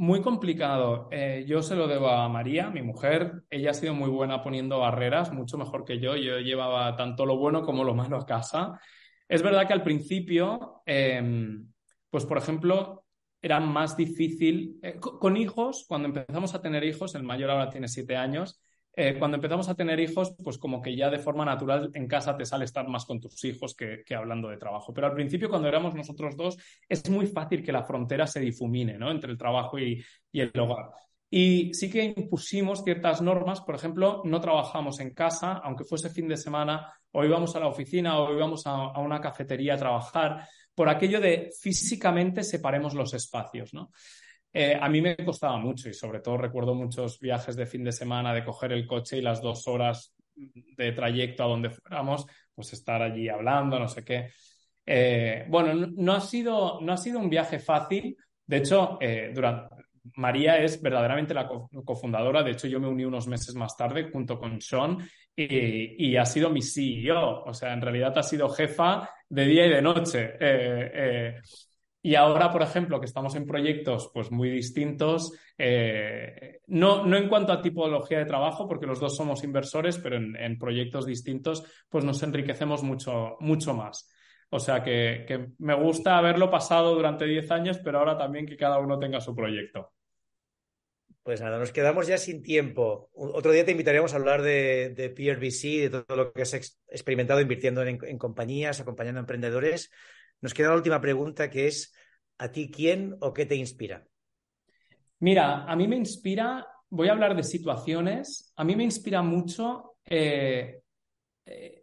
Muy 0.00 0.22
complicado. 0.22 1.08
Eh, 1.10 1.44
yo 1.46 1.60
se 1.62 1.76
lo 1.76 1.86
debo 1.86 2.08
a 2.08 2.26
María, 2.28 2.70
mi 2.70 2.80
mujer. 2.80 3.42
Ella 3.50 3.72
ha 3.72 3.74
sido 3.74 3.92
muy 3.92 4.08
buena 4.08 4.42
poniendo 4.42 4.78
barreras, 4.78 5.30
mucho 5.30 5.58
mejor 5.58 5.84
que 5.84 5.98
yo. 5.98 6.16
Yo 6.16 6.38
llevaba 6.38 6.96
tanto 6.96 7.26
lo 7.26 7.36
bueno 7.36 7.62
como 7.62 7.84
lo 7.84 7.94
malo 7.94 8.16
a 8.16 8.24
casa. 8.24 8.80
Es 9.28 9.42
verdad 9.42 9.66
que 9.66 9.74
al 9.74 9.82
principio, 9.82 10.80
em, 10.86 11.70
pues 12.08 12.24
por 12.24 12.38
ejemplo, 12.38 13.04
era 13.42 13.60
más 13.60 13.96
difícil. 13.96 14.78
Eh, 14.82 14.98
con 14.98 15.36
hijos, 15.36 15.84
cuando 15.88 16.08
empezamos 16.08 16.54
a 16.54 16.60
tener 16.60 16.84
hijos, 16.84 17.14
el 17.14 17.22
mayor 17.22 17.50
ahora 17.50 17.70
tiene 17.70 17.88
siete 17.88 18.16
años, 18.16 18.60
eh, 18.96 19.16
cuando 19.18 19.36
empezamos 19.36 19.68
a 19.68 19.74
tener 19.74 20.00
hijos, 20.00 20.34
pues 20.42 20.58
como 20.58 20.82
que 20.82 20.96
ya 20.96 21.08
de 21.08 21.18
forma 21.18 21.44
natural 21.44 21.90
en 21.94 22.08
casa 22.08 22.36
te 22.36 22.44
sale 22.44 22.64
estar 22.64 22.88
más 22.88 23.04
con 23.04 23.20
tus 23.20 23.44
hijos 23.44 23.74
que, 23.74 24.02
hablando 24.14 24.48
de 24.48 24.56
trabajo. 24.56 24.92
Pero 24.92 25.06
al 25.06 25.14
principio, 25.14 25.48
cuando 25.48 25.68
éramos 25.68 25.94
nosotros 25.94 26.36
dos, 26.36 26.56
es 26.88 27.08
muy 27.08 27.26
fácil 27.26 27.62
que 27.62 27.72
la 27.72 27.84
frontera 27.84 28.26
se 28.26 28.40
difumine 28.40 28.98
¿no? 28.98 29.10
entre 29.10 29.30
el 29.30 29.38
trabajo 29.38 29.78
y, 29.78 30.04
el 30.32 30.52
hogar. 30.58 30.90
Y 31.30 31.72
sí 31.72 31.88
que 31.88 32.02
impusimos 32.02 32.82
ciertas 32.82 33.22
normas, 33.22 33.60
por 33.60 33.76
ejemplo, 33.76 34.22
no 34.24 34.40
trabajamos 34.40 34.98
en 34.98 35.14
casa, 35.14 35.60
aunque 35.64 35.84
fuese 35.84 36.10
fin 36.10 36.26
de 36.26 36.36
semana, 36.36 36.92
o 37.12 37.24
íbamos 37.24 37.54
a 37.54 37.60
la 37.60 37.68
oficina 37.68 38.18
o 38.18 38.34
íbamos 38.34 38.66
a, 38.66 38.72
a 38.72 38.98
una 38.98 39.20
cafetería 39.20 39.74
a 39.74 39.78
trabajar 39.78 40.48
por 40.74 40.88
aquello 40.88 41.20
de 41.20 41.50
físicamente 41.60 42.42
separemos 42.42 42.94
los 42.94 43.14
espacios, 43.14 43.74
¿no? 43.74 43.90
Eh, 44.52 44.76
a 44.80 44.88
mí 44.88 45.00
me 45.00 45.16
costaba 45.16 45.58
mucho 45.58 45.88
y 45.88 45.94
sobre 45.94 46.20
todo 46.20 46.36
recuerdo 46.36 46.74
muchos 46.74 47.20
viajes 47.20 47.54
de 47.54 47.66
fin 47.66 47.84
de 47.84 47.92
semana 47.92 48.34
de 48.34 48.44
coger 48.44 48.72
el 48.72 48.86
coche 48.86 49.18
y 49.18 49.22
las 49.22 49.40
dos 49.40 49.68
horas 49.68 50.14
de 50.34 50.92
trayecto 50.92 51.44
a 51.44 51.48
donde 51.48 51.70
fuéramos, 51.70 52.26
pues 52.54 52.72
estar 52.72 53.00
allí 53.02 53.28
hablando, 53.28 53.78
no 53.78 53.88
sé 53.88 54.04
qué. 54.04 54.30
Eh, 54.84 55.44
bueno, 55.48 55.88
no, 55.96 56.14
ha 56.14 56.20
sido, 56.20 56.80
no 56.80 56.92
ha 56.92 56.96
sido 56.96 57.20
un 57.20 57.30
viaje 57.30 57.58
fácil. 57.58 58.16
De 58.44 58.56
hecho, 58.56 58.98
eh, 59.00 59.30
durante, 59.32 59.76
María 60.16 60.56
es 60.58 60.80
verdaderamente 60.80 61.34
la 61.34 61.48
cofundadora. 61.84 62.42
De 62.42 62.52
hecho, 62.52 62.66
yo 62.66 62.80
me 62.80 62.88
uní 62.88 63.04
unos 63.04 63.28
meses 63.28 63.54
más 63.54 63.76
tarde 63.76 64.10
junto 64.10 64.38
con 64.38 64.60
Sean 64.60 64.98
y, 65.48 66.16
ha 66.16 66.24
sido 66.24 66.50
mi 66.50 66.62
CEO. 66.62 67.44
O 67.44 67.54
sea, 67.54 67.72
en 67.72 67.80
realidad 67.80 68.16
ha 68.18 68.22
sido 68.22 68.48
jefa 68.48 69.08
de 69.28 69.44
día 69.46 69.66
y 69.66 69.70
de 69.70 69.82
noche. 69.82 70.24
Eh, 70.40 70.90
eh, 70.94 71.40
y 72.02 72.14
ahora, 72.14 72.50
por 72.50 72.62
ejemplo, 72.62 72.98
que 72.98 73.06
estamos 73.06 73.34
en 73.34 73.46
proyectos 73.46 74.10
pues, 74.12 74.30
muy 74.30 74.50
distintos, 74.50 75.32
eh, 75.58 76.60
no, 76.68 77.04
no 77.04 77.16
en 77.16 77.28
cuanto 77.28 77.52
a 77.52 77.60
tipología 77.60 78.18
de 78.18 78.24
trabajo, 78.24 78.66
porque 78.66 78.86
los 78.86 79.00
dos 79.00 79.16
somos 79.16 79.44
inversores, 79.44 79.98
pero 79.98 80.16
en, 80.16 80.58
proyectos 80.58 81.04
distintos, 81.04 81.62
pues 81.88 82.04
nos 82.04 82.22
enriquecemos 82.22 82.82
mucho, 82.82 83.36
mucho 83.40 83.74
más. 83.74 84.10
O 84.48 84.58
sea 84.58 84.82
que, 84.82 85.24
que 85.28 85.52
me 85.58 85.74
gusta 85.74 86.16
haberlo 86.16 86.50
pasado 86.50 86.94
durante 86.94 87.26
10 87.26 87.50
años, 87.50 87.78
pero 87.84 87.98
ahora 87.98 88.16
también 88.16 88.46
que 88.46 88.56
cada 88.56 88.78
uno 88.78 88.98
tenga 88.98 89.20
su 89.20 89.34
proyecto. 89.34 89.92
Pues 91.22 91.42
nada, 91.42 91.58
nos 91.58 91.70
quedamos 91.70 92.06
ya 92.06 92.16
sin 92.16 92.42
tiempo. 92.42 93.10
Otro 93.12 93.52
día 93.52 93.64
te 93.64 93.72
invitaríamos 93.72 94.12
a 94.12 94.16
hablar 94.16 94.40
de, 94.40 95.12
PRBC, 95.14 95.90
de 95.90 95.90
todo 95.90 96.16
lo 96.16 96.32
que 96.32 96.42
has 96.42 96.54
experimentado 96.88 97.40
invirtiendo 97.40 97.82
en, 97.82 98.18
compañías, 98.18 98.80
acompañando 98.80 99.20
a 99.20 99.22
emprendedores. 99.22 99.90
Nos 100.40 100.54
queda 100.54 100.70
la 100.70 100.76
última 100.76 101.00
pregunta 101.00 101.50
que 101.50 101.66
es, 101.66 101.92
¿a 102.38 102.50
ti 102.50 102.70
quién 102.70 103.16
o 103.20 103.34
qué 103.34 103.44
te 103.44 103.54
inspira? 103.54 104.06
Mira, 105.18 105.64
a 105.64 105.76
mí 105.76 105.86
me 105.86 105.96
inspira, 105.96 106.66
voy 106.88 107.08
a 107.08 107.12
hablar 107.12 107.36
de 107.36 107.42
situaciones, 107.42 108.54
a 108.56 108.64
mí 108.64 108.74
me 108.74 108.84
inspira 108.84 109.20
mucho 109.20 109.96
eh, 110.06 110.80
eh, 111.44 111.79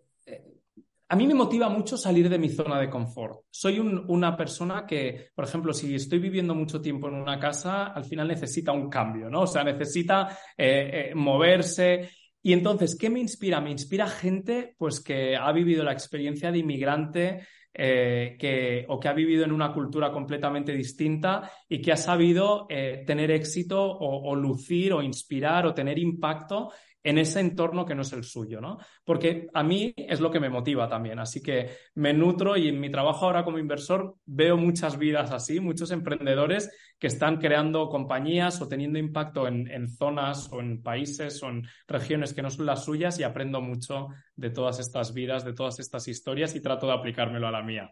a 1.10 1.15
mí 1.15 1.26
me 1.26 1.34
motiva 1.34 1.70
mucho 1.70 1.98
salir 1.98 2.28
de 2.30 2.38
mi 2.38 2.50
zona 2.50 2.80
de 2.80 2.89
confort. 2.89 3.46
Soy 3.50 3.80
una 3.80 4.36
persona 4.36 4.86
que, 4.86 5.30
por 5.34 5.46
ejemplo, 5.46 5.74
si 5.74 5.96
estoy 5.96 6.20
viviendo 6.20 6.54
mucho 6.54 6.82
tiempo 6.82 7.08
en 7.08 7.15
una 7.15 7.39
casa, 7.39 7.88
al 7.88 8.04
final 8.04 8.28
necesita 8.28 8.74
un 8.74 8.89
cambio, 8.89 9.30
¿no? 9.30 9.41
O 9.41 9.48
sea, 9.48 9.63
necesita 9.63 10.38
eh, 10.58 11.10
eh, 11.12 11.15
moverse. 11.15 12.10
Y 12.41 12.52
entonces, 12.52 12.98
¿qué 12.98 13.10
me 13.10 13.22
inspira? 13.22 13.62
Me 13.62 13.72
inspira 13.72 14.08
gente 14.08 14.76
pues, 14.78 15.00
que 15.00 15.38
ha 15.38 15.52
vivido 15.54 15.84
la 15.84 15.93
experiencia 15.93 16.52
de 16.52 16.58
inmigrante 16.58 17.48
eh, 17.74 18.36
que, 18.38 18.86
o 18.89 19.00
que 19.00 19.08
ha 19.08 19.13
vivido 19.13 19.46
en 19.46 19.54
una 19.54 19.72
cultura 19.72 20.12
completamente 20.12 20.74
distinta 20.74 21.50
y 21.70 21.82
que 21.82 21.93
ha 21.93 21.98
sabido 21.98 22.67
tener 22.67 23.32
éxito 23.32 23.82
o, 23.82 24.36
lucir 24.36 24.91
o 24.91 25.02
inspirar 25.02 25.65
o 25.67 25.74
tener 25.74 26.00
impacto 26.00 26.70
en 27.08 27.17
ese 27.17 27.39
entorno 27.39 27.86
que 27.86 27.95
no 27.95 28.01
es 28.01 28.12
el 28.12 28.26
suyo, 28.26 28.60
¿no? 28.60 28.80
Porque 29.05 29.47
a 29.53 29.64
mí 29.64 29.93
es 29.95 30.20
lo 30.20 30.30
que 30.30 30.41
me 30.41 30.49
motiva 30.49 30.89
también. 30.89 31.20
Así 31.20 31.41
que 31.41 31.70
me 31.95 32.14
nutro 32.14 32.58
y 32.58 32.68
en 32.68 32.82
mi 32.82 32.91
trabajo 32.91 33.26
ahora 33.26 33.45
como 33.45 33.60
inversor 33.60 34.16
veo 34.26 34.58
muchas 34.58 34.97
vidas 34.97 35.32
así, 35.32 35.62
muchos 35.62 35.91
emprendedores 35.91 36.70
que 36.99 37.08
están 37.08 37.38
creando 37.38 37.88
compañías 37.88 38.62
o 38.62 38.68
teniendo 38.68 38.99
impacto 38.99 39.47
en, 39.47 39.88
zonas 39.88 40.51
o 40.51 40.60
en 40.60 40.84
países 40.84 41.41
o 41.43 41.47
en 41.47 41.66
regiones 41.88 42.34
que 42.34 42.41
no 42.41 42.49
son 42.49 42.66
las 42.66 42.84
suyas 42.84 43.18
y 43.20 43.24
aprendo 43.24 43.62
mucho 43.62 44.10
de 44.36 44.49
todas 44.49 44.80
estas 44.80 45.14
vidas, 45.14 45.45
de 45.45 45.53
todas 45.53 45.80
estas 45.80 46.10
historias 46.10 46.55
y 46.55 46.60
trato 46.60 46.88
de 46.88 46.93
aplicármelo 46.93 47.47
a 47.47 47.51
la 47.51 47.64
mía. 47.64 47.89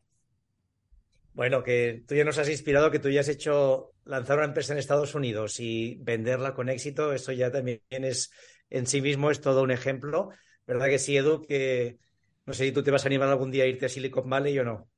Bueno, 1.31 1.63
que 1.63 2.03
tú 2.05 2.15
ya 2.15 2.25
nos 2.25 2.37
has 2.37 2.49
inspirado, 2.49 2.91
que 2.91 2.99
tú 2.99 3.09
ya 3.09 3.21
has 3.21 3.29
hecho 3.29 3.93
lanzar 4.03 4.37
una 4.37 4.47
empresa 4.47 4.73
en 4.73 4.79
Estados 4.79 5.15
Unidos 5.15 5.59
y 5.61 5.97
venderla 6.01 6.53
con 6.53 6.67
éxito, 6.67 7.13
eso 7.13 7.31
ya 7.31 7.49
también 7.51 7.81
es, 7.89 8.31
en 8.77 8.87
sí 8.87 9.01
mismo 9.01 9.31
es 9.31 9.41
todo 9.41 9.63
un 9.63 9.71
ejemplo. 9.71 10.29
¿Verdad 10.67 10.87
que 10.87 10.99
sí, 10.99 11.17
Edu? 11.17 11.41
Que 11.41 11.99
no 12.45 12.53
sé 12.53 12.65
si 12.65 12.71
tú 12.71 12.83
te 12.83 12.91
vas 12.91 13.05
a 13.05 13.07
animar 13.07 13.29
algún 13.29 13.51
día 13.51 13.63
a 13.65 13.67
irte 13.67 13.85
a 13.85 13.89
Silicon 13.89 14.29
Valley 14.29 14.57
o 14.59 14.63
no. 14.65 14.89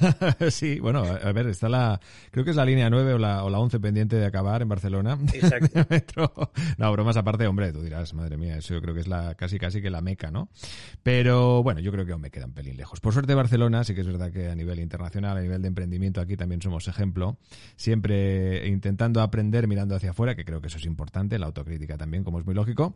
sí, 0.50 0.80
bueno, 0.80 1.02
a 1.04 1.32
ver, 1.32 1.46
está 1.48 1.68
la. 1.68 2.00
Creo 2.30 2.44
que 2.44 2.50
es 2.50 2.56
la 2.56 2.64
línea 2.64 2.90
9 2.90 3.14
o 3.14 3.18
la, 3.18 3.44
o 3.44 3.50
la 3.50 3.58
11 3.58 3.80
pendiente 3.80 4.16
de 4.16 4.26
acabar 4.26 4.62
en 4.62 4.68
Barcelona. 4.68 5.18
Exacto. 5.32 6.50
no, 6.78 6.92
bromas 6.92 7.16
aparte, 7.16 7.46
hombre, 7.46 7.72
tú 7.72 7.82
dirás, 7.82 8.14
madre 8.14 8.36
mía, 8.36 8.56
eso 8.58 8.74
yo 8.74 8.82
creo 8.82 8.94
que 8.94 9.00
es 9.00 9.08
la 9.08 9.34
casi 9.34 9.58
casi 9.58 9.80
que 9.80 9.90
la 9.90 10.00
meca, 10.00 10.30
¿no? 10.30 10.48
Pero 11.02 11.62
bueno, 11.62 11.80
yo 11.80 11.92
creo 11.92 12.04
que 12.06 12.12
aún 12.12 12.22
me 12.22 12.30
queda 12.30 12.46
un 12.46 12.52
pelín 12.52 12.76
lejos. 12.76 13.00
Por 13.00 13.12
suerte, 13.12 13.34
Barcelona, 13.34 13.84
sí 13.84 13.94
que 13.94 14.00
es 14.00 14.06
verdad 14.06 14.30
que 14.32 14.48
a 14.48 14.54
nivel 14.54 14.80
internacional, 14.80 15.36
a 15.36 15.40
nivel 15.40 15.62
de 15.62 15.68
emprendimiento, 15.68 16.20
aquí 16.20 16.36
también 16.36 16.60
somos 16.62 16.88
ejemplo. 16.88 17.38
Siempre 17.76 18.66
intentando 18.68 19.20
aprender 19.20 19.66
mirando 19.66 19.94
hacia 19.94 20.10
afuera, 20.10 20.34
que 20.34 20.44
creo 20.44 20.60
que 20.60 20.68
eso 20.68 20.78
es 20.78 20.84
importante, 20.84 21.38
la 21.38 21.46
autocrítica 21.46 21.96
también, 21.96 22.24
como 22.24 22.38
es 22.38 22.46
muy 22.46 22.54
lógico. 22.54 22.94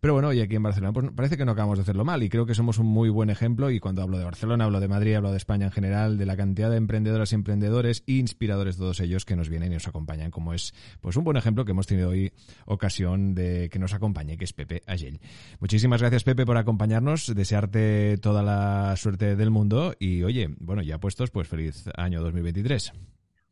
Pero 0.00 0.14
bueno, 0.14 0.32
y 0.32 0.40
aquí 0.40 0.56
en 0.56 0.62
Barcelona, 0.62 0.92
pues 0.92 1.10
parece 1.14 1.36
que 1.36 1.44
no 1.44 1.52
acabamos 1.52 1.78
de 1.78 1.82
hacerlo 1.82 2.04
mal 2.04 2.22
y 2.22 2.28
creo 2.28 2.46
que 2.46 2.54
somos 2.54 2.78
un 2.78 2.86
muy 2.86 3.08
buen 3.08 3.30
ejemplo. 3.30 3.70
Y 3.70 3.80
cuando 3.80 4.02
hablo 4.02 4.18
de 4.18 4.24
Barcelona, 4.24 4.64
hablo 4.64 4.80
de 4.80 4.88
Madrid, 4.88 5.14
hablo 5.14 5.30
de 5.30 5.36
España 5.36 5.66
en 5.66 5.72
general, 5.72 6.18
de 6.18 6.26
la 6.26 6.36
cantidad 6.42 6.70
de 6.70 6.76
emprendedoras 6.76 7.32
y 7.32 7.36
emprendedores 7.36 8.02
e 8.06 8.14
inspiradores 8.14 8.76
todos 8.76 8.98
ellos 8.98 9.24
que 9.24 9.36
nos 9.36 9.48
vienen 9.48 9.70
y 9.70 9.74
nos 9.74 9.86
acompañan, 9.86 10.30
como 10.32 10.54
es 10.54 10.74
pues 11.00 11.16
un 11.16 11.22
buen 11.22 11.36
ejemplo 11.36 11.64
que 11.64 11.70
hemos 11.70 11.86
tenido 11.86 12.10
hoy 12.10 12.32
ocasión 12.66 13.34
de 13.34 13.68
que 13.70 13.78
nos 13.78 13.94
acompañe, 13.94 14.36
que 14.36 14.44
es 14.44 14.52
Pepe 14.52 14.82
Agel. 14.86 15.20
Muchísimas 15.60 16.00
gracias, 16.00 16.24
Pepe, 16.24 16.44
por 16.44 16.56
acompañarnos, 16.56 17.32
desearte 17.32 18.18
toda 18.18 18.42
la 18.42 18.96
suerte 18.96 19.36
del 19.36 19.50
mundo 19.50 19.94
y, 20.00 20.24
oye, 20.24 20.48
bueno, 20.58 20.82
ya 20.82 20.98
puestos, 20.98 21.30
pues 21.30 21.46
feliz 21.46 21.84
año 21.96 22.20
2023. 22.22 22.92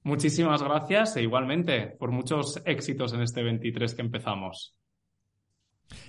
Muchísimas 0.03 0.63
gracias 0.63 1.17
e 1.17 1.23
igualmente 1.23 1.87
por 1.99 2.11
muchos 2.11 2.61
éxitos 2.65 3.13
en 3.13 3.23
este 3.23 3.43
23 3.43 3.95
que 3.95 4.03
empezamos. 4.03 4.75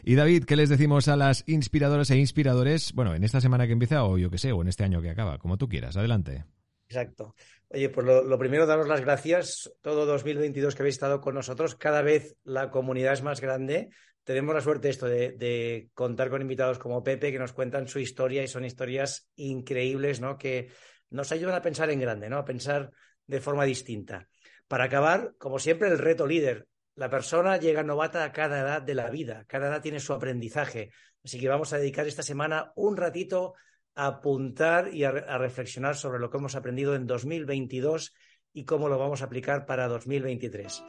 Y 0.04 0.16
David, 0.16 0.46
¿qué 0.46 0.56
les 0.56 0.70
decimos 0.70 1.08
a 1.08 1.16
las 1.16 1.44
inspiradoras 1.48 2.10
e 2.12 2.18
inspiradores? 2.18 2.94
Bueno, 2.94 3.14
en 3.16 3.24
esta 3.24 3.42
semana 3.42 3.68
que 3.68 3.74
empieza 3.74 4.04
o 4.04 4.18
yo 4.18 4.30
que 4.30 4.38
sé, 4.38 4.52
o 4.52 4.62
en 4.62 4.68
este 4.68 4.84
año 4.84 5.02
que 5.02 5.10
acaba, 5.10 5.38
como 5.38 5.58
tú 5.58 5.68
quieras. 5.68 5.98
Adelante. 5.98 6.46
Exacto. 6.92 7.36
Oye, 7.70 7.88
pues 7.88 8.06
lo, 8.06 8.38
primero, 8.38 8.66
daros 8.66 8.86
las 8.86 9.00
gracias. 9.00 9.72
Todo 9.80 10.06
2022 10.06 10.76
que 10.76 10.82
habéis 10.82 10.96
estado 10.96 11.22
con 11.22 11.36
nosotros, 11.36 11.76
cada 11.76 12.02
vez 12.02 12.36
la 12.44 12.70
comunidad 12.70 13.14
es 13.14 13.24
más 13.24 13.40
grande. 13.40 13.92
Tenemos 14.26 14.54
la 14.54 14.60
suerte 14.60 14.90
esto 14.90 15.06
de, 15.06 15.32
de, 15.32 15.90
contar 15.94 16.30
con 16.30 16.42
invitados 16.42 16.80
como 16.80 17.02
Pepe 17.02 17.32
que 17.32 17.40
nos 17.40 17.54
cuentan 17.54 17.88
su 17.88 18.00
historia 18.00 18.44
y 18.44 18.50
son 18.50 18.66
historias 18.66 19.30
increíbles, 19.38 20.20
¿no? 20.20 20.38
Que 20.38 20.70
nos 21.12 21.32
ayudan 21.32 21.56
a 21.56 21.62
pensar 21.62 21.90
en 21.90 22.02
grande, 22.02 22.30
¿no? 22.30 22.38
A 22.40 22.46
pensar 22.46 22.92
de 23.26 23.40
forma 23.40 23.64
distinta. 23.64 24.28
Para 24.68 24.84
acabar, 24.84 25.34
como 25.38 25.58
siempre, 25.58 25.88
el 25.88 25.98
reto 25.98 26.28
líder. 26.28 26.68
La 26.96 27.10
persona 27.10 27.56
llega 27.56 27.84
novata 27.84 28.26
a 28.26 28.34
cada 28.34 28.60
edad 28.60 28.82
de 28.82 28.96
la 28.96 29.10
vida, 29.10 29.46
cada 29.48 29.70
edad 29.70 29.82
tiene 29.82 30.02
su 30.02 30.12
aprendizaje. 30.12 30.92
Así 31.24 31.40
que 31.40 31.48
vamos 31.48 31.72
a 31.72 31.78
dedicar 31.78 32.06
esta 32.06 32.22
semana 32.22 32.74
un 32.76 32.98
ratito 32.98 33.54
apuntar 33.96 34.94
y 34.94 35.04
a, 35.04 35.12
reflexionar 35.12 35.96
sobre 35.96 36.20
lo 36.20 36.30
que 36.30 36.38
hemos 36.38 36.56
aprendido 36.56 36.96
en 36.96 37.08
2022 37.08 38.14
y 38.54 38.66
cómo 38.66 38.90
lo 38.90 38.98
vamos 38.98 39.22
a 39.22 39.26
aplicar 39.26 39.66
para 39.66 39.88
2023. 39.88 40.84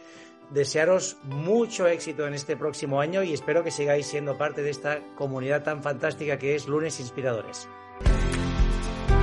Desearos 0.50 1.16
mucho 1.24 1.86
éxito 1.86 2.26
en 2.26 2.34
este 2.34 2.56
próximo 2.56 3.00
año 3.00 3.22
y 3.22 3.32
espero 3.32 3.64
que 3.64 3.70
sigáis 3.70 4.06
siendo 4.06 4.36
parte 4.36 4.62
de 4.62 4.70
esta 4.70 5.00
comunidad 5.14 5.62
tan 5.62 5.82
fantástica 5.82 6.38
que 6.38 6.54
es 6.54 6.68
Lunes 6.68 7.00
Inspiradores. 7.00 7.68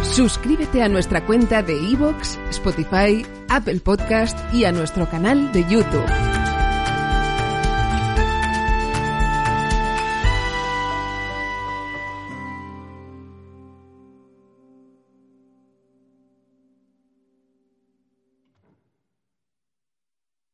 Suscríbete 0.04 0.82
a 0.82 0.90
nuestra 0.90 1.26
cuenta 1.26 1.62
de 1.62 1.76
iVoox, 1.76 2.38
Spotify, 2.50 3.26
Apple 3.50 3.80
Podcast 3.82 4.38
y 4.54 4.64
a 4.66 4.72
nuestro 4.72 5.10
canal 5.10 5.52
de 5.52 5.64
YouTube. 5.70 6.39